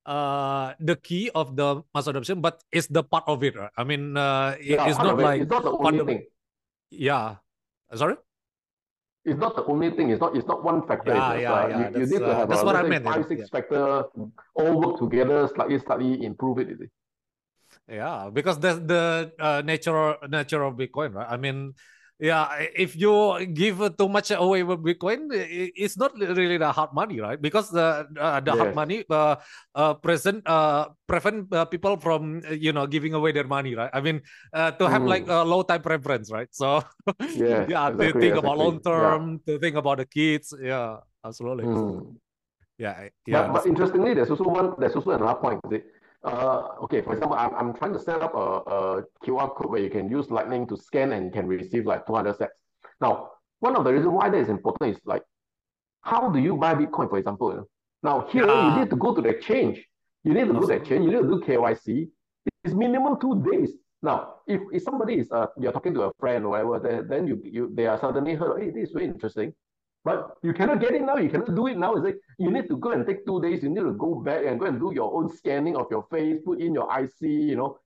uh 0.05 0.73
the 0.79 0.95
key 0.95 1.29
of 1.35 1.55
the 1.55 1.83
mass 1.93 2.07
adoption, 2.07 2.41
but 2.41 2.63
it's 2.71 2.87
the 2.87 3.03
part 3.03 3.23
of 3.27 3.43
it. 3.43 3.55
Right? 3.55 3.71
I 3.77 3.83
mean, 3.83 4.15
uh, 4.15 4.55
yeah, 4.59 4.87
it's 4.87 4.97
not 4.97 5.19
like 5.19 5.43
it's 5.43 5.51
not 5.51 5.63
the 5.63 5.71
only 5.71 6.03
thing. 6.03 6.23
Yeah, 6.91 7.39
sorry. 7.95 8.15
It's 9.25 9.39
not 9.39 9.55
the 9.55 9.65
only 9.65 9.91
thing. 9.91 10.09
It's 10.11 10.21
not. 10.21 10.35
It's 10.35 10.47
not 10.47 10.63
one 10.63 10.87
factor. 10.87 11.13
Yeah, 11.13 11.33
yeah, 11.35 11.53
uh, 11.53 11.67
yeah. 11.67 11.89
You, 11.89 11.99
you 11.99 12.05
need 12.07 12.19
to 12.19 12.31
uh, 12.31 12.35
have 12.39 12.49
that's 12.49 12.61
a, 12.61 12.65
what 12.65 12.75
I 12.75 12.83
meant. 12.83 13.03
five, 13.03 13.25
six 13.27 13.49
factor 13.49 14.03
all 14.55 14.79
work 14.79 14.99
together, 14.99 15.47
slightly, 15.53 15.79
slightly 15.79 16.23
improve 16.23 16.59
it. 16.59 16.89
Yeah, 17.87 18.29
because 18.31 18.59
that's 18.59 18.79
the 18.79 19.33
uh, 19.39 19.61
nature 19.65 20.15
nature 20.29 20.63
of 20.63 20.75
Bitcoin, 20.75 21.15
right? 21.15 21.27
I 21.29 21.37
mean, 21.37 21.73
yeah, 22.19 22.67
if 22.75 22.99
you 22.99 23.39
give 23.47 23.79
too 23.95 24.09
much 24.11 24.31
away 24.31 24.63
with 24.63 24.83
Bitcoin, 24.83 25.31
it's 25.31 25.97
not 25.97 26.11
really 26.19 26.59
the 26.59 26.71
hard 26.71 26.91
money, 26.91 27.19
right? 27.23 27.39
Because 27.39 27.71
the 27.71 28.05
uh, 28.19 28.39
the 28.43 28.51
yes. 28.51 28.59
hard 28.59 28.75
money 28.75 29.07
uh, 29.09 29.39
uh, 29.73 29.93
present 29.95 30.43
uh, 30.43 30.91
prevent 31.07 31.47
uh, 31.55 31.63
people 31.63 31.95
from 31.95 32.43
uh, 32.43 32.51
you 32.51 32.75
know 32.75 32.85
giving 32.85 33.15
away 33.15 33.31
their 33.31 33.47
money, 33.47 33.73
right? 33.73 33.89
I 33.93 34.01
mean, 34.01 34.19
uh, 34.51 34.71
to 34.75 34.89
have 34.91 35.03
mm. 35.03 35.07
like 35.07 35.27
a 35.31 35.47
low 35.47 35.63
time 35.63 35.81
preference, 35.81 36.29
right? 36.29 36.51
So 36.51 36.83
yes, 37.23 37.71
yeah, 37.71 37.87
exactly, 37.87 38.07
to 38.07 38.13
think 38.13 38.35
exactly. 38.35 38.39
about 38.39 38.57
long 38.57 38.77
term, 38.83 39.21
yeah. 39.31 39.53
to 39.55 39.59
think 39.59 39.75
about 39.79 39.97
the 40.03 40.05
kids, 40.05 40.53
yeah, 40.59 40.99
absolutely. 41.23 41.71
Mm. 41.71 42.19
Yeah, 42.77 43.07
yeah. 43.27 43.47
But, 43.47 43.63
but 43.63 43.65
interestingly, 43.65 44.13
there's 44.13 44.29
also 44.29 44.43
one. 44.43 44.75
There's 44.77 44.95
also 44.95 45.11
another 45.11 45.39
point. 45.39 45.59
Uh, 46.23 46.67
okay, 46.83 47.01
for 47.01 47.13
example, 47.13 47.37
I'm, 47.37 47.53
I'm 47.55 47.73
trying 47.73 47.93
to 47.93 47.99
set 47.99 48.21
up 48.21 48.33
a, 48.35 48.37
a 48.37 49.03
QR 49.23 49.55
code 49.55 49.71
where 49.71 49.81
you 49.81 49.89
can 49.89 50.09
use 50.09 50.29
Lightning 50.29 50.67
to 50.67 50.77
scan 50.77 51.13
and 51.13 51.31
can 51.31 51.47
receive 51.47 51.85
like 51.85 52.05
200 52.05 52.37
sats. 52.37 52.47
Now, 52.99 53.31
one 53.59 53.75
of 53.75 53.83
the 53.85 53.93
reasons 53.93 54.13
why 54.13 54.29
that 54.29 54.37
is 54.37 54.49
important 54.49 54.95
is 54.95 55.01
like, 55.05 55.23
how 56.01 56.29
do 56.29 56.39
you 56.39 56.57
buy 56.57 56.75
Bitcoin, 56.75 57.09
for 57.09 57.17
example? 57.17 57.51
You 57.51 57.57
know? 57.57 57.67
Now, 58.03 58.27
here 58.29 58.45
yeah. 58.45 58.73
you 58.73 58.79
need 58.79 58.89
to 58.89 58.95
go 58.95 59.13
to 59.13 59.21
the 59.21 59.29
exchange. 59.29 59.85
You 60.23 60.33
need 60.33 60.47
to 60.47 60.53
go 60.53 60.61
to 60.61 60.67
the 60.67 60.73
exchange. 60.73 61.05
You 61.05 61.11
need 61.11 61.29
to 61.29 61.39
do 61.39 61.41
KYC. 61.45 62.09
It's 62.63 62.73
minimum 62.73 63.19
two 63.19 63.43
days. 63.49 63.71
Now, 64.01 64.35
if, 64.47 64.61
if 64.71 64.83
somebody 64.83 65.19
is 65.19 65.31
uh, 65.31 65.47
you're 65.57 65.73
talking 65.73 65.93
to 65.93 66.03
a 66.03 66.11
friend 66.19 66.45
or 66.45 66.49
whatever, 66.49 66.79
then, 66.79 67.07
then 67.07 67.27
you, 67.27 67.41
you 67.43 67.71
they 67.73 67.85
are 67.85 67.99
suddenly 67.99 68.33
heard, 68.33 68.61
hey, 68.61 68.69
this 68.69 68.89
is 68.89 68.93
very 68.93 69.05
interesting. 69.05 69.53
But 70.05 70.37
you 70.43 70.53
cannot 70.53 70.79
get 70.79 70.93
it 70.93 71.01
now. 71.01 71.17
You 71.17 71.29
cannot 71.29 71.53
do 71.53 71.67
it 71.67 71.77
now. 71.77 71.93
It's 71.95 72.05
like 72.05 72.19
you 72.37 72.51
need 72.51 72.67
to 72.69 72.77
go 72.77 72.91
and 72.91 73.05
take 73.05 73.25
two 73.25 73.41
days. 73.41 73.63
You 73.63 73.69
need 73.69 73.81
to 73.81 73.93
go 73.93 74.15
back 74.15 74.45
and 74.45 74.59
go 74.59 74.65
and 74.65 74.79
do 74.79 74.91
your 74.93 75.13
own 75.13 75.29
scanning 75.35 75.75
of 75.75 75.87
your 75.91 76.07
face, 76.09 76.39
put 76.45 76.61
in 76.61 76.73
your 76.73 76.87
IC, 76.97 77.21
you 77.21 77.57
know. 77.57 77.77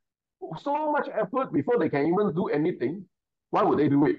So 0.61 0.91
much 0.91 1.09
effort 1.09 1.51
before 1.51 1.79
they 1.79 1.89
can 1.89 2.05
even 2.05 2.33
do 2.35 2.47
anything. 2.47 3.05
Why 3.49 3.63
would 3.63 3.79
they 3.79 3.89
do 3.89 4.05
it? 4.05 4.17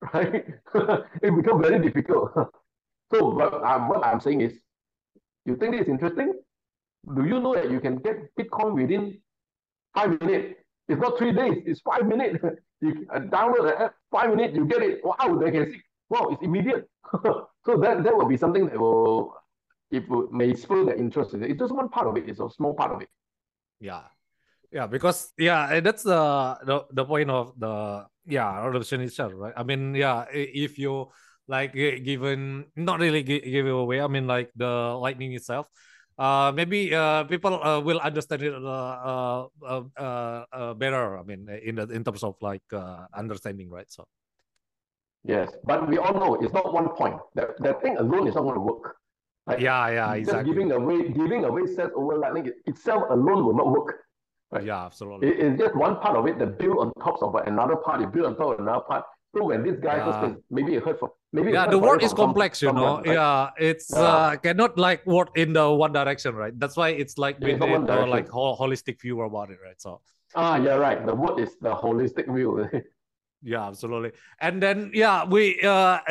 Right? 0.14 0.46
it 1.22 1.34
becomes 1.34 1.66
very 1.66 1.80
difficult. 1.80 2.30
so 3.12 3.32
but, 3.32 3.64
um, 3.64 3.88
what 3.88 4.06
I'm 4.06 4.20
saying 4.20 4.42
is, 4.42 4.52
you 5.44 5.56
think 5.56 5.74
it's 5.74 5.88
interesting? 5.88 6.34
Do 7.16 7.24
you 7.24 7.40
know 7.40 7.54
that 7.54 7.68
you 7.68 7.80
can 7.80 7.96
get 7.96 8.34
Bitcoin 8.36 8.74
within 8.74 9.20
five 9.96 10.20
minutes? 10.20 10.60
It's 10.86 11.00
not 11.00 11.18
three 11.18 11.32
days, 11.32 11.64
it's 11.66 11.80
five 11.80 12.06
minutes. 12.06 12.38
you 12.80 13.06
download 13.10 13.64
the 13.64 13.82
app, 13.86 13.94
five 14.12 14.30
minutes, 14.30 14.54
you 14.56 14.66
get 14.66 14.82
it. 14.82 15.00
Wow, 15.04 15.36
they 15.42 15.50
can 15.50 15.72
see 15.72 15.80
wow, 16.08 16.28
it's 16.30 16.42
immediate. 16.42 16.88
so 17.22 17.76
that, 17.76 18.04
that 18.04 18.16
will 18.16 18.28
be 18.28 18.36
something 18.36 18.66
that 18.66 18.78
will, 18.78 19.34
it 19.90 20.04
may 20.32 20.54
spur 20.54 20.84
the 20.84 20.96
interest. 20.98 21.34
It's 21.34 21.58
just 21.58 21.74
one 21.74 21.88
part 21.88 22.06
of 22.06 22.16
it. 22.16 22.28
It's 22.28 22.40
a 22.40 22.48
small 22.50 22.74
part 22.74 22.92
of 22.92 23.02
it. 23.02 23.08
Yeah. 23.80 24.02
Yeah, 24.70 24.86
because 24.86 25.32
yeah, 25.40 25.80
that's 25.80 26.04
the 26.04 26.20
the, 26.60 26.84
the 26.92 27.04
point 27.04 27.32
of 27.32 27.56
the 27.56 28.04
yeah 28.28 28.68
adoption 28.68 29.00
itself, 29.00 29.32
right? 29.34 29.56
I 29.56 29.64
mean, 29.64 29.96
yeah, 29.96 30.28
if 30.28 30.76
you 30.76 31.08
like 31.48 31.72
given 31.72 32.68
not 32.76 33.00
really 33.00 33.22
give 33.24 33.64
it 33.64 33.72
away, 33.72 34.04
I 34.04 34.08
mean 34.12 34.28
like 34.28 34.52
the 34.52 34.92
lightning 34.92 35.32
itself, 35.32 35.72
uh, 36.18 36.52
maybe 36.54 36.92
uh, 36.92 37.24
people 37.24 37.56
uh, 37.64 37.80
will 37.80 38.00
understand 38.00 38.42
it 38.42 38.52
uh, 38.52 38.60
uh, 38.60 39.46
uh, 39.64 40.44
uh, 40.52 40.74
better. 40.74 41.16
I 41.16 41.22
mean, 41.22 41.48
in 41.48 41.78
in 41.78 42.04
terms 42.04 42.20
of 42.20 42.36
like 42.44 42.68
uh, 42.68 43.08
understanding, 43.16 43.70
right? 43.70 43.88
So 43.88 44.04
Yes, 45.28 45.52
but 45.62 45.86
we 45.86 45.98
all 45.98 46.14
know 46.14 46.34
it's 46.36 46.54
not 46.54 46.72
one 46.72 46.88
point. 46.88 47.20
That 47.34 47.50
that 47.60 47.82
thing 47.82 47.98
alone 47.98 48.26
is 48.26 48.34
not 48.34 48.42
going 48.42 48.54
to 48.54 48.60
work. 48.60 48.96
Right? 49.46 49.60
Yeah, 49.60 49.88
yeah, 49.90 50.08
Just 50.16 50.20
exactly. 50.20 50.52
giving 50.52 50.72
away 50.72 51.08
giving 51.08 51.44
away 51.44 51.62
sats 51.62 51.92
over 51.94 52.16
Lightning 52.16 52.50
itself 52.64 53.02
alone 53.10 53.44
will 53.44 53.54
not 53.54 53.70
work. 53.70 53.94
Right? 54.50 54.64
Yeah, 54.64 54.86
absolutely. 54.86 55.28
It, 55.28 55.38
it's 55.38 55.60
just 55.60 55.76
one 55.76 56.00
part 56.00 56.16
of 56.16 56.26
it 56.26 56.38
that 56.38 56.58
build 56.58 56.78
on 56.78 56.92
top 57.04 57.22
of 57.22 57.34
another 57.46 57.76
part. 57.76 58.00
You 58.00 58.06
build 58.06 58.24
on 58.24 58.36
top 58.36 58.54
of 58.54 58.60
another 58.60 58.84
part. 58.88 59.04
So 59.36 59.44
when 59.44 59.62
this 59.62 59.76
guy 59.76 59.96
yeah. 59.96 60.20
first 60.20 60.40
maybe 60.50 60.74
it 60.76 60.82
heard 60.82 60.98
from 60.98 61.10
maybe 61.34 61.52
yeah, 61.52 61.66
the 61.66 61.78
work 61.78 62.02
is 62.02 62.14
complex, 62.14 62.62
you 62.62 62.72
know. 62.72 62.96
Right? 62.96 63.12
Yeah, 63.12 63.50
it's 63.58 63.92
yeah. 63.92 64.00
Uh, 64.00 64.36
cannot 64.36 64.78
like 64.78 65.04
work 65.06 65.28
in 65.36 65.52
the 65.52 65.70
one 65.70 65.92
direction, 65.92 66.34
right? 66.36 66.58
That's 66.58 66.76
why 66.78 66.88
it's 66.90 67.18
like 67.18 67.38
we 67.40 67.52
need 67.52 67.84
like 68.16 68.28
whole, 68.28 68.56
holistic 68.56 69.02
view 69.02 69.20
about 69.20 69.50
it, 69.50 69.58
right? 69.62 69.78
So 69.78 70.00
ah, 70.34 70.56
yeah, 70.56 70.76
right. 70.76 71.04
The 71.04 71.14
word 71.14 71.38
is 71.38 71.56
the 71.60 71.74
holistic 71.74 72.32
view. 72.34 72.66
Yeah, 73.42 73.70
absolutely. 73.70 74.18
And 74.42 74.58
then 74.58 74.90
yeah, 74.90 75.22
we 75.22 75.62
uh 75.62 76.02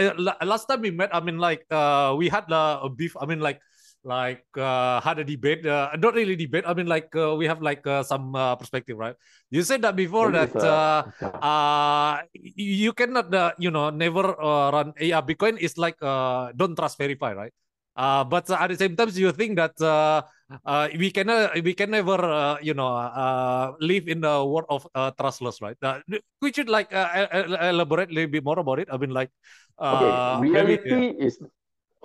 last 0.43 0.65
time 0.71 0.81
we 0.81 0.91
met, 0.91 1.11
I 1.11 1.19
mean 1.19 1.37
like 1.37 1.67
uh 1.71 2.15
we 2.17 2.29
had 2.29 2.47
uh, 2.51 2.79
a 2.83 2.89
beef. 2.89 3.15
I 3.19 3.25
mean 3.27 3.43
like 3.43 3.59
like 4.07 4.47
uh 4.55 5.01
had 5.03 5.19
a 5.19 5.25
debate. 5.27 5.65
Uh, 5.67 5.91
not 5.99 6.15
really 6.15 6.39
debate. 6.39 6.63
I 6.63 6.73
mean 6.73 6.87
like 6.87 7.11
uh, 7.15 7.35
we 7.35 7.43
have 7.47 7.61
like 7.61 7.85
uh, 7.85 8.03
some 8.03 8.31
uh, 8.31 8.55
perspective, 8.55 8.95
right? 8.97 9.15
You 9.51 9.63
said 9.63 9.81
that 9.83 9.95
before 9.99 10.31
that 10.31 10.55
uh, 10.55 11.03
uh 11.43 12.23
you 12.55 12.93
cannot 12.93 13.33
uh, 13.35 13.51
you 13.59 13.71
know 13.71 13.89
never 13.91 14.31
uh, 14.39 14.71
run. 14.71 14.93
Yeah, 14.95 15.19
Bitcoin 15.19 15.59
is 15.59 15.75
like 15.77 15.99
uh 16.01 16.55
don't 16.55 16.79
trust 16.79 16.97
verify, 16.97 17.33
right? 17.35 17.51
Uh, 17.97 18.23
but 18.23 18.45
at 18.53 18.69
the 18.69 18.77
same 18.77 18.95
time, 18.95 19.09
you 19.11 19.33
think 19.33 19.57
that 19.57 19.73
uh, 19.81 20.21
uh, 20.65 20.87
we 20.97 21.11
can 21.11 21.29
uh, 21.29 21.49
we 21.63 21.73
can 21.73 21.91
never 21.91 22.17
uh, 22.17 22.57
you 22.61 22.73
know 22.73 22.87
uh, 22.87 23.73
live 23.79 24.07
in 24.07 24.21
the 24.21 24.43
world 24.45 24.65
of 24.69 24.87
uh, 24.95 25.11
trustless, 25.11 25.61
right? 25.61 25.77
Uh, 25.81 25.99
we 26.41 26.51
should 26.51 26.69
like 26.69 26.93
uh, 26.93 27.27
elaborate 27.61 28.09
a 28.09 28.13
little 28.13 28.31
bit 28.31 28.43
more 28.43 28.59
about 28.59 28.79
it. 28.79 28.87
I 28.91 28.97
mean, 28.97 29.11
like 29.11 29.31
uh, 29.79 30.39
okay, 30.39 30.49
reality 30.49 30.91
maybe, 30.91 31.17
yeah. 31.19 31.25
is 31.25 31.39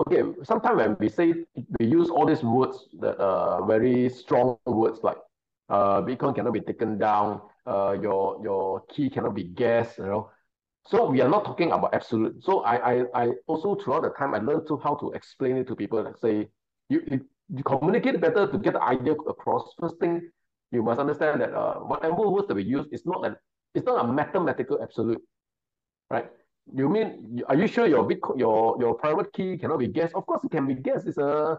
okay. 0.06 0.22
Sometimes 0.42 0.76
when 0.76 0.96
we 0.98 1.08
say 1.08 1.34
we 1.78 1.86
use 1.86 2.10
all 2.10 2.26
these 2.26 2.42
words 2.42 2.88
that 3.00 3.20
are 3.20 3.64
very 3.66 4.08
strong 4.08 4.58
words 4.66 5.00
like 5.02 5.18
uh, 5.68 6.02
Bitcoin 6.02 6.34
cannot 6.34 6.52
be 6.52 6.60
taken 6.60 6.98
down, 6.98 7.40
uh, 7.66 7.96
your 8.00 8.40
your 8.42 8.82
key 8.88 9.08
cannot 9.08 9.34
be 9.34 9.44
guessed, 9.44 9.98
you 9.98 10.06
know. 10.06 10.30
So 10.84 11.08
we 11.08 11.20
are 11.20 11.28
not 11.28 11.44
talking 11.44 11.70
about 11.70 11.94
absolute. 11.94 12.42
So 12.42 12.60
I, 12.64 12.74
I, 12.74 13.04
I 13.14 13.30
also 13.46 13.76
throughout 13.76 14.02
the 14.02 14.10
time 14.10 14.34
I 14.34 14.38
learned 14.38 14.66
to 14.66 14.76
how 14.78 14.96
to 14.96 15.12
explain 15.12 15.56
it 15.56 15.68
to 15.68 15.76
people. 15.76 16.02
Like 16.02 16.18
say 16.18 16.48
you, 16.88 17.22
you, 17.54 17.62
communicate 17.62 18.20
better 18.20 18.46
to 18.46 18.58
get 18.58 18.74
the 18.74 18.82
idea 18.82 19.12
across. 19.12 19.74
First 19.78 19.98
thing 19.98 20.30
you 20.70 20.82
must 20.82 21.00
understand 21.00 21.40
that 21.40 21.52
uh, 21.52 21.74
whatever 21.80 22.28
words 22.28 22.48
that 22.48 22.54
we 22.54 22.64
use 22.64 22.86
is 22.90 23.04
not 23.04 23.24
an 23.26 23.36
it's 23.74 23.86
not 23.86 24.04
a 24.04 24.12
mathematical 24.12 24.82
absolute, 24.82 25.22
right? 26.10 26.28
You 26.74 26.88
mean 26.88 27.42
are 27.48 27.56
you 27.56 27.66
sure 27.66 27.86
your 27.86 28.08
Bitcoin 28.08 28.38
your 28.38 28.76
your 28.80 28.94
private 28.94 29.32
key 29.32 29.58
cannot 29.58 29.78
be 29.78 29.88
guessed? 29.88 30.14
Of 30.14 30.26
course 30.26 30.44
it 30.44 30.50
can 30.50 30.66
be 30.66 30.74
guessed. 30.74 31.06
It's 31.06 31.18
a 31.18 31.58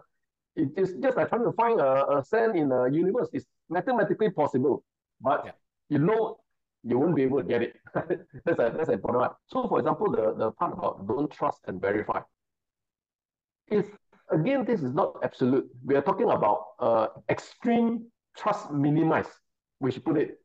it's 0.56 0.92
just 1.02 1.16
like 1.16 1.28
trying 1.28 1.44
to 1.44 1.52
find 1.52 1.80
a, 1.80 2.18
a 2.18 2.24
sand 2.24 2.56
in 2.56 2.70
a 2.70 2.88
universe. 2.88 3.28
It's 3.32 3.46
mathematically 3.68 4.30
possible, 4.30 4.84
but 5.20 5.42
yeah. 5.44 5.52
you 5.88 5.98
know 5.98 6.38
you 6.84 6.98
won't 6.98 7.16
be 7.16 7.22
able 7.22 7.38
to 7.38 7.44
get 7.44 7.62
it. 7.62 7.76
that's 7.94 8.58
a 8.58 8.72
that's 8.76 8.88
an 8.88 8.94
important 8.94 9.22
one. 9.22 9.30
So 9.46 9.66
for 9.68 9.78
example, 9.78 10.10
the, 10.10 10.34
the 10.36 10.50
part 10.52 10.72
about 10.72 11.06
don't 11.08 11.30
trust 11.30 11.60
and 11.66 11.80
verify. 11.80 12.20
If 13.68 13.86
again, 14.34 14.64
this 14.64 14.82
is 14.82 14.92
not 14.94 15.16
absolute. 15.22 15.66
We 15.84 15.94
are 15.96 16.02
talking 16.02 16.30
about 16.30 16.58
uh, 16.80 17.06
extreme 17.28 18.06
trust 18.36 18.70
minimized. 18.70 19.30
We 19.80 19.92
should 19.92 20.04
put 20.04 20.16
it. 20.18 20.38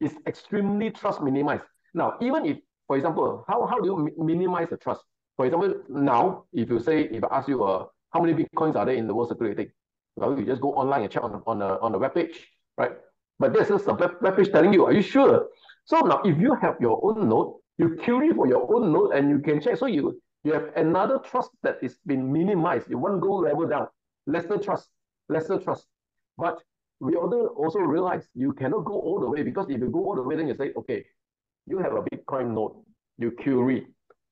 It's 0.00 0.14
extremely 0.26 0.90
trust 0.90 1.20
minimized. 1.20 1.64
Now, 1.94 2.16
even 2.20 2.46
if, 2.46 2.58
for 2.86 2.96
example, 2.96 3.44
how, 3.48 3.66
how 3.66 3.78
do 3.80 3.86
you 3.90 3.96
mi 3.96 4.34
minimize 4.34 4.68
the 4.70 4.76
trust? 4.76 5.02
For 5.36 5.46
example, 5.46 5.74
now, 5.88 6.44
if 6.52 6.70
you 6.70 6.80
say, 6.80 7.02
if 7.04 7.22
I 7.24 7.38
ask 7.38 7.48
you, 7.48 7.64
uh, 7.64 7.86
how 8.10 8.20
many 8.20 8.34
bitcoins 8.34 8.76
are 8.76 8.86
there 8.86 8.94
in 8.94 9.06
the 9.06 9.14
world 9.14 9.28
circulating? 9.28 9.70
Well, 10.16 10.38
you 10.38 10.44
just 10.44 10.60
go 10.60 10.74
online 10.74 11.02
and 11.02 11.10
check 11.10 11.24
on, 11.24 11.42
on, 11.46 11.62
a, 11.62 11.78
on 11.80 11.92
the 11.92 11.98
web 11.98 12.14
page, 12.14 12.46
right? 12.76 12.92
But 13.38 13.52
there's 13.52 13.68
just 13.68 13.88
a 13.88 13.94
web, 13.94 14.12
web 14.20 14.36
page 14.36 14.50
telling 14.50 14.72
you, 14.72 14.84
are 14.84 14.92
you 14.92 15.02
sure? 15.02 15.48
So 15.84 16.00
now 16.00 16.20
if 16.24 16.38
you 16.38 16.54
have 16.60 16.76
your 16.80 17.00
own 17.02 17.28
node, 17.28 17.54
You 17.78 17.96
query 18.04 18.30
for 18.34 18.46
your 18.46 18.62
own 18.72 18.92
node 18.92 19.12
and 19.16 19.30
you 19.30 19.38
can 19.38 19.60
check. 19.60 19.76
So 19.78 19.86
you 19.86 20.20
you 20.44 20.52
have 20.52 20.70
another 20.76 21.18
trust 21.18 21.50
that 21.62 21.78
is 21.82 21.98
been 22.06 22.32
minimized. 22.32 22.90
You 22.90 22.98
want 22.98 23.14
to 23.16 23.20
go 23.20 23.34
level 23.36 23.66
down, 23.66 23.88
lesser 24.26 24.58
trust, 24.58 24.88
lesser 25.28 25.58
trust. 25.58 25.86
But 26.36 26.62
we 27.00 27.14
also 27.14 27.78
realize 27.78 28.28
you 28.34 28.52
cannot 28.52 28.84
go 28.84 28.94
all 28.94 29.20
the 29.20 29.28
way 29.28 29.42
because 29.42 29.68
if 29.70 29.80
you 29.80 29.88
go 29.88 30.04
all 30.04 30.16
the 30.16 30.22
way, 30.22 30.36
then 30.36 30.48
you 30.48 30.54
say, 30.54 30.72
okay, 30.76 31.04
you 31.66 31.78
have 31.78 31.92
a 31.92 32.02
Bitcoin 32.02 32.54
node, 32.54 32.72
you 33.18 33.30
query. 33.32 33.86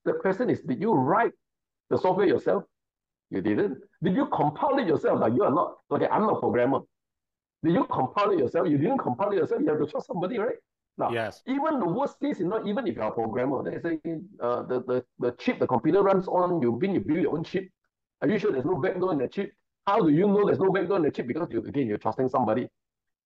The 0.05 0.15
question 0.15 0.51
is, 0.51 0.63
did 0.63 0.81
you 0.81 0.93
write 0.93 1.33
the 1.91 1.99
software 1.99 2.27
yourself? 2.27 2.65
You 3.31 3.41
didn't. 3.41 3.79
Did 4.03 4.15
you 4.15 4.27
compile 4.27 4.79
it 4.79 4.89
yourself? 4.89 5.21
Like 5.21 5.35
you 5.35 5.45
are 5.45 5.53
not, 5.53 5.77
okay, 5.91 6.09
I'm 6.09 6.23
not 6.23 6.37
a 6.37 6.41
programmer. 6.41 6.81
Did 7.63 7.75
you 7.75 7.85
compile 7.85 8.31
it 8.31 8.39
yourself? 8.39 8.69
You 8.69 8.79
didn't 8.79 8.99
compile 8.99 9.31
it 9.31 9.37
yourself. 9.37 9.61
You 9.63 9.69
have 9.69 9.79
to 9.79 9.87
trust 9.87 10.07
somebody, 10.07 10.39
right? 10.39 10.57
Now, 11.01 11.11
yes. 11.11 11.43
even 11.47 11.81
the 11.81 11.87
worst 11.87 12.21
case 12.21 12.41
is 12.41 12.47
not 12.47 12.67
even 12.67 12.87
if 12.87 12.95
you're 12.97 13.07
a 13.07 13.11
programmer. 13.11 13.63
They 13.63 13.81
say 13.81 13.99
uh, 14.39 14.63
the, 14.65 14.83
the, 14.83 15.05
the 15.19 15.33
chip 15.39 15.59
the 15.59 15.67
computer 15.67 16.03
runs 16.03 16.29
on, 16.29 16.61
you 16.61 16.73
been 16.73 16.93
you 16.95 17.01
build 17.01 17.21
your 17.21 17.33
own 17.37 17.43
chip. 17.43 17.67
Are 18.21 18.29
you 18.29 18.39
sure 18.39 18.53
there's 18.53 18.67
no 18.67 18.77
backdoor 18.77 19.13
in 19.13 19.19
the 19.19 19.29
chip? 19.29 19.51
How 19.87 20.03
do 20.03 20.11
you 20.11 20.27
know 20.29 20.45
there's 20.45 20.59
no 20.59 20.71
backdoor 20.71 20.99
in 20.99 21.05
the 21.05 21.11
chip? 21.11 21.27
Because 21.27 21.49
you 21.51 21.61
again 21.65 21.87
you're 21.87 21.97
trusting 21.97 22.29
somebody. 22.29 22.69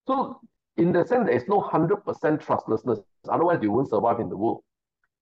So 0.07 0.41
in 0.77 0.93
the 0.93 1.05
sense 1.05 1.27
there 1.27 1.37
is 1.37 1.49
no 1.49 1.61
hundred 1.61 2.05
percent 2.05 2.41
trustlessness. 2.41 3.01
Otherwise 3.29 3.59
you 3.61 3.73
won't 3.73 3.91
survive 3.91 4.21
in 4.21 4.29
the 4.29 4.37
world. 4.37 4.63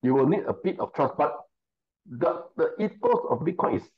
You 0.03 0.13
will 0.13 0.29
need 0.29 0.45
a 0.47 0.53
bit 0.53 0.79
of 0.79 0.93
trust. 0.93 1.15
But 1.17 1.35
the, 2.07 2.45
the 2.59 2.75
ethos 2.79 3.25
of 3.31 3.39
Bitcoin 3.41 3.77
is 3.77 3.89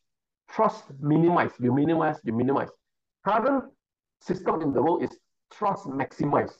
trust 0.48 0.84
minimize. 1.00 1.50
You 1.58 1.74
minimize, 1.74 2.18
you 2.22 2.32
minimize. 2.32 2.68
Current 3.26 3.64
system 4.20 4.62
in 4.62 4.72
the 4.72 4.80
world 4.80 5.02
is 5.02 5.10
trust 5.52 5.86
maximize. 5.86 6.52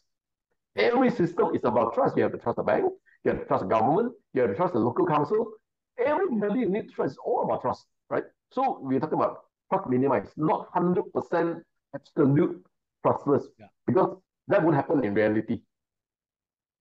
Every 0.77 1.11
system 1.11 1.55
is 1.55 1.63
about 1.65 1.95
trust. 1.95 2.17
You 2.17 2.25
have 2.25 2.33
to 2.33 2.39
trust 2.39 2.57
the 2.57 2.63
bank, 2.63 2.85
you 3.25 3.31
have 3.31 3.41
to 3.41 3.47
trust 3.47 3.63
the 3.63 3.69
government, 3.69 4.13
you 4.33 4.43
have 4.43 4.51
to 4.51 4.57
trust 4.57 4.73
the 4.75 4.81
local 4.81 5.07
council. 5.07 5.53
Everybody 5.99 6.61
you 6.61 6.69
need 6.69 6.91
trust. 6.93 7.13
It's 7.13 7.19
all 7.25 7.45
about 7.45 7.63
trust, 7.63 7.87
right? 8.11 8.25
So 8.51 8.79
we're 8.81 8.99
talking 8.99 9.19
about 9.19 9.45
trust 9.71 9.89
minimize, 9.89 10.31
not 10.37 10.73
100% 10.75 11.63
absolute 11.95 12.67
trustless, 13.07 13.47
yeah. 13.59 13.67
because 13.87 14.17
that 14.49 14.65
would 14.65 14.75
happen 14.75 15.05
in 15.05 15.15
reality. 15.15 15.61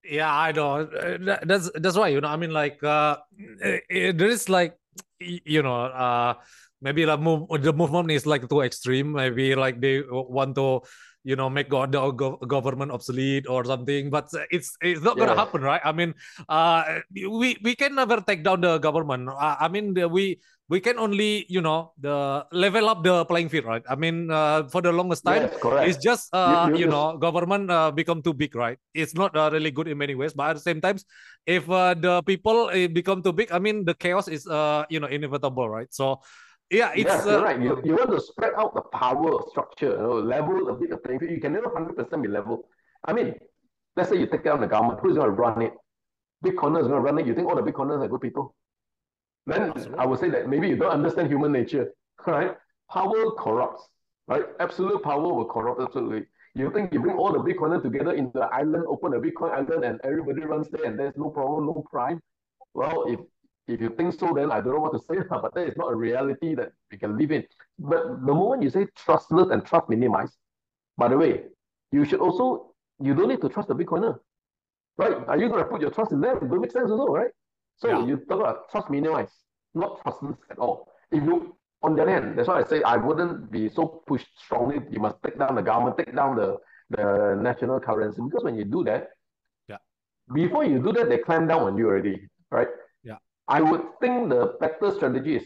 Yeah, 0.04 0.30
I 0.30 0.52
know. 0.52 0.84
That's 1.42 1.70
that's 1.74 1.96
why 1.96 2.08
you 2.08 2.20
know. 2.20 2.28
I 2.28 2.36
mean, 2.36 2.50
like, 2.50 2.82
uh, 2.84 3.16
it, 3.88 4.18
there 4.18 4.28
is 4.28 4.50
like, 4.50 4.76
you 5.18 5.62
know, 5.62 5.84
uh, 5.84 6.34
maybe 6.82 7.06
like 7.06 7.20
move 7.20 7.48
the 7.48 7.72
movement 7.72 8.10
is 8.10 8.26
like 8.26 8.46
too 8.46 8.60
extreme. 8.60 9.12
Maybe 9.12 9.54
like 9.54 9.80
they 9.80 10.02
want 10.06 10.56
to 10.56 10.82
you 11.24 11.34
know 11.34 11.48
make 11.48 11.68
god 11.72 11.90
the 11.90 12.00
government 12.46 12.92
obsolete 12.92 13.48
or 13.48 13.64
something 13.64 14.12
but 14.12 14.28
it's 14.52 14.76
it's 14.84 15.00
not 15.00 15.16
gonna 15.18 15.34
happen 15.34 15.62
right? 15.64 15.80
I 15.82 15.92
mean 15.92 16.14
uh 16.48 17.00
we 17.16 17.56
we 17.64 17.74
can 17.74 17.96
never 17.96 18.20
take 18.20 18.44
down 18.44 18.60
the 18.60 18.78
government. 18.78 19.28
I, 19.32 19.66
I 19.66 19.68
mean 19.68 19.94
the, 19.94 20.06
we 20.06 20.38
we 20.68 20.80
can 20.80 20.98
only 20.98 21.46
you 21.48 21.60
know 21.60 21.92
the 21.98 22.44
level 22.52 22.88
up 22.88 23.02
the 23.02 23.24
playing 23.24 23.48
field 23.48 23.64
right? 23.64 23.82
I 23.88 23.96
mean 23.96 24.30
uh, 24.30 24.68
for 24.68 24.82
the 24.84 24.92
longest 24.92 25.24
time 25.24 25.48
yes, 25.48 25.96
it's 25.96 25.98
just 26.04 26.28
uh, 26.32 26.68
you, 26.68 26.72
you, 26.72 26.80
you 26.84 26.86
know 26.86 27.16
government 27.16 27.70
uh, 27.70 27.90
become 27.90 28.22
too 28.22 28.34
big 28.34 28.54
right? 28.54 28.78
It's 28.92 29.14
not 29.14 29.36
uh, 29.36 29.48
really 29.52 29.70
good 29.72 29.88
in 29.88 29.96
many 29.96 30.14
ways 30.14 30.34
but 30.36 30.50
at 30.50 30.56
the 30.56 30.64
same 30.64 30.80
times 30.80 31.04
if 31.46 31.68
uh, 31.68 31.94
the 31.94 32.22
people 32.22 32.68
uh, 32.68 32.88
become 32.88 33.22
too 33.22 33.32
big 33.32 33.52
i 33.52 33.58
mean 33.58 33.84
the 33.84 33.92
chaos 33.92 34.28
is 34.28 34.46
uh, 34.46 34.84
you 34.88 35.00
know 35.00 35.08
inevitable 35.08 35.68
right? 35.68 35.88
So 35.92 36.20
yeah, 36.74 36.90
it's 36.92 37.04
yes, 37.04 37.26
uh, 37.26 37.42
right. 37.42 37.60
You, 37.60 37.80
you 37.84 37.94
want 37.94 38.10
to 38.10 38.20
spread 38.20 38.52
out 38.56 38.74
the 38.74 38.82
power 38.82 39.30
structure, 39.50 39.90
you 39.90 39.96
know, 39.96 40.18
level 40.18 40.68
a 40.68 40.74
bit 40.74 40.90
of 40.90 41.02
playing 41.02 41.20
field. 41.20 41.32
You 41.32 41.40
can 41.40 41.52
never 41.52 41.70
hundred 41.72 41.96
percent 41.96 42.22
be 42.22 42.28
level. 42.28 42.68
I 43.04 43.12
mean, 43.12 43.34
let's 43.96 44.10
say 44.10 44.18
you 44.18 44.26
take 44.26 44.44
down 44.44 44.60
the 44.60 44.66
government, 44.66 45.00
who's 45.00 45.16
going 45.16 45.26
to 45.26 45.32
run 45.32 45.62
it? 45.62 45.72
Bitcoiners 46.44 46.82
is 46.82 46.88
going 46.88 47.00
to 47.02 47.06
run 47.08 47.18
it. 47.18 47.26
You 47.26 47.34
think 47.34 47.48
all 47.48 47.56
the 47.56 47.62
Bitcoiners 47.62 48.04
are 48.04 48.08
good 48.08 48.20
people? 48.20 48.54
Then 49.46 49.70
Absolutely. 49.70 49.98
I 49.98 50.06
would 50.06 50.20
say 50.20 50.30
that 50.30 50.48
maybe 50.48 50.68
you 50.68 50.76
don't 50.76 50.90
understand 50.90 51.28
human 51.28 51.52
nature, 51.52 51.92
right? 52.26 52.52
Power 52.90 53.30
corrupts, 53.32 53.86
right? 54.26 54.44
Absolute 54.60 55.02
power 55.02 55.20
will 55.20 55.44
corrupt 55.46 55.80
absolutely. 55.80 56.24
You 56.54 56.70
think 56.70 56.92
you 56.92 57.00
bring 57.00 57.16
all 57.16 57.32
the 57.32 57.40
Bitcoiners 57.40 57.82
together 57.82 58.12
in 58.12 58.30
the 58.32 58.42
island, 58.42 58.84
open 58.88 59.12
a 59.14 59.20
Bitcoin 59.20 59.52
island, 59.52 59.84
and 59.84 60.00
everybody 60.04 60.42
runs 60.42 60.68
there, 60.70 60.84
and 60.84 60.98
there's 60.98 61.16
no 61.16 61.30
problem, 61.30 61.66
no 61.66 61.84
crime. 61.90 62.20
Well, 62.74 63.06
if 63.08 63.18
if 63.66 63.80
you 63.80 63.90
think 63.90 64.12
so, 64.18 64.32
then 64.34 64.52
I 64.52 64.60
don't 64.60 64.74
know 64.74 64.80
what 64.80 64.92
to 64.92 64.98
say, 64.98 65.20
but 65.30 65.54
that 65.54 65.68
is 65.68 65.76
not 65.76 65.92
a 65.92 65.94
reality 65.94 66.54
that 66.54 66.72
we 66.90 66.98
can 66.98 67.16
live 67.18 67.32
in. 67.32 67.44
But 67.78 68.04
the 68.26 68.34
moment 68.34 68.62
you 68.62 68.70
say 68.70 68.86
trustless 68.96 69.50
and 69.50 69.64
trust 69.64 69.88
minimized, 69.88 70.34
by 70.96 71.08
the 71.08 71.16
way, 71.16 71.42
you 71.90 72.04
should 72.04 72.20
also, 72.20 72.74
you 73.00 73.14
don't 73.14 73.28
need 73.28 73.40
to 73.40 73.48
trust 73.48 73.68
the 73.68 73.74
Bitcoiner, 73.74 74.18
right? 74.98 75.16
Are 75.28 75.38
you 75.38 75.48
going 75.48 75.62
to 75.62 75.68
put 75.68 75.80
your 75.80 75.90
trust 75.90 76.12
in 76.12 76.20
them? 76.20 76.38
It 76.38 76.50
don't 76.50 76.60
make 76.60 76.72
sense 76.72 76.90
also, 76.90 77.06
right? 77.06 77.30
So 77.76 77.88
yeah. 77.88 78.06
you 78.06 78.16
talk 78.28 78.40
about 78.40 78.70
trust 78.70 78.90
minimized, 78.90 79.32
not 79.74 80.02
trustless 80.02 80.36
at 80.50 80.58
all. 80.58 80.92
If 81.10 81.24
you, 81.24 81.56
on 81.82 81.96
the 81.96 82.02
other 82.02 82.10
hand, 82.10 82.38
that's 82.38 82.48
why 82.48 82.60
I 82.60 82.64
say 82.64 82.82
I 82.82 82.96
wouldn't 82.96 83.50
be 83.50 83.68
so 83.68 84.02
pushed 84.06 84.28
strongly. 84.38 84.80
You 84.90 85.00
must 85.00 85.16
take 85.24 85.38
down 85.38 85.54
the 85.54 85.62
government, 85.62 85.96
take 85.98 86.14
down 86.14 86.36
the, 86.36 86.58
the 86.90 87.38
national 87.40 87.80
currency, 87.80 88.20
because 88.22 88.44
when 88.44 88.56
you 88.56 88.64
do 88.64 88.84
that, 88.84 89.08
yeah, 89.68 89.78
before 90.32 90.64
you 90.64 90.78
do 90.78 90.92
that, 90.92 91.08
they 91.08 91.18
clamp 91.18 91.48
down 91.48 91.62
on 91.62 91.76
you 91.76 91.86
already, 91.86 92.28
right? 92.50 92.68
I 93.48 93.60
would 93.60 93.82
think 94.00 94.30
the 94.30 94.56
better 94.60 94.94
strategy 94.94 95.36
is, 95.36 95.44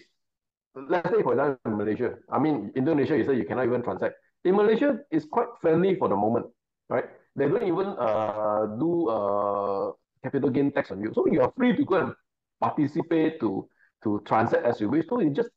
let's 0.75 1.09
say 1.11 1.23
for 1.23 1.33
example 1.33 1.59
in 1.67 1.79
Malaysia, 1.79 2.15
I 2.31 2.39
mean 2.39 2.71
Indonesia, 2.77 3.17
you 3.17 3.25
say 3.25 3.37
you 3.37 3.45
cannot 3.45 3.67
even 3.67 3.83
transact. 3.83 4.15
In 4.45 4.55
Malaysia, 4.55 5.01
it's 5.11 5.27
quite 5.27 5.49
friendly 5.61 5.97
for 5.97 6.09
the 6.09 6.17
moment, 6.17 6.47
right? 6.89 7.05
They 7.35 7.49
don't 7.49 7.63
even 7.63 7.89
uh, 7.99 8.67
do 8.79 9.09
uh, 9.09 9.93
capital 10.23 10.51
gain 10.51 10.73
tax 10.73 10.91
on 10.91 11.01
you. 11.03 11.13
So 11.15 11.27
you 11.27 11.43
are 11.43 11.53
free 11.57 11.77
to 11.77 11.85
go 11.85 11.95
and 11.97 12.15
participate 12.61 13.41
to, 13.41 13.69
to 14.05 14.23
transact 14.27 14.65
as 14.65 14.81
you 14.81 14.89
wish. 14.89 15.07
So 15.09 15.21
you 15.21 15.31
just 15.31 15.51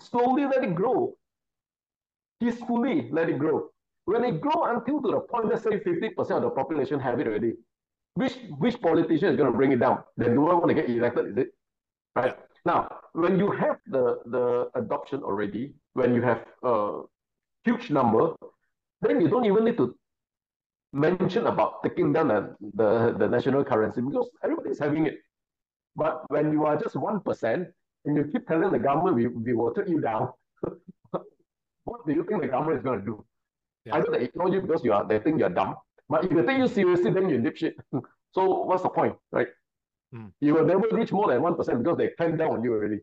slowly 0.00 0.46
let 0.46 0.64
it 0.64 0.74
grow. 0.74 1.14
Peacefully 2.40 3.08
let 3.12 3.28
it 3.28 3.38
grow. 3.38 3.68
When 4.04 4.24
it 4.24 4.40
grow 4.40 4.64
until 4.64 5.02
to 5.02 5.10
the 5.10 5.20
point, 5.20 5.48
let's 5.48 5.64
say 5.64 5.78
50% 5.78 6.18
of 6.18 6.42
the 6.42 6.50
population 6.50 7.00
have 7.00 7.18
it 7.18 7.26
already, 7.26 7.54
which 8.14 8.38
which 8.58 8.80
politician 8.80 9.30
is 9.30 9.36
going 9.36 9.50
to 9.50 9.56
bring 9.56 9.72
it 9.72 9.80
down? 9.80 10.04
Then 10.16 10.34
do 10.34 10.46
I 10.48 10.54
want 10.54 10.68
to 10.68 10.74
get 10.74 10.88
elected? 10.88 11.30
Is 11.30 11.36
it? 11.38 11.48
Right? 12.16 12.36
Now, 12.64 12.88
when 13.12 13.38
you 13.38 13.50
have 13.52 13.78
the, 13.86 14.18
the 14.26 14.70
adoption 14.74 15.22
already, 15.22 15.74
when 15.92 16.14
you 16.14 16.22
have 16.22 16.44
a 16.64 17.02
huge 17.64 17.90
number, 17.90 18.34
then 19.02 19.20
you 19.20 19.28
don't 19.28 19.44
even 19.44 19.64
need 19.64 19.76
to 19.76 19.94
mention 20.92 21.46
about 21.46 21.82
taking 21.84 22.12
down 22.12 22.28
the, 22.28 22.56
the, 22.74 23.14
the 23.18 23.28
national 23.28 23.62
currency 23.64 24.00
because 24.00 24.28
everybody's 24.42 24.78
having 24.78 25.06
it. 25.06 25.18
But 25.94 26.28
when 26.30 26.52
you 26.52 26.64
are 26.64 26.76
just 26.76 26.96
1% 26.96 27.66
and 28.04 28.16
you 28.16 28.24
keep 28.32 28.46
telling 28.48 28.72
the 28.72 28.78
government 28.78 29.14
we, 29.16 29.26
we 29.28 29.52
will 29.52 29.72
take 29.72 29.88
you 29.88 30.00
down, 30.00 30.30
what 31.84 32.06
do 32.06 32.12
you 32.12 32.24
think 32.24 32.42
the 32.42 32.48
government 32.48 32.78
is 32.78 32.84
going 32.84 33.00
to 33.00 33.04
do? 33.04 33.24
Yeah. 33.84 33.96
Either 33.96 34.10
they 34.10 34.24
ignore 34.24 34.48
you 34.48 34.60
because 34.60 34.84
you 34.84 34.92
are 34.92 35.06
they 35.06 35.20
think 35.20 35.38
you're 35.38 35.48
dumb, 35.48 35.76
but 36.08 36.24
if 36.24 36.30
they 36.30 36.42
take 36.42 36.58
you 36.58 36.66
seriously, 36.66 37.12
then 37.12 37.28
you're 37.28 37.38
dipshit. 37.38 37.74
so 38.32 38.64
what's 38.64 38.82
the 38.82 38.88
point, 38.88 39.14
right? 39.30 39.46
Mm. 40.14 40.32
You 40.40 40.54
will 40.54 40.64
never 40.64 40.86
reach 40.92 41.12
more 41.12 41.28
than 41.28 41.40
1% 41.40 41.56
because 41.78 41.98
they 41.98 42.08
clamp 42.16 42.38
down 42.38 42.50
on 42.50 42.64
you 42.64 42.72
already. 42.72 43.00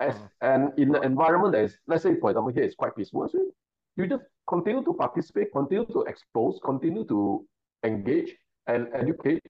As, 0.00 0.14
mm. 0.14 0.30
And 0.40 0.78
in 0.78 0.90
the 0.90 1.00
environment 1.00 1.52
that 1.52 1.64
is, 1.64 1.76
let's 1.86 2.02
say, 2.02 2.18
for 2.20 2.30
example, 2.30 2.52
here 2.52 2.64
it's 2.64 2.74
quite 2.74 2.96
peaceful, 2.96 3.28
so 3.28 3.38
you 3.96 4.06
just 4.06 4.24
continue 4.48 4.84
to 4.84 4.92
participate, 4.94 5.52
continue 5.52 5.86
to 5.86 6.02
expose, 6.02 6.58
continue 6.64 7.04
to 7.06 7.46
engage 7.84 8.34
and 8.66 8.88
educate, 8.94 9.42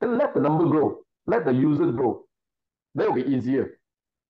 then 0.00 0.18
let 0.18 0.34
the 0.34 0.40
number 0.40 0.64
grow, 0.64 1.00
let 1.26 1.44
the 1.44 1.52
users 1.52 1.94
grow. 1.94 2.24
That 2.94 3.08
will 3.08 3.22
be 3.22 3.30
easier. 3.30 3.78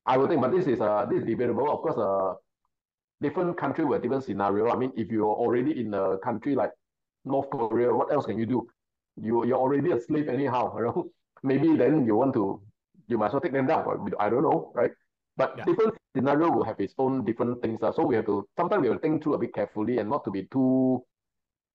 I 0.07 0.19
would 0.19 0.29
think, 0.29 0.43
but 0.43 0.53
this 0.53 0.67
is 0.67 0.81
uh, 0.81 1.07
this 1.11 1.21
is 1.21 1.25
debatable. 1.25 1.71
Of 1.71 1.81
course, 1.81 1.97
uh, 1.97 2.35
different 3.23 3.57
country 3.57 3.85
with 3.85 4.03
different 4.03 4.25
scenario. 4.25 4.71
I 4.71 4.77
mean, 4.77 4.93
if 4.97 5.11
you're 5.11 5.35
already 5.35 5.81
in 5.81 5.95
a 5.95 6.19
country 6.19 6.55
like 6.55 6.71
North 7.25 7.49
Korea, 7.51 7.95
what 7.95 8.13
else 8.13 8.27
can 8.27 8.39
you 8.39 8.47
do? 8.47 8.69
You 9.21 9.47
you're 9.47 9.59
already 9.59 9.93
a 9.93 10.01
slave 10.01 10.29
anyhow, 10.29 10.77
you 10.77 10.85
know? 10.85 11.11
Maybe 11.45 11.77
then 11.77 12.05
you 12.05 12.17
want 12.17 12.35
to, 12.35 12.61
you 13.07 13.19
might 13.19 13.27
as 13.27 13.33
well 13.33 13.41
take 13.41 13.53
them 13.53 13.67
down. 13.67 14.11
I 14.19 14.31
don't 14.31 14.43
know, 14.43 14.73
right? 14.75 14.91
But 15.37 15.55
yeah. 15.59 15.65
different 15.65 15.95
scenario 16.17 16.51
will 16.51 16.65
have 16.65 16.81
its 16.81 16.95
own 16.99 17.25
different 17.25 17.61
things. 17.61 17.83
Uh, 17.83 17.93
so 17.93 18.05
we 18.05 18.17
have 18.17 18.27
to, 18.27 18.49
sometimes 18.57 18.83
we 18.83 18.89
have 18.89 18.97
to 18.97 19.01
think 19.01 19.23
through 19.23 19.35
a 19.35 19.39
bit 19.39 19.55
carefully 19.55 19.99
and 19.99 20.09
not 20.09 20.25
to 20.25 20.31
be 20.31 20.45
too 20.51 21.05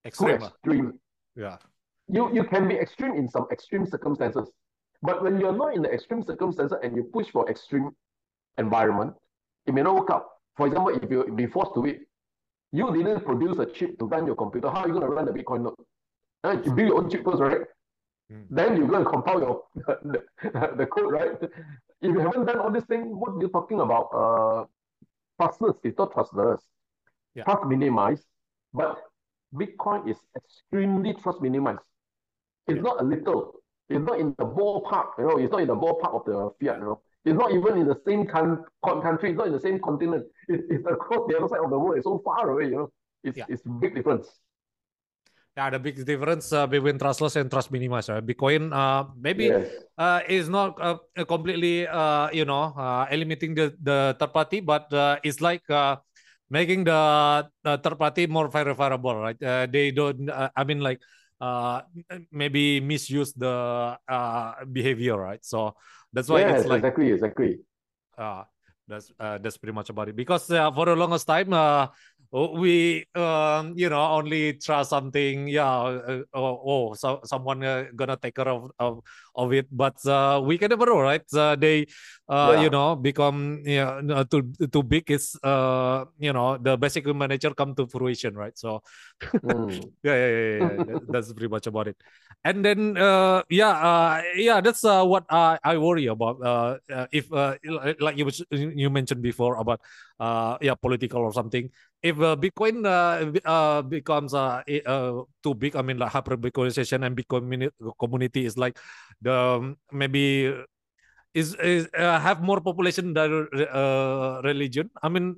extreme. 0.05 0.39
Too 0.39 0.45
extreme. 0.45 0.99
Yeah. 1.35 1.57
You, 2.07 2.33
you 2.33 2.43
can 2.45 2.67
be 2.67 2.75
extreme 2.75 3.13
in 3.13 3.29
some 3.29 3.47
extreme 3.51 3.85
circumstances. 3.85 4.49
But 5.01 5.23
when 5.23 5.39
you're 5.39 5.55
not 5.55 5.75
in 5.75 5.81
the 5.81 5.91
extreme 5.91 6.23
circumstances 6.23 6.77
and 6.83 6.95
you 6.95 7.03
push 7.03 7.27
for 7.29 7.49
extreme 7.49 7.91
environment, 8.57 9.13
it 9.65 9.73
may 9.73 9.83
not 9.83 9.95
work 9.95 10.09
out. 10.11 10.25
For 10.57 10.67
example, 10.67 10.97
if 11.01 11.09
you 11.09 11.31
be 11.35 11.45
forced 11.45 11.73
to 11.75 11.85
it, 11.85 11.99
you 12.71 12.91
didn't 12.93 13.21
produce 13.25 13.59
a 13.59 13.65
chip 13.65 13.97
to 13.99 14.05
run 14.05 14.25
your 14.25 14.35
computer. 14.35 14.69
How 14.69 14.81
are 14.81 14.87
you 14.87 14.93
going 14.93 15.05
to 15.05 15.11
run 15.11 15.25
the 15.25 15.31
Bitcoin 15.31 15.63
node? 15.63 16.65
You 16.65 16.73
build 16.73 16.87
your 16.87 16.97
own 16.97 17.09
chip 17.09 17.23
first, 17.23 17.39
right? 17.39 17.61
Mm. 18.31 18.45
Then 18.49 18.77
you 18.77 18.87
go 18.87 18.95
and 18.95 19.05
compile 19.05 19.39
your 19.39 19.63
the, 20.03 20.23
the, 20.77 20.85
code, 20.85 21.11
right? 21.11 21.31
If 21.41 21.51
you 22.01 22.19
haven't 22.19 22.45
done 22.45 22.59
all 22.59 22.71
this 22.71 22.85
thing, 22.85 23.19
what 23.19 23.31
are 23.33 23.39
you're 23.39 23.49
talking 23.49 23.79
about? 23.79 24.09
Uh, 24.13 24.65
trustless 25.41 25.77
is 25.83 25.93
not 25.97 26.13
trustless. 26.13 26.61
Yeah. 27.35 27.43
Trust 27.43 27.65
minimized, 27.65 28.25
but 28.73 28.97
Bitcoin 29.53 30.09
is 30.09 30.17
extremely 30.35 31.13
trust 31.13 31.41
minimized. 31.41 31.79
It's 32.67 32.77
yeah. 32.77 32.81
not 32.81 33.01
a 33.01 33.03
little. 33.03 33.55
It's 33.89 34.05
not 34.05 34.19
in 34.19 34.35
the 34.37 34.45
ballpark, 34.45 35.17
you 35.17 35.25
know, 35.25 35.37
it's 35.39 35.51
not 35.51 35.61
in 35.61 35.67
the 35.67 35.75
ballpark 35.75 36.13
of 36.13 36.25
the 36.25 36.51
fiat, 36.61 36.77
you 36.79 36.85
know. 36.85 37.01
It's 37.25 37.37
not 37.37 37.51
even 37.51 37.77
in 37.79 37.87
the 37.87 37.99
same 38.05 38.27
con- 38.27 38.63
country, 38.83 39.31
it's 39.31 39.37
not 39.37 39.47
in 39.47 39.53
the 39.53 39.59
same 39.59 39.79
continent. 39.79 40.25
It, 40.47 40.61
it's 40.69 40.85
across 40.85 41.27
the 41.27 41.37
other 41.37 41.47
side 41.47 41.59
of 41.63 41.71
the 41.71 41.79
world. 41.79 41.97
It's 41.97 42.05
so 42.05 42.21
far 42.23 42.51
away, 42.51 42.65
you 42.65 42.75
know. 42.75 42.91
It's, 43.23 43.37
yeah. 43.37 43.45
it's 43.49 43.63
big 43.81 43.95
difference. 43.95 44.27
Yeah, 45.59 45.75
the 45.75 45.79
big 45.83 45.99
difference 46.07 46.55
uh, 46.55 46.63
between 46.71 46.95
trustless 46.95 47.35
and 47.35 47.51
trust 47.51 47.67
minimized. 47.67 48.07
Right? 48.07 48.23
Bitcoin, 48.23 48.71
uh, 48.71 49.11
maybe 49.19 49.51
yes. 49.51 49.67
uh, 49.99 50.23
is 50.23 50.47
not 50.47 50.79
uh, 50.79 51.03
completely, 51.27 51.83
uh, 51.83 52.31
you 52.31 52.47
know, 52.47 52.71
uh, 52.79 53.11
eliminating 53.11 53.59
the, 53.59 53.75
the 53.83 54.15
third 54.15 54.31
party, 54.31 54.63
but 54.63 54.87
uh, 54.95 55.19
it's 55.19 55.43
like 55.43 55.67
uh, 55.67 55.99
making 56.49 56.85
the, 56.87 57.43
the 57.59 57.75
third 57.75 57.99
party 57.99 58.23
more 58.23 58.47
verifiable, 58.47 59.19
right? 59.19 59.35
Uh, 59.43 59.67
they 59.67 59.91
don't. 59.91 60.29
Uh, 60.31 60.47
I 60.55 60.63
mean, 60.63 60.79
like 60.79 61.03
uh, 61.41 61.81
maybe 62.31 62.79
misuse 62.79 63.33
the 63.33 63.99
uh, 64.07 64.63
behavior, 64.63 65.19
right? 65.19 65.43
So 65.43 65.75
that's 66.13 66.29
why 66.29 66.39
yes, 66.39 66.61
it's 66.61 66.69
like 66.69 66.87
exactly, 66.87 67.11
exactly. 67.11 67.59
Uh, 68.15 68.47
that's 68.87 69.11
uh, 69.19 69.37
that's 69.37 69.57
pretty 69.59 69.75
much 69.75 69.91
about 69.91 70.07
it. 70.07 70.15
Because 70.15 70.49
uh, 70.49 70.71
for 70.71 70.85
the 70.87 70.95
longest 70.95 71.27
time, 71.27 71.51
uh, 71.53 71.87
we 72.31 73.05
um, 73.15 73.73
you 73.75 73.89
know 73.89 74.21
only 74.21 74.53
trust 74.53 74.91
something 74.91 75.47
yeah 75.47 75.65
uh, 75.65 76.21
oh, 76.33 76.61
oh 76.61 76.93
so 76.93 77.19
someone 77.25 77.63
uh, 77.63 77.85
gonna 77.95 78.17
take 78.17 78.35
care 78.35 78.47
of 78.47 78.69
of, 78.77 79.01
of 79.35 79.53
it 79.53 79.65
but 79.71 79.97
uh, 80.05 80.39
we 80.43 80.57
can 80.57 80.69
never 80.69 80.85
know 80.85 81.01
right 81.01 81.25
uh, 81.33 81.55
they 81.55 81.87
uh, 82.29 82.53
yeah. 82.53 82.61
you 82.61 82.69
know 82.69 82.95
become 82.95 83.61
yeah 83.65 83.97
too 84.29 84.45
too 84.71 84.83
big 84.83 85.09
is 85.09 85.33
uh 85.41 86.05
you 86.19 86.31
know 86.31 86.57
the 86.57 86.77
basic 86.77 87.05
manager 87.09 87.49
come 87.53 87.73
to 87.73 87.87
fruition 87.87 88.35
right 88.37 88.57
so 88.57 88.81
mm. 89.41 89.73
yeah, 90.03 90.15
yeah 90.15 90.29
yeah 90.29 90.71
yeah, 90.85 90.99
that's 91.09 91.33
pretty 91.33 91.49
much 91.49 91.65
about 91.65 91.87
it 91.87 91.97
and 92.45 92.63
then 92.63 92.95
uh 92.95 93.41
yeah 93.49 93.73
uh 93.73 94.21
yeah 94.35 94.61
that's 94.61 94.85
uh 94.85 95.03
what 95.03 95.25
i 95.29 95.57
i 95.63 95.77
worry 95.77 96.05
about 96.05 96.37
uh, 96.45 96.77
uh 96.93 97.07
if 97.11 97.25
uh 97.33 97.57
like 97.99 98.17
you 98.17 98.29
you 98.53 98.89
mentioned 98.89 99.21
before 99.21 99.57
about 99.57 99.81
uh 100.19 100.57
yeah 100.61 100.75
political 100.75 101.21
or 101.21 101.31
something 101.31 101.69
if 102.01 102.15
uh, 102.19 102.35
Bitcoin 102.35 102.85
uh, 102.87 103.27
uh, 103.43 103.81
becomes 103.81 104.33
uh, 104.33 104.63
uh, 104.85 105.23
too 105.43 105.53
big, 105.53 105.75
I 105.75 105.81
mean, 105.81 105.97
like 105.97 106.11
hyper 106.11 106.37
Bitcoinization 106.37 107.05
and 107.05 107.15
Bitcoin 107.15 107.69
community 107.99 108.45
is 108.45 108.57
like 108.57 108.79
the 109.21 109.33
um, 109.33 109.77
maybe 109.91 110.53
is 111.33 111.55
is 111.55 111.87
have 111.93 112.41
more 112.41 112.61
population 112.61 113.13
than 113.13 113.47
religion. 114.43 114.89
I 115.03 115.09
mean, 115.09 115.35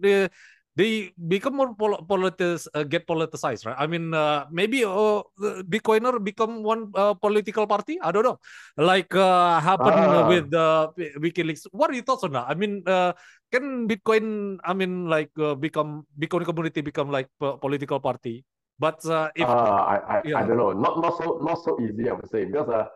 they, 0.76 1.12
become 1.28 1.56
more 1.56 1.76
pol- 1.76 2.06
politis 2.08 2.68
uh, 2.74 2.84
get 2.84 3.08
politicized, 3.08 3.66
right? 3.66 3.76
I 3.78 3.88
mean, 3.88 4.14
uh, 4.14 4.46
maybe 4.52 4.84
uh, 4.84 5.24
Bitcoiner 5.68 6.24
become 6.24 6.64
one 6.64 6.92
uh, 6.96 7.14
political 7.14 7.68
party. 7.68 8.00
I 8.02 8.12
don't 8.12 8.24
know, 8.24 8.40
like 8.78 9.14
uh, 9.14 9.60
happened 9.60 10.00
ah. 10.00 10.28
with 10.28 10.52
the 10.52 10.90
WikiLeaks. 11.20 11.68
What 11.72 11.92
are 11.92 11.94
your 11.94 12.04
thoughts 12.04 12.24
on 12.24 12.34
that? 12.34 12.46
I 12.48 12.56
mean, 12.56 12.84
uh, 12.88 13.14
can 13.52 13.88
Bitcoin, 13.88 14.58
I 14.64 14.74
mean, 14.74 15.08
like 15.08 15.32
uh, 15.38 15.56
become 15.56 16.08
Bitcoin 16.18 16.46
community 16.46 16.82
become 16.82 17.12
like 17.12 17.28
political 17.40 18.00
party? 18.00 18.46
But 18.80 19.06
uh, 19.06 19.30
if 19.36 19.46
uh, 19.46 19.86
I 19.94 19.98
I, 19.98 20.22
yeah. 20.26 20.42
I 20.42 20.48
don't 20.48 20.58
know, 20.58 20.74
not 20.74 20.98
not 20.98 21.14
so 21.22 21.38
not 21.46 21.62
so 21.62 21.78
easy, 21.78 22.10
I 22.10 22.14
would 22.18 22.30
say, 22.34 22.46
because 22.46 22.66
uh, 22.66 22.90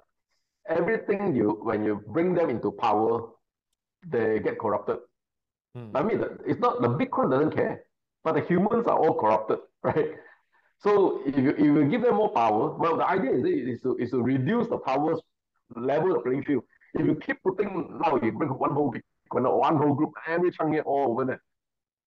everything 0.66 1.36
you 1.36 1.62
when 1.62 1.86
you 1.86 2.02
bring 2.10 2.34
them 2.34 2.50
into 2.50 2.72
power, 2.72 3.30
they 4.02 4.40
get 4.40 4.58
corrupted. 4.58 4.98
Hmm. 5.76 5.96
I 5.96 6.04
mean, 6.04 6.24
it's 6.48 6.60
not 6.60 6.82
the 6.82 6.88
Bitcoin 6.88 7.32
doesn't 7.32 7.52
care, 7.52 7.84
but 8.24 8.36
the 8.36 8.42
humans 8.42 8.88
are 8.88 8.98
all 8.98 9.14
corrupted, 9.20 9.60
right? 9.84 10.12
So 10.80 11.22
if 11.26 11.38
you, 11.38 11.50
if 11.50 11.60
you 11.60 11.86
give 11.86 12.02
them 12.02 12.16
more 12.16 12.32
power, 12.32 12.74
well, 12.78 12.98
the 12.98 13.08
idea 13.08 13.32
is, 13.32 13.46
is 13.46 13.82
to 13.82 13.96
is 13.98 14.12
to 14.12 14.22
reduce 14.22 14.68
the 14.68 14.78
power 14.78 15.18
level 15.76 16.16
of 16.16 16.24
playing 16.24 16.44
field. 16.44 16.64
If 16.94 17.06
you 17.06 17.16
keep 17.16 17.42
putting 17.44 18.00
now, 18.02 18.20
you 18.22 18.32
bring 18.32 18.50
one 18.52 18.72
whole 18.72 18.94
Bitcoin, 18.94 19.58
one 19.58 19.78
whole 19.78 19.94
group, 19.94 20.12
every 20.28 20.52
chunk 20.52 20.76
all 20.86 21.12
over 21.12 21.26
there. 21.26 21.42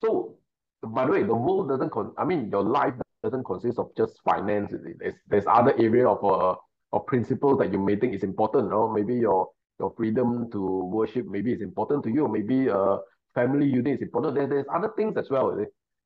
So 0.03 0.39
by 0.83 1.05
the 1.07 1.12
way, 1.12 1.23
the 1.23 1.35
world 1.35 1.69
doesn't. 1.69 1.91
Con- 1.91 2.14
I 2.16 2.25
mean, 2.25 2.49
your 2.51 2.62
life 2.62 2.95
doesn't 3.23 3.45
consist 3.45 3.79
of 3.79 3.91
just 3.97 4.21
finance. 4.25 4.73
There's 4.99 5.14
there's 5.27 5.45
other 5.47 5.75
area 5.79 6.09
of 6.09 6.25
uh, 6.25 6.55
of 6.93 7.07
principles 7.07 7.59
that 7.59 7.73
you 7.73 7.79
may 7.79 7.97
think 7.97 8.14
is 8.14 8.23
important. 8.23 8.64
You 8.64 8.71
know? 8.71 8.89
Maybe 8.93 9.16
your 9.16 9.49
your 9.79 9.93
freedom 9.97 10.51
to 10.53 10.61
worship 10.85 11.27
maybe 11.27 11.53
is 11.53 11.61
important 11.61 12.05
to 12.05 12.11
you. 12.11 12.29
Maybe 12.29 12.71
uh 12.71 12.99
family 13.39 13.66
unit 13.66 13.95
is 13.97 14.03
important. 14.03 14.34
There, 14.34 14.47
there's 14.47 14.66
other 14.74 14.91
things 14.97 15.16
as 15.16 15.30
well. 15.30 15.47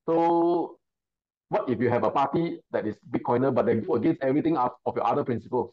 So 0.07 0.79
what 1.49 1.69
if 1.69 1.81
you 1.81 1.89
have 1.91 2.05
a 2.05 2.11
party 2.11 2.61
that 2.73 2.87
is 2.87 2.97
Bitcoiner, 3.15 3.55
but 3.55 3.67
they 3.67 3.77
go 3.77 3.95
against 3.95 4.23
everything 4.23 4.57
of 4.57 4.73
your 4.97 5.07
other 5.07 5.25
principles? 5.25 5.73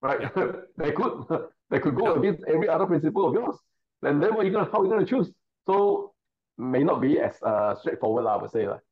Right? 0.00 0.20
they 0.82 0.92
could 0.92 1.14
they 1.70 1.80
could 1.80 1.96
go 1.96 2.14
against 2.14 2.42
every 2.54 2.68
other 2.68 2.86
principle 2.86 3.28
of 3.28 3.34
yours. 3.34 3.56
Then 4.02 4.20
then 4.20 4.34
what 4.34 4.42
are 4.42 4.48
you 4.48 4.52
gonna 4.52 4.70
how 4.70 4.80
are 4.80 4.84
you 4.84 4.90
gonna 4.90 5.06
choose? 5.06 5.30
So 5.66 6.12
may 6.58 6.82
not 6.90 7.00
be 7.00 7.18
as 7.18 7.34
uh, 7.42 7.74
straightforward, 7.76 8.26
I 8.26 8.36
would 8.36 8.50
say. 8.50 8.68
Like. 8.68 8.84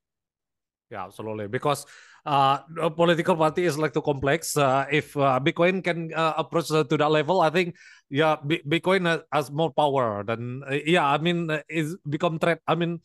Yeah, 0.90 1.04
absolutely. 1.04 1.46
Because 1.46 1.86
uh, 2.26 2.58
political 2.90 3.36
party 3.36 3.64
is 3.64 3.78
like 3.78 3.92
too 3.92 4.02
complex. 4.02 4.56
Uh, 4.56 4.86
if 4.90 5.16
uh, 5.16 5.40
Bitcoin 5.40 5.82
can 5.82 6.12
uh, 6.14 6.34
approach 6.36 6.68
to 6.68 6.84
that 6.84 7.10
level, 7.10 7.40
I 7.40 7.50
think 7.50 7.76
yeah, 8.08 8.36
B- 8.44 8.62
Bitcoin 8.66 9.22
has 9.32 9.50
more 9.50 9.72
power 9.72 10.24
than 10.24 10.62
uh, 10.68 10.78
yeah. 10.84 11.06
I 11.06 11.18
mean, 11.18 11.50
uh, 11.50 11.62
is 11.68 11.96
become 12.08 12.38
threat. 12.38 12.60
I 12.66 12.74
mean, 12.74 13.00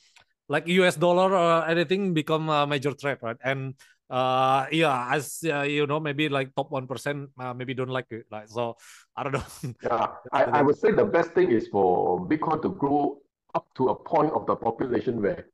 like 0.49 0.68
US 0.68 0.95
dollar 0.95 1.34
or 1.34 1.68
anything 1.68 2.13
become 2.13 2.49
a 2.49 2.68
major 2.68 2.91
threat, 2.93 3.20
right? 3.22 3.38
And 3.43 3.76
uh 4.09 4.68
yeah 4.70 5.09
as 5.09 5.41
uh, 5.49 5.61
you 5.61 5.88
know 5.88 5.99
maybe 5.99 6.30
like 6.30 6.53
top 6.53 6.70
one 6.70 6.86
percent 6.86 7.28
uh, 7.39 7.53
maybe 7.55 7.74
don't 7.74 7.89
like 7.89 8.05
it 8.11 8.26
like 8.30 8.47
so 8.47 8.78
i 9.18 9.24
don't 9.24 9.34
know 9.34 9.74
yeah 9.82 10.07
I, 10.32 10.43
I 10.59 10.61
would 10.61 10.78
say 10.78 10.91
the 10.91 11.05
best 11.05 11.32
thing 11.32 11.51
is 11.51 11.68
for 11.68 12.22
bitcoin 12.22 12.61
to 12.61 12.70
grow 12.70 13.18
up 13.55 13.66
to 13.78 13.89
a 13.89 13.95
point 13.95 14.32
of 14.34 14.45
the 14.45 14.55
population 14.55 15.22
where 15.24 15.47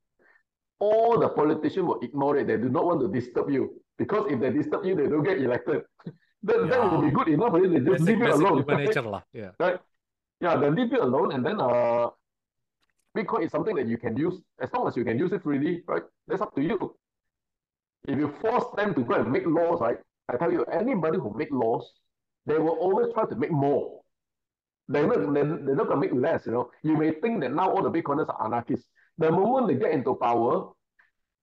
all 0.81 1.19
the 1.19 1.29
politicians 1.29 1.85
will 1.85 1.99
ignore 2.01 2.37
it. 2.37 2.47
They 2.47 2.57
do 2.57 2.67
not 2.69 2.85
want 2.85 2.99
to 3.01 3.07
disturb 3.07 3.49
you 3.51 3.79
because 3.97 4.25
if 4.31 4.39
they 4.39 4.49
disturb 4.49 4.83
you, 4.83 4.95
they 4.95 5.07
don't 5.07 5.23
get 5.23 5.37
elected. 5.37 5.83
then 6.43 6.65
yeah. 6.65 6.65
that 6.65 6.91
will 6.91 7.01
be 7.03 7.11
good 7.11 7.27
enough. 7.29 7.53
They 7.53 7.79
just 7.79 7.85
basic, 7.85 8.07
leave 8.07 8.21
it 8.23 8.29
alone. 8.31 8.65
Right? 8.67 8.85
Nature, 8.87 9.21
yeah. 9.31 9.51
right. 9.59 9.79
Yeah, 10.41 10.55
they 10.57 10.71
leave 10.71 10.91
it 10.91 10.99
alone, 10.99 11.33
and 11.33 11.45
then 11.45 11.61
uh, 11.61 12.09
Bitcoin 13.15 13.45
is 13.45 13.51
something 13.51 13.75
that 13.75 13.87
you 13.87 13.97
can 13.97 14.17
use 14.17 14.41
as 14.59 14.69
long 14.73 14.87
as 14.87 14.97
you 14.97 15.05
can 15.05 15.19
use 15.19 15.31
it 15.31 15.43
freely, 15.43 15.83
right? 15.87 16.01
That's 16.27 16.41
up 16.41 16.55
to 16.55 16.61
you. 16.61 16.95
If 18.07 18.17
you 18.17 18.33
force 18.41 18.65
them 18.75 18.95
to 18.95 19.01
go 19.01 19.13
and 19.13 19.31
make 19.31 19.45
laws, 19.45 19.81
right? 19.81 19.97
I 20.29 20.37
tell 20.37 20.51
you, 20.51 20.63
anybody 20.65 21.19
who 21.19 21.31
make 21.37 21.51
laws, 21.51 21.87
they 22.47 22.57
will 22.57 22.77
always 22.79 23.13
try 23.13 23.25
to 23.25 23.35
make 23.35 23.51
more. 23.51 24.01
They're 24.87 25.05
not, 25.05 25.31
they're, 25.31 25.43
they're 25.43 25.75
not 25.75 25.87
going 25.87 26.01
to 26.01 26.07
make 26.07 26.13
less, 26.13 26.47
you 26.47 26.53
know. 26.53 26.71
You 26.81 26.97
may 26.97 27.11
think 27.11 27.41
that 27.41 27.53
now 27.53 27.69
all 27.69 27.83
the 27.83 27.91
Bitcoiners 27.91 28.29
are 28.29 28.45
anarchists. 28.45 28.87
The 29.21 29.31
moment 29.31 29.67
they 29.67 29.75
get 29.75 29.91
into 29.91 30.15
power, 30.15 30.71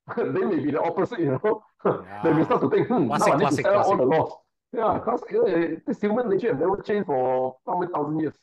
they 0.17 0.45
may 0.45 0.59
be 0.59 0.71
the 0.71 0.83
opposite, 0.83 1.21
you 1.21 1.39
know. 1.39 1.63
Yeah. 1.85 2.21
they 2.25 2.33
may 2.33 2.45
start 2.45 2.61
to 2.63 2.71
think, 2.71 2.89
hmm, 2.89 3.07
classic, 3.07 3.29
now 3.29 3.35
I 3.35 3.39
need 3.39 3.57
to 3.57 3.63
sell 3.63 3.83
all 3.83 3.97
the 3.97 4.05
laws. 4.05 4.33
Yeah, 4.73 5.01
because 5.01 5.23
uh, 5.23 5.81
this 5.87 6.01
human 6.01 6.29
nature 6.29 6.53
has 6.53 6.61
never 6.61 6.77
changed 6.83 7.07
for 7.07 7.57
how 7.67 7.79
many 7.79 7.91
thousand 7.93 8.21
years. 8.21 8.35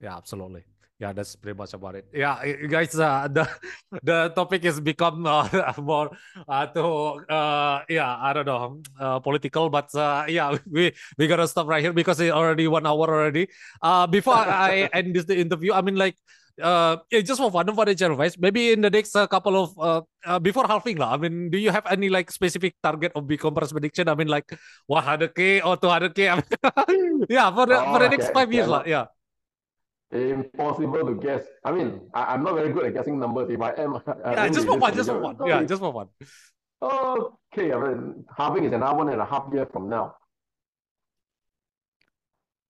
Yeah, 0.00 0.16
absolutely. 0.16 0.62
Yeah, 0.98 1.14
that's 1.14 1.36
pretty 1.38 1.56
much 1.56 1.74
about 1.74 1.94
it. 1.94 2.10
Yeah, 2.12 2.42
guys, 2.66 2.90
uh, 2.98 3.28
the 3.30 3.46
the 4.02 4.34
topic 4.34 4.66
has 4.66 4.82
become 4.82 5.26
uh, 5.26 5.46
more 5.78 6.10
uh, 6.46 6.66
to 6.74 6.84
uh, 7.30 7.82
yeah, 7.88 8.18
I 8.18 8.32
don't 8.34 8.46
know, 8.46 8.82
uh, 8.98 9.18
political, 9.22 9.70
but 9.70 9.94
uh, 9.94 10.26
yeah, 10.26 10.58
we 10.66 10.90
we 11.16 11.26
gotta 11.30 11.46
stop 11.46 11.70
right 11.70 11.82
here 11.82 11.94
because 11.94 12.18
it's 12.18 12.34
already 12.34 12.66
one 12.66 12.86
hour 12.86 13.06
already. 13.06 13.46
Uh, 13.80 14.06
before 14.10 14.42
I 14.42 14.90
end 14.92 15.14
this 15.14 15.24
the 15.24 15.38
interview, 15.38 15.72
I 15.72 15.82
mean 15.82 15.94
like 15.94 16.18
uh, 16.62 16.96
just 17.10 17.40
for 17.40 17.50
fun 17.50 17.74
for 17.74 17.84
the 17.84 17.92
advice, 17.92 18.36
maybe 18.38 18.72
in 18.72 18.80
the 18.80 18.90
next 18.90 19.14
uh, 19.16 19.26
couple 19.26 19.56
of 19.56 19.78
uh, 19.78 20.02
uh, 20.24 20.38
before 20.38 20.66
halving 20.66 20.98
lah. 20.98 21.14
I 21.14 21.16
mean, 21.16 21.50
do 21.50 21.58
you 21.58 21.70
have 21.70 21.86
any 21.86 22.08
like 22.08 22.30
specific 22.30 22.74
target 22.82 23.12
of 23.14 23.24
Bitcoin 23.24 23.54
price 23.54 23.72
prediction? 23.72 24.08
I 24.08 24.14
mean, 24.14 24.28
like 24.28 24.46
100k 24.90 25.64
or 25.64 25.76
200k? 25.76 26.18
yeah, 27.28 27.50
for 27.54 27.66
the, 27.66 27.78
oh, 27.78 27.92
for 27.92 27.98
the 27.98 28.08
next 28.08 28.30
five 28.32 28.52
years 28.52 28.68
lah. 28.68 28.82
Yeah. 28.86 29.06
Impossible 30.10 31.04
to 31.04 31.14
guess. 31.20 31.44
I 31.64 31.72
mean, 31.72 32.00
I, 32.14 32.34
am 32.34 32.42
not 32.42 32.54
very 32.54 32.72
good 32.72 32.86
at 32.86 32.94
guessing 32.94 33.20
numbers. 33.20 33.50
If 33.50 33.60
I 33.60 33.72
am, 33.76 34.00
yeah, 34.24 34.48
just 34.48 34.66
for 34.66 34.80
fun, 34.80 34.94
just 34.94 35.10
for 35.10 35.20
fun. 35.20 35.36
Yeah, 35.44 35.62
just 35.64 35.80
for 35.80 35.92
fun. 35.92 36.08
Okay, 36.80 37.72
I 37.72 37.76
mean, 37.76 38.24
halving 38.34 38.64
is 38.64 38.72
another 38.72 38.96
one 38.96 39.08
and 39.10 39.20
a 39.20 39.26
half 39.26 39.52
year 39.52 39.66
from 39.66 39.90
now. 39.90 40.14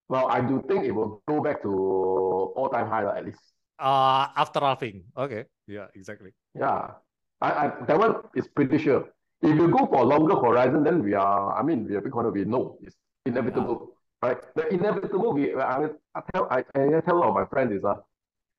Well, 0.08 0.26
I 0.28 0.40
do 0.40 0.64
think 0.66 0.84
it 0.84 0.92
will 0.92 1.22
go 1.28 1.42
back 1.42 1.62
to 1.62 1.68
all-time 1.68 2.88
high 2.88 3.04
at 3.04 3.26
least. 3.26 3.40
Uh, 3.78 4.26
after 4.36 4.60
halving. 4.60 5.04
Okay. 5.16 5.44
Yeah, 5.66 5.86
exactly. 5.94 6.32
Yeah. 6.54 6.92
I, 7.40 7.50
I 7.50 7.72
that 7.86 7.98
one 7.98 8.16
is 8.34 8.48
pretty 8.48 8.78
sure. 8.78 9.08
If 9.40 9.54
you 9.56 9.68
go 9.68 9.86
for 9.86 10.02
a 10.02 10.04
longer 10.04 10.34
horizon, 10.34 10.82
then 10.82 11.02
we 11.02 11.14
are, 11.14 11.56
I 11.56 11.62
mean, 11.62 11.86
we 11.88 11.94
are 11.94 12.00
going 12.00 12.26
to 12.26 12.32
be 12.32 12.44
no, 12.44 12.76
it's 12.82 12.96
inevitable. 13.24 13.90
Yeah. 14.22 14.28
Right? 14.28 14.38
The 14.56 14.68
inevitable, 14.74 15.32
we, 15.32 15.54
I, 15.54 15.86
I 16.16 16.22
tell 16.34 16.48
I, 16.50 16.64
I 16.74 17.00
tell 17.06 17.22
all 17.22 17.32
my 17.32 17.44
friends 17.46 17.72
is 17.72 17.84
uh, 17.84 17.94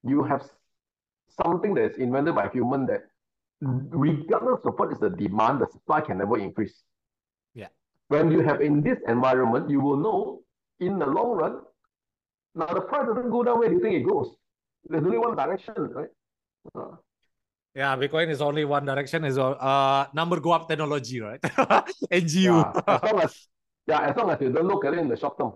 you 0.04 0.24
have 0.24 0.44
something 1.44 1.74
that 1.74 1.92
is 1.92 1.98
invented 1.98 2.36
by 2.36 2.48
human 2.48 2.86
that 2.86 3.02
regardless 3.62 4.62
of 4.64 4.80
what 4.80 4.94
is 4.94 5.00
the 5.00 5.10
demand, 5.10 5.60
the 5.60 5.68
supply 5.70 6.00
can 6.00 6.20
never 6.20 6.38
increase. 6.38 6.82
Yeah. 7.54 7.68
When 8.08 8.32
you 8.32 8.40
have 8.40 8.62
in 8.62 8.82
this 8.82 9.00
environment, 9.06 9.70
you 9.70 9.82
will 9.82 9.98
know 9.98 10.44
in 10.80 10.98
the 10.98 11.06
long 11.06 11.32
run, 11.32 11.60
now 12.56 12.68
the 12.68 12.82
price 12.82 13.06
doesn't 13.06 13.30
go 13.30 13.44
down. 13.44 13.60
Where 13.60 13.68
do 13.68 13.76
you 13.76 13.82
think 13.82 13.96
it 13.96 14.08
goes? 14.08 14.34
There's 14.86 15.04
only 15.04 15.18
one 15.18 15.36
direction, 15.36 15.74
right? 15.78 16.10
Uh, 16.76 16.96
yeah, 17.76 17.96
Bitcoin 17.96 18.30
is 18.30 18.42
only 18.42 18.66
one 18.66 18.86
direction. 18.86 19.24
Is 19.26 19.38
uh 19.38 20.06
number 20.14 20.40
go 20.40 20.52
up 20.52 20.68
technology, 20.68 21.22
right? 21.22 21.42
NGU. 22.12 22.58
Yeah, 22.58 22.82
as 22.88 23.12
long 23.12 23.22
as 23.22 23.48
yeah, 23.88 24.00
as 24.10 24.16
long 24.18 24.30
as 24.32 24.38
you 24.42 24.52
don't 24.52 24.68
look 24.68 24.86
at 24.86 24.94
it 24.94 25.00
in 25.00 25.08
the 25.08 25.18
short 25.18 25.38
term. 25.38 25.54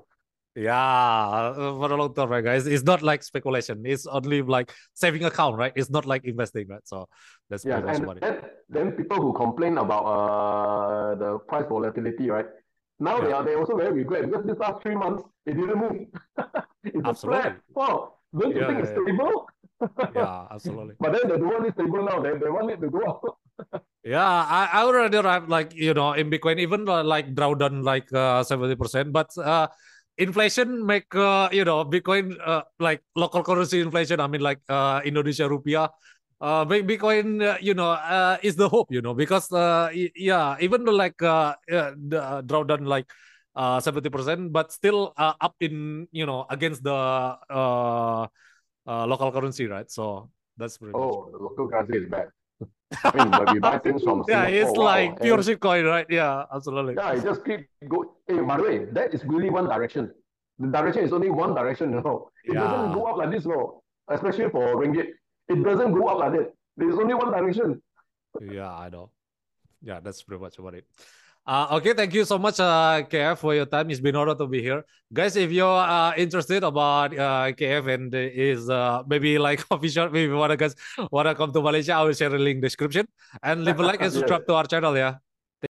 Yeah, 0.56 0.78
uh, 0.78 1.54
for 1.56 1.88
the 1.90 1.98
long 1.98 2.14
term, 2.14 2.30
right, 2.30 2.44
guys? 2.44 2.68
It's 2.68 2.84
not 2.84 3.02
like 3.02 3.24
speculation. 3.24 3.82
It's 3.86 4.06
only 4.06 4.44
like 4.44 4.72
saving 4.94 5.26
account, 5.26 5.58
right? 5.58 5.74
It's 5.76 5.90
not 5.90 6.06
like 6.06 6.26
investing, 6.26 6.68
right? 6.68 6.86
So 6.86 7.08
that's 7.50 7.66
yeah, 7.66 7.78
and 7.80 8.08
then, 8.22 8.42
then 8.70 8.92
people 8.92 9.20
who 9.20 9.34
complain 9.34 9.80
about 9.80 10.06
uh 10.06 11.16
the 11.16 11.40
price 11.40 11.66
volatility, 11.68 12.30
right? 12.30 12.46
Now 13.00 13.18
yeah. 13.18 13.26
they 13.26 13.32
are 13.34 13.44
they 13.44 13.56
also 13.56 13.76
very 13.76 13.92
regret 13.92 14.30
because 14.30 14.46
this 14.46 14.60
last 14.60 14.84
three 14.84 14.96
months 14.96 15.24
it 15.48 15.56
didn't 15.56 15.80
move. 15.80 16.08
it's 16.84 17.02
absolutely. 17.04 17.50
a. 17.50 17.58
Wow, 17.74 18.14
don't 18.34 18.52
you 18.56 18.62
yeah, 18.62 18.68
think 18.68 18.80
yeah, 18.80 18.86
it's 18.86 18.94
stable? 18.98 19.48
yeah, 20.16 20.48
absolutely. 20.50 20.96
but 21.00 21.12
then 21.14 21.26
they 21.30 21.38
don't 21.38 21.74
stable 21.74 22.04
now. 22.04 22.20
They, 22.20 22.34
they 22.38 22.50
want 22.50 22.72
it 22.72 22.82
to 22.82 22.90
go 22.90 23.02
up. 23.06 23.22
yeah, 24.04 24.26
I, 24.26 24.70
I 24.74 24.86
would 24.86 24.96
rather 24.96 25.24
have 25.24 25.50
like 25.50 25.74
you 25.74 25.94
know 25.94 26.14
in 26.14 26.30
Bitcoin 26.30 26.60
even 26.60 26.88
uh, 26.90 27.04
like 27.04 27.36
drawdown 27.36 27.84
like 27.84 28.12
uh, 28.14 28.44
seventy 28.44 28.74
uh, 28.74 28.82
percent, 28.82 29.14
but 29.14 29.30
uh 29.38 29.68
inflation 30.18 30.86
make 30.86 31.14
uh, 31.16 31.50
you 31.52 31.66
know 31.66 31.86
Bitcoin 31.86 32.38
uh, 32.44 32.64
like 32.80 33.02
local 33.16 33.44
currency 33.44 33.82
inflation. 33.82 34.20
I 34.20 34.28
mean 34.28 34.42
like 34.42 34.62
uh, 34.70 35.02
Indonesia 35.06 35.50
rupiah. 35.50 35.90
Uh, 36.44 36.66
Bitcoin, 36.66 37.40
uh, 37.40 37.56
you 37.62 37.74
know, 37.74 37.92
uh, 37.96 38.36
is 38.44 38.58
the 38.58 38.68
hope, 38.68 38.92
you 38.92 39.00
know, 39.00 39.14
because 39.14 39.50
uh, 39.54 39.88
yeah, 40.14 40.58
even 40.60 40.84
though 40.84 40.92
like 40.92 41.16
uh, 41.24 41.56
the 41.70 42.20
uh, 42.20 42.42
drawdown 42.42 42.84
like 42.86 43.08
uh, 43.56 43.80
seventy 43.80 44.10
percent, 44.10 44.52
but 44.52 44.72
still 44.72 45.14
uh, 45.18 45.34
up 45.40 45.56
in 45.60 46.08
you 46.12 46.26
know 46.26 46.46
against 46.50 46.84
the 46.84 46.94
uh, 46.94 48.28
uh, 48.88 49.06
local 49.06 49.32
currency, 49.32 49.68
right? 49.68 49.90
So 49.90 50.30
that's 50.58 50.78
pretty. 50.78 50.94
Oh, 50.96 51.30
the 51.32 51.38
local 51.38 51.70
currency 51.70 51.98
is 51.98 52.10
bad. 52.10 52.28
I 53.04 53.18
mean, 53.18 53.32
but 53.32 53.54
we 53.54 53.60
buy 53.60 53.78
things 53.80 54.04
from 54.04 54.24
yeah, 54.28 54.46
it's 54.46 54.78
like 54.78 55.20
pure 55.22 55.42
shit 55.42 55.60
coin, 55.60 55.86
right? 55.86 56.06
Yeah, 56.10 56.46
absolutely. 56.54 56.96
Yeah, 56.96 57.14
it 57.14 57.24
just 57.24 57.44
keep 57.46 57.68
go. 57.88 58.16
Hey, 58.28 58.40
by 58.40 58.58
the 58.58 58.64
way, 58.64 58.86
that 58.92 59.14
is 59.14 59.24
really 59.26 59.50
one 59.50 59.66
direction. 59.66 60.12
The 60.60 60.68
direction 60.68 61.04
is 61.04 61.14
only 61.14 61.30
one 61.30 61.56
direction, 61.56 61.92
you 61.92 62.02
know. 62.02 62.30
It 62.46 62.54
yeah. 62.54 62.62
doesn't 62.62 62.94
go 62.94 63.06
up 63.06 63.18
like 63.18 63.32
this, 63.32 63.46
no. 63.46 63.82
Especially 64.08 64.50
for 64.50 64.76
ringgit, 64.76 65.08
it 65.50 65.64
doesn't 65.64 65.94
go 65.94 66.08
up 66.08 66.20
like 66.20 66.34
that. 66.34 66.54
There's 66.78 66.96
only 66.96 67.14
one 67.14 67.32
direction. 67.32 67.82
Yeah, 68.42 68.72
I 68.72 68.90
know. 68.90 69.10
Yeah, 69.82 70.00
that's 70.00 70.22
pretty 70.24 70.42
much 70.42 70.58
about 70.60 70.76
it. 70.76 70.86
Uh, 71.46 71.68
okay, 71.72 71.94
thank 71.94 72.14
you 72.14 72.24
so 72.24 72.38
much, 72.40 72.58
uh, 72.62 73.04
KF, 73.04 73.38
for 73.38 73.54
your 73.54 73.66
time. 73.66 73.90
It's 73.90 74.00
been 74.00 74.16
honor 74.16 74.34
to 74.36 74.48
be 74.48 74.62
here, 74.62 74.86
guys. 75.12 75.36
If 75.36 75.52
you're 75.52 75.68
uh, 75.68 76.14
interested 76.16 76.64
about 76.64 77.12
uh, 77.12 77.52
KF 77.52 77.88
and 77.94 78.16
is 78.16 78.70
uh, 78.70 79.04
maybe 79.06 79.38
like 79.38 79.60
official, 79.72 80.10
maybe 80.10 80.32
wanna 80.32 80.56
guys 80.56 80.74
wanna 81.12 81.36
come 81.36 81.52
to 81.52 81.62
Malaysia, 81.62 81.96
I 81.96 82.04
will 82.04 82.14
share 82.14 82.34
a 82.34 82.40
link 82.40 82.62
description 82.62 83.08
and 83.42 83.66
leave 83.66 83.78
a 83.78 83.84
like 83.84 84.02
and 84.02 84.14
subscribe 84.16 84.48
to 84.48 84.54
our 84.54 84.66
channel. 84.66 84.96
Yeah. 84.96 85.16